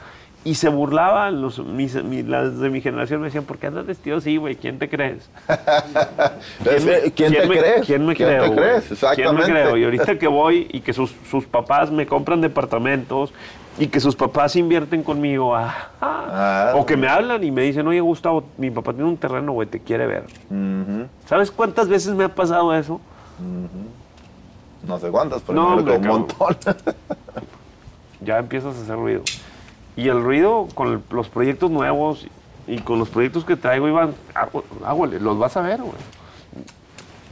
Y 0.42 0.54
se 0.54 0.70
burlaban 0.70 1.42
los, 1.42 1.58
mis, 1.58 2.02
mi- 2.02 2.22
las 2.22 2.58
de 2.60 2.70
mi 2.70 2.80
generación, 2.80 3.20
me 3.20 3.26
decían, 3.26 3.44
¿por 3.44 3.58
qué 3.58 3.66
andas 3.66 3.84
vestido 3.84 4.16
así, 4.16 4.38
güey? 4.38 4.56
¿Quién 4.56 4.78
te 4.78 4.88
crees? 4.88 5.28
Es 6.64 6.84
que, 6.84 7.12
¿Quién, 7.12 7.32
te 7.34 7.46
me, 7.46 7.58
crees? 7.58 7.86
¿Quién 7.86 8.06
me 8.06 8.14
¿Quién 8.16 8.28
creo? 8.30 8.42
te 8.44 8.48
güey? 8.48 8.58
crees? 8.58 8.84
¿Quién 8.84 8.92
Exactamente. 8.94 9.42
me 9.42 9.50
creo? 9.52 9.76
Y 9.76 9.84
ahorita 9.84 10.18
que 10.18 10.26
voy 10.28 10.66
y 10.72 10.80
que 10.80 10.94
sus, 10.94 11.14
sus 11.30 11.44
papás 11.44 11.90
me 11.90 12.06
compran 12.06 12.40
departamentos 12.40 13.34
y 13.78 13.88
que 13.88 14.00
sus 14.00 14.16
papás 14.16 14.56
invierten 14.56 15.02
conmigo, 15.02 15.54
ah, 15.54 15.90
Ah. 16.00 16.72
o 16.74 16.86
que 16.86 16.96
me 16.96 17.06
hablan 17.08 17.44
y 17.44 17.50
me 17.50 17.60
dicen, 17.62 17.86
oye, 17.86 18.00
Gustavo, 18.00 18.44
mi 18.56 18.70
papá 18.70 18.92
tiene 18.94 19.08
un 19.10 19.18
terreno, 19.18 19.52
güey, 19.52 19.68
te 19.68 19.80
quiere 19.80 20.06
ver. 20.06 20.24
¿Sabes 21.26 21.50
cuántas 21.50 21.86
veces 21.88 22.14
me 22.14 22.24
ha 22.24 22.34
pasado 22.34 22.74
eso? 22.74 22.98
No 24.86 24.98
sé 24.98 25.10
cuántas, 25.10 25.42
pero 25.42 25.60
No, 25.60 25.74
hombre, 25.74 25.98
un 25.98 26.06
montón. 26.06 26.56
ya 28.22 28.38
empiezas 28.38 28.74
a 28.76 28.80
hacer 28.82 28.96
ruido. 28.96 29.22
Y 30.00 30.08
el 30.08 30.22
ruido 30.22 30.66
con 30.74 30.88
el- 30.92 31.00
los 31.10 31.28
proyectos 31.28 31.70
nuevos 31.70 32.26
y 32.66 32.78
con 32.78 32.98
los 32.98 33.08
proyectos 33.10 33.44
que 33.44 33.56
traigo, 33.56 33.86
Iván, 33.86 34.14
águale, 34.84 35.20
los 35.20 35.38
vas 35.38 35.56
a 35.56 35.60
ver, 35.62 35.80
güey. 35.82 35.92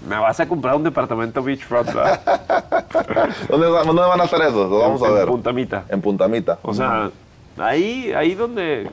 Me 0.08 0.16
vas 0.18 0.38
a 0.38 0.46
comprar 0.46 0.74
un 0.76 0.84
departamento 0.84 1.42
beachfront. 1.42 1.88
¿Dónde, 3.48 3.66
dónde 3.68 4.02
van 4.02 4.20
a 4.20 4.24
hacer 4.24 4.42
eso? 4.42 4.68
Lo 4.68 4.78
vamos 4.80 5.02
a 5.02 5.08
En 5.08 5.14
ver. 5.14 5.26
Puntamita. 5.28 5.84
En 5.88 6.00
Puntamita. 6.00 6.58
O 6.62 6.74
sea, 6.74 7.10
ahí, 7.58 8.12
ahí 8.12 8.34
donde 8.34 8.90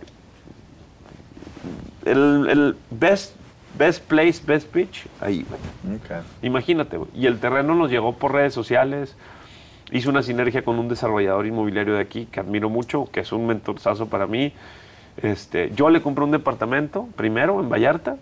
el, 2.05 2.47
el 2.49 2.77
best, 2.91 3.35
best 3.77 4.03
place, 4.05 4.41
best 4.45 4.67
pitch, 4.71 5.05
ahí, 5.21 5.45
güey. 5.47 5.97
Ok. 5.97 6.25
Imagínate, 6.41 6.97
güey. 6.97 7.09
Y 7.13 7.25
el 7.27 7.39
terreno 7.39 7.75
nos 7.75 7.89
llegó 7.91 8.13
por 8.13 8.31
redes 8.33 8.53
sociales. 8.53 9.15
Hice 9.91 10.09
una 10.09 10.23
sinergia 10.23 10.63
con 10.63 10.79
un 10.79 10.87
desarrollador 10.87 11.45
inmobiliario 11.45 11.93
de 11.93 12.01
aquí 12.01 12.25
que 12.25 12.39
admiro 12.39 12.69
mucho, 12.69 13.07
que 13.11 13.19
es 13.19 13.31
un 13.31 13.45
mentorzazo 13.45 14.07
para 14.07 14.25
mí. 14.25 14.51
Este, 15.17 15.71
yo 15.75 15.89
le 15.89 16.01
compré 16.01 16.23
un 16.23 16.31
departamento 16.31 17.07
primero 17.15 17.59
en 17.61 17.69
Vallarta 17.69 18.17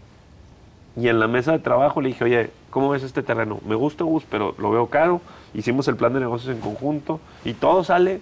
y 0.96 1.08
en 1.08 1.20
la 1.20 1.28
mesa 1.28 1.54
de 1.54 1.60
trabajo 1.60 2.02
le 2.02 2.10
dije, 2.10 2.24
oye, 2.24 2.50
¿cómo 2.70 2.90
ves 2.90 3.04
este 3.04 3.24
terreno? 3.24 3.60
Me 3.66 3.76
gusta, 3.76 4.04
Gus, 4.04 4.24
pero 4.30 4.54
lo 4.60 4.72
veo 4.72 4.88
caro. 4.88 5.22
Hicimos 5.54 5.88
el 5.88 5.96
plan 5.96 6.14
de 6.14 6.20
negocios 6.20 6.56
en 6.56 6.62
conjunto 6.62 7.20
y 7.46 7.54
todo 7.54 7.84
sale, 7.84 8.22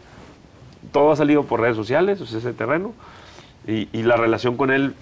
todo 0.92 1.12
ha 1.12 1.16
salido 1.16 1.44
por 1.44 1.60
redes 1.60 1.76
sociales, 1.76 2.22
o 2.22 2.26
sea, 2.26 2.40
ese 2.40 2.54
terreno. 2.54 2.94
Y, 3.68 3.86
la 4.04 4.18
relación 4.18 4.58
con 4.58 4.72
él 4.72 4.96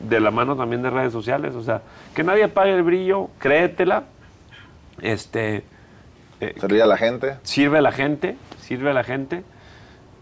de 0.00 0.18
la 0.18 0.30
mano 0.32 0.56
también 0.56 0.82
de 0.82 0.90
redes 0.90 1.12
sociales. 1.12 1.54
O 1.54 1.62
sea, 1.62 1.82
que 2.14 2.24
nadie 2.24 2.44
apague 2.44 2.72
el 2.72 2.82
brillo, 2.82 3.28
créetela. 3.38 4.04
Este, 5.00 5.62
eh, 6.40 6.54
Servir 6.58 6.82
a 6.82 6.86
la 6.86 6.96
gente. 6.96 7.36
sirve 7.42 7.78
a 7.78 7.82
la 7.82 7.92
gente, 7.92 8.36
sirve 8.60 8.90
a 8.90 8.94
la 8.94 9.04
gente. 9.04 9.42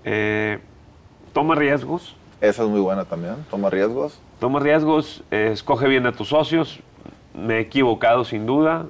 eh, 0.04 0.58
toma 1.32 1.54
riesgos, 1.54 2.16
Esa 2.40 2.62
es 2.64 2.68
muy 2.68 2.80
buena 2.80 3.04
también. 3.04 3.34
Toma 3.50 3.68
riesgos. 3.70 4.20
toma 4.40 4.60
riesgos, 4.60 5.22
eh, 5.30 5.50
escoge 5.52 5.88
bien 5.88 6.06
a 6.06 6.12
tus 6.12 6.28
socios. 6.28 6.80
Me 7.34 7.56
he 7.56 7.60
equivocado 7.60 8.24
sin 8.24 8.46
duda. 8.46 8.86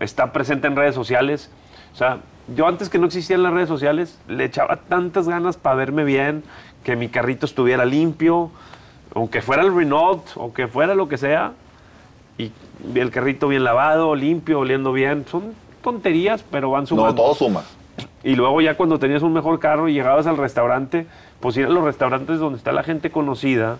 Está 0.00 0.32
presente 0.32 0.66
en 0.66 0.76
redes 0.76 0.94
sociales. 0.94 1.50
O 1.92 1.96
sea, 1.96 2.18
yo 2.54 2.66
antes 2.66 2.88
que 2.88 2.98
no 2.98 3.06
existían 3.06 3.42
las 3.42 3.52
redes 3.52 3.68
sociales, 3.68 4.18
le 4.28 4.44
echaba 4.44 4.76
tantas 4.76 5.28
ganas 5.28 5.56
para 5.56 5.76
verme 5.76 6.04
bien, 6.04 6.42
que 6.82 6.96
mi 6.96 7.08
carrito 7.08 7.46
estuviera 7.46 7.84
limpio, 7.84 8.50
aunque 9.14 9.40
fuera 9.42 9.62
el 9.62 9.74
Renault, 9.74 10.22
o 10.36 10.52
que 10.52 10.66
fuera 10.66 10.94
lo 10.94 11.08
que 11.08 11.16
sea, 11.16 11.52
y 12.36 12.50
el 12.96 13.10
carrito 13.10 13.46
bien 13.48 13.62
lavado, 13.64 14.14
limpio, 14.16 14.58
oliendo 14.60 14.92
bien. 14.92 15.24
Son 15.28 15.54
tonterías, 15.84 16.42
pero 16.50 16.70
van 16.72 16.86
sumando. 16.88 17.12
No, 17.12 17.14
todo 17.14 17.34
suma. 17.36 17.62
Y 18.24 18.34
luego 18.34 18.60
ya 18.60 18.76
cuando 18.76 18.98
tenías 18.98 19.22
un 19.22 19.32
mejor 19.32 19.60
carro 19.60 19.88
y 19.88 19.92
llegabas 19.92 20.26
al 20.26 20.36
restaurante, 20.36 21.06
pues 21.38 21.56
ir 21.56 21.66
a 21.66 21.68
los 21.68 21.84
restaurantes 21.84 22.40
donde 22.40 22.56
está 22.58 22.72
la 22.72 22.82
gente 22.82 23.10
conocida, 23.10 23.76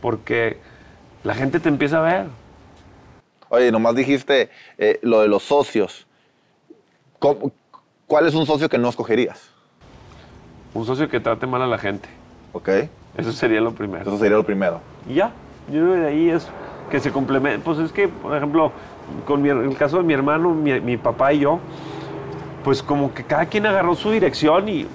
porque 0.00 0.58
la 1.22 1.34
gente 1.34 1.60
te 1.60 1.68
empieza 1.68 1.98
a 1.98 2.00
ver. 2.00 2.26
Oye, 3.50 3.70
nomás 3.70 3.94
dijiste 3.94 4.50
eh, 4.78 4.98
lo 5.02 5.20
de 5.20 5.28
los 5.28 5.42
socios. 5.44 6.06
¿Cómo- 7.18 7.52
¿Cuál 8.06 8.26
es 8.26 8.34
un 8.34 8.46
socio 8.46 8.68
que 8.68 8.78
no 8.78 8.88
escogerías? 8.88 9.50
Un 10.74 10.84
socio 10.86 11.08
que 11.08 11.20
trate 11.20 11.46
mal 11.46 11.62
a 11.62 11.66
la 11.66 11.78
gente. 11.78 12.08
¿Ok? 12.52 12.68
Eso 13.16 13.32
sería 13.32 13.60
lo 13.60 13.72
primero. 13.72 14.02
Eso 14.02 14.18
sería 14.18 14.36
lo 14.38 14.44
primero. 14.44 14.80
Y 15.08 15.14
ya, 15.14 15.32
yo 15.68 15.80
creo 15.82 15.92
que 15.94 16.00
de 16.00 16.06
ahí 16.08 16.30
es 16.30 16.48
que 16.90 16.98
se 16.98 17.10
complementa. 17.12 17.62
Pues 17.64 17.78
es 17.78 17.92
que, 17.92 18.08
por 18.08 18.34
ejemplo, 18.36 18.72
con 19.26 19.42
mi- 19.42 19.50
en 19.50 19.64
el 19.64 19.76
caso 19.76 19.98
de 19.98 20.02
mi 20.02 20.12
hermano, 20.14 20.50
mi, 20.50 20.80
mi 20.80 20.96
papá 20.96 21.32
y 21.32 21.40
yo, 21.40 21.58
pues 22.64 22.82
como 22.82 23.12
que 23.12 23.24
cada 23.24 23.46
quien 23.46 23.66
agarró 23.66 23.94
su 23.94 24.10
dirección 24.10 24.68
y 24.68 24.86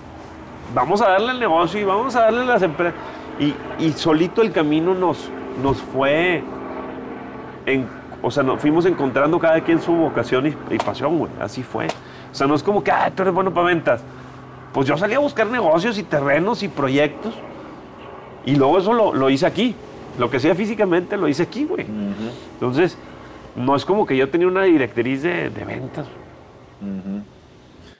vamos 0.74 1.02
a 1.02 1.10
darle 1.10 1.32
el 1.34 1.40
negocio 1.40 1.80
y 1.80 1.84
vamos 1.84 2.16
a 2.16 2.22
darle 2.22 2.46
las 2.46 2.62
empresas. 2.62 2.94
Y, 3.40 3.54
y 3.80 3.92
solito 3.92 4.42
el 4.42 4.52
camino 4.52 4.94
nos, 4.94 5.30
nos 5.62 5.78
fue, 5.78 6.44
en, 7.66 7.88
o 8.22 8.32
sea, 8.32 8.44
nos 8.44 8.60
fuimos 8.60 8.86
encontrando 8.86 9.38
cada 9.40 9.62
quien 9.62 9.82
su 9.82 9.92
vocación 9.94 10.48
y, 10.48 10.74
y 10.74 10.78
pasión, 10.78 11.18
güey. 11.20 11.32
Así 11.40 11.64
fue. 11.64 11.88
O 11.88 12.36
sea, 12.36 12.48
no 12.48 12.56
es 12.56 12.64
como 12.64 12.84
que, 12.84 12.92
ah, 12.92 13.12
tú 13.14 13.22
eres 13.24 13.34
bueno 13.34 13.54
para 13.54 13.68
ventas. 13.68 14.02
Pues 14.74 14.88
yo 14.88 14.98
salí 14.98 15.14
a 15.14 15.20
buscar 15.20 15.48
negocios 15.48 15.98
y 15.98 16.04
terrenos 16.04 16.64
y 16.64 16.68
proyectos. 16.68 17.34
Y 18.46 18.56
luego 18.56 18.78
eso 18.80 18.94
lo, 18.94 19.14
lo 19.14 19.30
hice 19.30 19.46
aquí. 19.46 19.76
Lo 20.18 20.30
que 20.30 20.40
sea 20.40 20.56
físicamente 20.56 21.16
lo 21.18 21.28
hice 21.28 21.44
aquí, 21.44 21.66
güey. 21.66 21.86
Entonces, 22.54 22.98
no 23.58 23.76
es 23.76 23.84
como 23.86 24.06
que 24.06 24.16
yo 24.16 24.30
tenía 24.30 24.48
una 24.48 24.64
directriz 24.64 25.22
de, 25.24 25.50
de 25.50 25.66
ventas. 25.66 26.06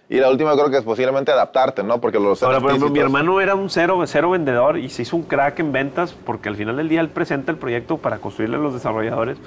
Y 0.10 0.18
la 0.20 0.30
última 0.30 0.54
creo 0.54 0.70
que 0.70 0.78
es 0.78 0.84
posiblemente 0.84 1.32
adaptarte, 1.34 1.84
¿no? 1.84 2.00
Porque 2.00 2.18
los 2.20 2.42
Ahora, 2.42 2.62
por 2.62 2.70
ejemplo, 2.70 2.90
mi 2.90 3.00
hermano 3.00 3.42
era 3.42 3.56
un 3.56 3.70
cero, 3.70 4.02
cero 4.06 4.30
vendedor 4.30 4.78
y 4.78 4.88
se 4.90 5.02
hizo 5.02 5.18
un 5.18 5.24
crack 5.24 5.60
en 5.60 5.74
ventas 5.74 6.14
porque 6.14 6.48
al 6.48 6.56
final 6.56 6.78
del 6.78 6.88
día 6.88 7.02
él 7.02 7.10
presenta 7.10 7.52
el 7.52 7.58
proyecto 7.58 7.98
para 7.98 8.20
construirle 8.20 8.56
a 8.56 8.60
los 8.60 8.74
desarrolladores 8.74 9.38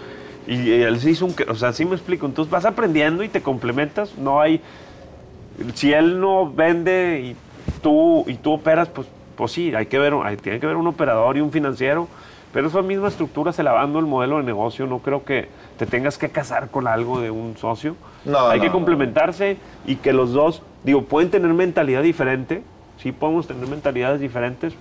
y 0.47 0.71
él 0.71 1.01
se 1.01 1.11
hizo 1.13 1.25
un... 1.25 1.35
O 1.49 1.55
sea, 1.55 1.73
sí 1.73 1.87
me 1.87 1.95
explico. 1.95 2.27
Entonces 2.27 2.51
vas 2.51 2.67
aprendiendo 2.67 3.23
y 3.23 3.29
te 3.31 3.41
complementas. 3.41 4.19
No 4.19 4.41
hay... 4.41 4.61
Si 5.75 5.93
él 5.95 6.21
no 6.21 6.51
vende 6.53 7.23
y 7.25 7.37
tú, 7.83 8.25
y 8.27 8.35
tú 8.35 8.53
operas, 8.53 8.89
pues, 8.89 9.07
pues 9.37 9.53
sí, 9.53 9.75
hay 9.75 9.87
que 9.87 9.99
ver, 9.99 10.13
hay- 10.25 10.37
tiene 10.37 10.61
que 10.61 10.67
ver 10.67 10.77
un 10.77 10.87
operador 10.89 11.39
y 11.39 11.41
un 11.41 11.53
financiero. 11.53 12.07
Pero 12.53 12.66
esa 12.68 12.82
misma 12.82 13.09
estructura 13.09 13.53
se 13.53 13.62
la 13.62 13.72
va 13.72 13.80
dando 13.82 13.98
el 14.01 14.07
modelo 14.07 14.38
de 14.38 14.42
negocio. 14.42 14.86
No 14.86 14.98
creo 14.98 15.24
que 15.24 15.48
te 15.78 15.86
tengas 15.86 16.18
que 16.18 16.30
casar 16.30 16.68
con 16.70 16.88
algo 16.88 17.20
de 17.20 17.30
un 17.30 17.57
socio. 17.57 17.94
No, 18.24 18.48
hay 18.48 18.59
no, 18.59 18.62
que 18.62 18.68
no. 18.68 18.74
complementarse 18.74 19.57
y 19.86 19.96
que 19.96 20.12
los 20.12 20.32
dos, 20.32 20.62
digo, 20.82 21.03
pueden 21.05 21.30
tener 21.30 21.53
mentalidad 21.53 22.03
diferente. 22.03 22.62
Sí, 22.98 23.12
podemos 23.12 23.46
tener 23.46 23.66
mentalidades 23.68 24.20
diferentes, 24.20 24.74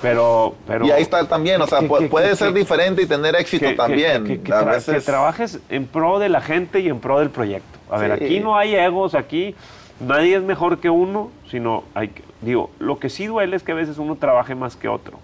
pero... 0.00 0.54
pero 0.66 0.84
Y 0.86 0.90
ahí 0.90 1.02
está 1.02 1.28
también, 1.28 1.60
o 1.62 1.66
sea, 1.66 1.80
que- 1.80 1.88
pu- 1.88 1.98
que- 1.98 2.06
puede 2.08 2.30
que- 2.30 2.36
ser 2.36 2.52
diferente 2.52 3.02
y 3.02 3.06
tener 3.06 3.36
éxito 3.36 3.72
también. 3.76 4.24
tra- 4.42 4.64
veces, 4.64 4.94
que 4.96 5.00
trabajes 5.02 5.60
en 5.68 5.86
pro 5.86 6.18
de 6.18 6.28
la 6.28 6.40
gente 6.40 6.80
y 6.80 6.88
en 6.88 6.98
pro 6.98 7.20
del 7.20 7.30
proyecto. 7.30 7.78
A 7.90 7.98
ver, 7.98 8.18
Sí. 8.18 8.24
aquí 8.24 8.40
no 8.40 8.56
hay 8.56 8.74
egos, 8.74 9.14
aquí 9.14 9.54
nadie 10.00 10.36
es 10.36 10.42
mejor 10.42 10.78
que 10.78 10.90
uno, 10.90 11.30
sino 11.50 11.84
hay 11.94 12.08
que, 12.08 12.22
digo, 12.40 12.70
lo 12.80 12.98
que 12.98 13.10
sí 13.10 13.26
duele 13.26 13.54
es 13.54 13.62
que 13.62 13.72
a 13.72 13.76
veces 13.76 13.98
uno 13.98 14.16
trabaje 14.16 14.54
más 14.56 14.74
que 14.76 14.88
otro. 14.88 15.18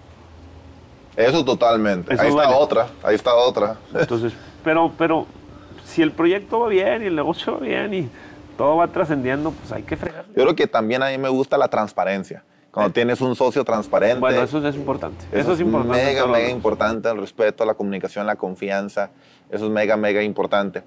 Eso 1.19 1.45
totalmente. 1.45 2.15
Eso 2.15 2.23
ahí 2.23 2.29
está 2.29 2.45
duele. 2.45 2.59
otra, 2.59 2.87
ahí 3.03 3.15
está 3.15 3.35
otra. 3.35 3.77
Entonces, 3.93 4.33
pero, 4.63 4.93
pero 4.97 5.27
si 5.85 6.01
el 6.03 6.13
proyecto 6.13 6.61
va 6.61 6.69
bien 6.69 7.03
y 7.03 7.07
el 7.07 7.17
negocio 7.17 7.55
va 7.55 7.61
bien 7.61 7.93
y 7.93 8.09
todo 8.57 8.77
va 8.77 8.87
trascendiendo, 8.89 9.51
pues 9.51 9.73
hay 9.73 9.83
que 9.83 9.97
fregar. 9.97 10.27
Yo 10.29 10.43
creo 10.43 10.55
que 10.55 10.67
también 10.69 11.03
a 11.03 11.09
mí 11.09 11.19
me 11.19 11.29
gusta 11.29 11.59
la 11.59 11.69
transparencia. 11.69 12.45
Cuando 12.71 12.93
tienes 12.93 13.21
un 13.21 13.35
socio 13.35 13.65
transparente. 13.65 14.21
Bueno, 14.21 14.43
eso 14.43 14.65
es 14.65 14.77
importante. 14.77 15.25
Eso, 15.33 15.55
es 15.55 15.61
importante. 15.61 16.05
Mega, 16.05 16.27
mega 16.27 16.49
importante, 16.51 17.09
el 17.09 17.19
respeto, 17.19 17.65
la 17.65 17.75
comunicación, 17.75 18.25
la 18.27 18.37
confianza. 18.37 19.11
Eso 19.51 19.65
es 19.65 19.71
mega, 19.71 19.97
mega 19.97 20.23
importante. 20.23 20.85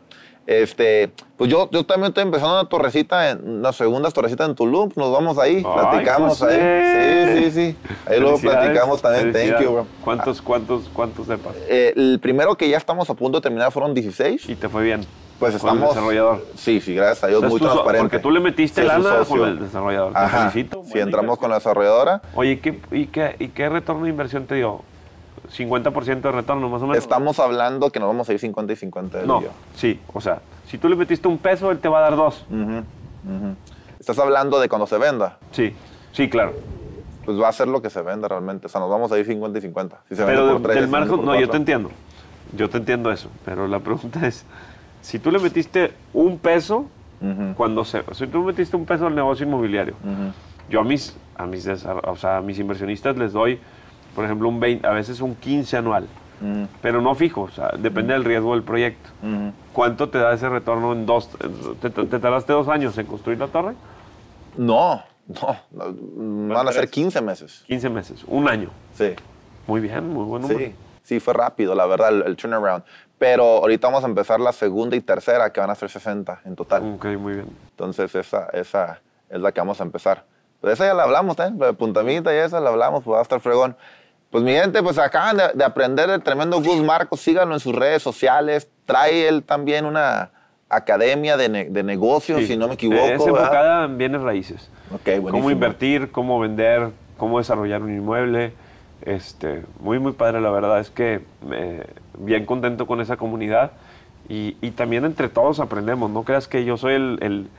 Este, 0.47 1.11
pues 1.37 1.49
yo, 1.49 1.69
yo 1.71 1.85
también 1.85 2.09
estoy 2.09 2.23
empezando 2.23 2.59
una 2.59 2.67
torrecita, 2.67 3.29
en, 3.29 3.57
unas 3.59 3.75
segundas 3.75 4.13
torrecitas 4.13 4.49
en 4.49 4.55
Tulum. 4.55 4.89
pues 4.89 4.97
Nos 4.97 5.11
vamos 5.13 5.37
ahí, 5.37 5.57
Ay, 5.57 5.63
platicamos 5.63 6.41
ahí. 6.41 6.55
José. 6.57 7.33
Sí, 7.35 7.43
sí, 7.43 7.51
sí. 7.51 7.93
Ahí 8.05 8.19
luego 8.19 8.39
platicamos 8.39 9.01
también. 9.01 9.31
Thank 9.31 9.61
you, 9.63 9.71
bro. 9.71 9.87
¿Cuántos, 10.03 10.41
cuántos, 10.41 10.89
cuántos 10.93 11.27
sepas? 11.27 11.53
Eh, 11.69 11.93
el 11.95 12.19
primero 12.21 12.55
que 12.55 12.67
ya 12.69 12.77
estamos 12.77 13.09
a 13.09 13.13
punto 13.13 13.37
de 13.37 13.43
terminar 13.43 13.71
fueron 13.71 13.93
16. 13.93 14.49
Y 14.49 14.55
te 14.55 14.67
fue 14.67 14.83
bien. 14.83 15.05
Pues 15.39 15.57
con 15.57 15.69
el 15.69 15.75
estamos. 15.75 15.95
desarrollador. 15.95 16.45
Sí, 16.55 16.81
sí, 16.81 16.93
gracias 16.93 17.23
a 17.23 17.27
Dios, 17.27 17.37
O 17.39 17.41
sea, 17.41 17.49
muy 17.49 17.59
transparente. 17.59 17.99
Porque 18.03 18.19
tú 18.19 18.29
le 18.29 18.39
metiste 18.39 18.81
Sí, 18.81 18.87
lana 18.87 19.23
con 19.27 19.41
el 19.47 19.59
desarrollador. 19.59 20.13
Te 20.13 20.19
Ajá. 20.19 20.49
felicito. 20.49 20.83
Si 20.91 20.99
entramos 20.99 21.37
con 21.39 21.49
la 21.49 21.55
desarrolladora, 21.55 22.21
Oye, 22.35 22.59
¿qué, 22.59 22.79
y, 22.91 23.07
qué, 23.07 23.35
¿y 23.39 23.47
qué 23.47 23.69
retorno 23.69 24.03
de 24.03 24.09
inversión 24.11 24.45
te 24.45 24.55
dio? 24.55 24.83
¿50% 25.57 26.21
de 26.21 26.31
retorno 26.31 26.69
más 26.69 26.81
o 26.81 26.87
menos? 26.87 26.97
estamos 26.97 27.39
hablando 27.39 27.89
que 27.91 27.99
nos 27.99 28.07
vamos 28.07 28.29
a 28.29 28.33
ir 28.33 28.39
50 28.39 28.73
y 28.73 28.75
50 28.75 29.17
del 29.19 29.27
No, 29.27 29.43
sí. 29.75 29.99
O 30.13 30.21
sea, 30.21 30.41
si 30.67 30.77
tú 30.77 30.87
le 30.89 30.95
metiste 30.95 31.27
un 31.27 31.37
peso, 31.37 31.71
él 31.71 31.79
te 31.79 31.89
va 31.89 31.99
a 31.99 32.01
dar 32.01 32.15
dos. 32.15 32.45
Estás 33.99 34.17
hablando 34.19 34.59
de 34.59 34.67
cuando 34.69 34.87
se 34.87 34.97
venda. 34.97 35.37
Sí, 35.51 35.73
sí, 36.11 36.29
claro. 36.29 36.53
Pues 37.25 37.39
va 37.39 37.49
a 37.49 37.51
ser 37.51 37.67
lo 37.67 37.81
que 37.81 37.89
se 37.89 38.01
venda 38.01 38.27
realmente. 38.27 38.65
O 38.65 38.69
sea, 38.69 38.81
nos 38.81 38.89
vamos 38.89 39.11
a 39.11 39.19
ir 39.19 39.25
50 39.25 39.59
y 39.59 39.61
50. 39.61 39.97
Si 40.09 40.15
se 40.15 40.25
Pero 40.25 40.45
vende 40.45 40.53
de- 40.53 40.59
del 40.59 40.61
si 40.61 40.73
se 40.73 40.79
vende 40.81 40.87
margen, 40.91 41.15
por 41.17 41.25
no, 41.25 41.39
yo 41.39 41.49
te 41.49 41.57
entiendo. 41.57 41.91
Yo 42.55 42.69
te 42.69 42.77
entiendo 42.77 43.11
eso. 43.11 43.29
Pero 43.45 43.67
la 43.67 43.79
pregunta 43.79 44.25
es, 44.25 44.43
si 45.01 45.19
tú 45.19 45.31
le 45.31 45.39
metiste 45.39 45.93
un 46.13 46.39
peso, 46.39 46.87
cuando 47.55 47.85
se, 47.85 48.01
si 48.13 48.25
tú 48.25 48.41
metiste 48.43 48.75
un 48.75 48.85
peso 48.87 49.05
al 49.05 49.13
negocio 49.13 49.45
inmobiliario, 49.45 49.93
yo 50.69 50.79
a 50.79 50.83
mis, 50.83 51.15
a 51.37 51.45
mis, 51.45 51.67
o 51.67 52.15
sea, 52.15 52.37
a 52.37 52.41
mis 52.41 52.57
inversionistas 52.57 53.15
les 53.17 53.31
doy, 53.33 53.59
por 54.15 54.25
ejemplo, 54.25 54.47
un 54.49 54.59
20, 54.59 54.85
a 54.87 54.91
veces 54.91 55.21
un 55.21 55.35
15 55.35 55.77
anual, 55.77 56.07
Ujú, 56.41 56.67
pero 56.81 57.01
no 57.01 57.13
fijo, 57.15 57.41
o 57.43 57.49
sea, 57.51 57.69
depende 57.77 58.13
del 58.13 58.23
riesgo 58.23 58.53
del 58.53 58.63
proyecto. 58.63 59.09
ujú. 59.21 59.53
¿Cuánto 59.73 60.09
te 60.09 60.17
da 60.17 60.33
ese 60.33 60.49
retorno 60.49 60.91
en 60.93 61.05
dos? 61.05 61.29
¿Te, 61.81 61.89
te- 61.89 62.05
te 62.05 62.19
tardaste 62.19 62.51
dos 62.53 62.67
años 62.67 62.97
en 62.97 63.05
construir 63.05 63.39
la 63.39 63.47
torre? 63.47 63.73
No, 64.57 65.01
no, 65.71 66.53
Van 66.53 66.67
a 66.67 66.71
ser 66.71 66.81
tres. 66.81 66.91
15 66.91 67.21
meses. 67.21 67.63
15 67.67 67.89
meses, 67.89 68.23
un 68.27 68.47
año. 68.49 68.69
Sí. 68.95 69.13
Muy 69.67 69.79
bien, 69.81 70.09
muy 70.09 70.25
buen 70.25 70.41
número. 70.41 70.59
Sí, 70.59 70.75
sí, 71.03 71.19
fue 71.19 71.33
rápido, 71.33 71.73
la 71.75 71.85
verdad, 71.85 72.09
el, 72.09 72.23
el 72.23 72.35
turnaround. 72.35 72.83
Pero 73.17 73.43
ahorita 73.43 73.87
vamos 73.87 74.03
a 74.03 74.07
empezar 74.07 74.39
la 74.39 74.51
segunda 74.51 74.95
y 74.95 75.01
tercera, 75.01 75.53
que 75.53 75.59
van 75.61 75.69
a 75.69 75.75
ser 75.75 75.89
60 75.89 76.41
en 76.43 76.55
total. 76.55 76.95
Ok, 76.95 77.05
muy 77.19 77.33
bien. 77.35 77.45
Entonces, 77.69 78.13
esa, 78.15 78.47
esa 78.51 78.99
es 79.29 79.39
la 79.39 79.51
que 79.51 79.61
vamos 79.61 79.79
a 79.79 79.83
empezar. 79.83 80.25
Pues 80.61 80.73
esa 80.73 80.85
ya 80.85 80.93
la 80.93 81.03
hablamos, 81.03 81.37
¿eh? 81.39 81.51
La 81.57 81.67
de 81.67 81.73
puntamita 81.73 82.33
y 82.33 82.37
esa 82.37 82.59
la 82.59 82.69
hablamos, 82.69 83.03
pues 83.03 83.15
va 83.15 83.19
a 83.19 83.23
estar 83.23 83.39
fregón. 83.39 83.75
Pues 84.29 84.43
mi 84.43 84.53
gente, 84.53 84.81
pues 84.81 84.97
acaban 84.97 85.35
de, 85.37 85.43
de 85.55 85.63
aprender 85.65 86.09
el 86.09 86.21
tremendo 86.23 86.61
Gus 86.61 86.81
Marcos, 86.81 87.19
síganlo 87.19 87.53
en 87.55 87.59
sus 87.59 87.75
redes 87.75 88.01
sociales. 88.01 88.69
Trae 88.85 89.27
él 89.27 89.43
también 89.43 89.85
una 89.85 90.29
academia 90.69 91.35
de, 91.35 91.49
ne- 91.49 91.65
de 91.69 91.83
negocios, 91.83 92.39
Sí. 92.41 92.47
si 92.47 92.57
no 92.57 92.67
me 92.69 92.75
equivoco. 92.75 93.03
Es 93.05 93.13
enfocada 93.25 93.85
en 93.85 93.97
bienes 93.97 94.21
raíces. 94.21 94.69
Ok, 94.93 95.01
buenísimo. 95.05 95.31
Cómo 95.31 95.51
invertir, 95.51 96.11
cómo 96.11 96.39
vender, 96.39 96.89
cómo 97.17 97.39
desarrollar 97.39 97.81
un 97.81 97.93
inmueble. 97.93 98.53
Este, 99.01 99.63
muy, 99.79 99.97
muy 99.99 100.11
padre, 100.11 100.39
la 100.41 100.51
verdad 100.51 100.79
es 100.79 100.91
que 100.91 101.21
eh, 101.51 101.85
bien 102.19 102.45
contento 102.45 102.85
con 102.85 103.01
esa 103.01 103.17
comunidad 103.17 103.71
y, 104.29 104.55
y 104.61 104.71
también 104.71 105.05
entre 105.05 105.27
todos 105.27 105.59
aprendemos. 105.59 106.09
No 106.11 106.23
creas 106.23 106.47
que 106.47 106.63
yo 106.63 106.77
soy 106.77 106.93
el, 106.93 107.17
el- 107.21 107.49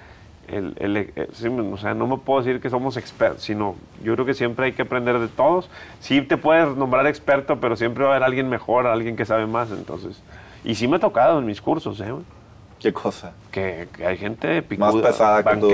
el- 0.52 0.74
el- 0.78 0.96
eh, 0.96 1.28
o 1.72 1.76
sea, 1.76 1.94
no 1.94 2.06
me 2.06 2.18
puedo 2.18 2.42
decir 2.42 2.60
que 2.60 2.70
somos 2.70 2.96
expertos, 2.96 3.42
sino 3.42 3.74
yo 4.02 4.14
creo 4.14 4.26
que 4.26 4.34
siempre 4.34 4.66
hay 4.66 4.72
que 4.72 4.82
aprender 4.82 5.18
de 5.18 5.28
todos. 5.28 5.68
Sí 6.00 6.22
te 6.22 6.36
puedes 6.36 6.76
nombrar 6.76 7.06
experto, 7.06 7.58
pero 7.60 7.76
siempre 7.76 8.04
va 8.04 8.10
a 8.10 8.12
haber 8.16 8.24
alguien 8.24 8.48
mejor, 8.48 8.86
alguien 8.86 9.16
que 9.16 9.24
sabe 9.24 9.46
más. 9.46 9.70
Entonces, 9.70 10.22
y 10.64 10.74
sí 10.74 10.86
me 10.88 10.96
ha 10.96 11.00
tocado 11.00 11.38
en 11.38 11.46
mis 11.46 11.60
cursos, 11.60 12.00
¿eh? 12.00 12.12
¿Qué 12.78 12.92
cosa? 12.92 13.32
que, 13.50 13.88
que 13.92 14.06
hay 14.06 14.16
gente 14.16 14.60
picuda, 14.62 14.92
Más 14.92 14.96
pesada 15.02 15.42
que 15.44 15.56
tú. 15.56 15.68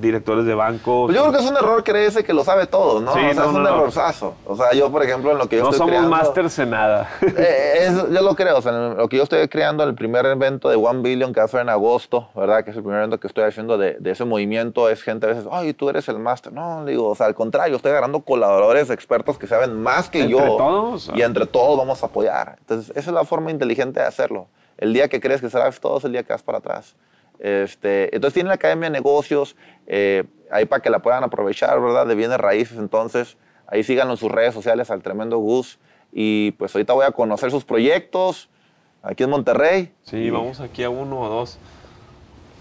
Directores 0.00 0.44
de 0.44 0.54
bancos. 0.54 1.06
Pues 1.06 1.16
yo 1.16 1.22
creo 1.22 1.32
que 1.32 1.44
es 1.44 1.50
un 1.50 1.56
error 1.56 1.82
creerse 1.84 2.24
que 2.24 2.32
lo 2.32 2.44
sabe 2.44 2.66
todo, 2.66 3.00
¿no? 3.00 3.12
Sí, 3.14 3.20
o 3.20 3.22
sea, 3.22 3.34
no, 3.34 3.42
es 3.42 3.48
un 3.48 3.62
no, 3.62 3.70
no. 3.70 3.76
errorzazo. 3.76 4.34
O 4.46 4.56
sea, 4.56 4.72
yo, 4.72 4.90
por 4.90 5.02
ejemplo, 5.02 5.32
en 5.32 5.38
lo 5.38 5.48
que 5.48 5.56
yo 5.56 5.62
no 5.62 5.68
estoy 5.70 5.78
somos 5.78 5.90
creando- 5.92 6.10
masters 6.10 6.58
en 6.58 6.70
nada. 6.70 7.08
Eh, 7.22 7.74
es- 7.88 8.10
yo 8.10 8.22
lo 8.22 8.34
creo, 8.34 8.58
o 8.58 8.62
sea, 8.62 8.72
en 8.72 8.96
lo 8.96 9.08
que 9.08 9.16
yo 9.16 9.22
estoy 9.22 9.46
creando, 9.48 9.84
el 9.84 9.94
primer 9.94 10.26
evento 10.26 10.68
de 10.68 10.76
One 10.76 11.02
Billion 11.02 11.32
que 11.32 11.40
va 11.40 11.44
a 11.46 11.48
ser 11.48 11.60
en 11.60 11.68
agosto, 11.68 12.28
¿verdad? 12.34 12.64
Que 12.64 12.70
es 12.70 12.76
el 12.76 12.82
primer 12.82 12.98
evento 12.98 13.18
que 13.20 13.26
estoy 13.26 13.44
haciendo 13.44 13.78
de, 13.78 13.96
de 14.00 14.10
ese 14.10 14.24
movimiento, 14.24 14.88
es 14.88 15.02
gente 15.02 15.26
a 15.26 15.30
veces, 15.30 15.46
ay, 15.50 15.72
tú 15.74 15.88
eres 15.88 16.08
el 16.08 16.18
máster. 16.18 16.52
No, 16.52 16.84
digo, 16.84 17.08
o 17.08 17.14
sea, 17.14 17.26
al 17.26 17.34
contrario, 17.34 17.76
estoy 17.76 17.90
agarrando 17.92 18.20
colaboradores 18.20 18.90
expertos 18.90 19.38
que 19.38 19.46
saben 19.46 19.82
más 19.82 20.08
que 20.10 20.20
Entre 20.22 20.32
yo. 20.38 20.56
todos. 20.56 21.10
Y 21.14 21.22
entre 21.22 21.46
todos 21.46 21.78
vamos 21.78 22.02
a 22.02 22.06
apoyar. 22.06 22.56
Entonces, 22.60 22.90
esa 22.96 23.10
es 23.10 23.14
la 23.14 23.24
forma 23.24 23.50
inteligente 23.50 24.00
de 24.00 24.06
hacerlo. 24.06 24.48
El 24.76 24.92
día 24.92 25.08
que 25.08 25.20
crees 25.20 25.40
que 25.40 25.48
sabes 25.50 25.78
todo 25.78 25.98
es 25.98 26.04
el 26.04 26.12
día 26.12 26.24
que 26.24 26.32
vas 26.32 26.42
para 26.42 26.58
atrás. 26.58 26.96
Este, 27.44 28.04
entonces, 28.14 28.32
tiene 28.32 28.48
la 28.48 28.54
Academia 28.54 28.88
de 28.88 28.94
Negocios, 28.94 29.54
eh, 29.86 30.24
ahí 30.50 30.64
para 30.64 30.80
que 30.80 30.88
la 30.88 31.00
puedan 31.00 31.22
aprovechar, 31.24 31.78
¿verdad? 31.78 32.06
De 32.06 32.14
bienes 32.14 32.38
raíces, 32.38 32.78
entonces, 32.78 33.36
ahí 33.66 33.84
síganlo 33.84 34.14
en 34.14 34.16
sus 34.16 34.32
redes 34.32 34.54
sociales 34.54 34.90
al 34.90 35.02
tremendo 35.02 35.36
Gus. 35.36 35.78
Y 36.10 36.52
pues 36.52 36.74
ahorita 36.74 36.94
voy 36.94 37.04
a 37.04 37.10
conocer 37.10 37.50
sus 37.50 37.62
proyectos 37.62 38.48
aquí 39.02 39.24
en 39.24 39.30
Monterrey. 39.30 39.92
Sí, 40.04 40.30
vamos 40.30 40.60
aquí 40.60 40.84
a 40.84 40.88
uno 40.88 41.20
o 41.20 41.28
dos 41.28 41.58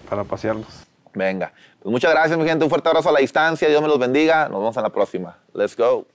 para 0.09 0.25
pasearnos. 0.25 0.67
Venga. 1.13 1.53
Pues 1.81 1.89
muchas 1.89 2.11
gracias, 2.11 2.37
mi 2.37 2.43
gente. 2.43 2.65
Un 2.65 2.69
fuerte 2.69 2.89
abrazo 2.89 3.07
a 3.07 3.13
la 3.13 3.19
distancia. 3.19 3.69
Dios 3.69 3.81
me 3.81 3.87
los 3.87 3.99
bendiga. 3.99 4.49
Nos 4.49 4.59
vemos 4.59 4.75
en 4.75 4.83
la 4.83 4.89
próxima. 4.89 5.37
Let's 5.53 5.77
go. 5.77 6.07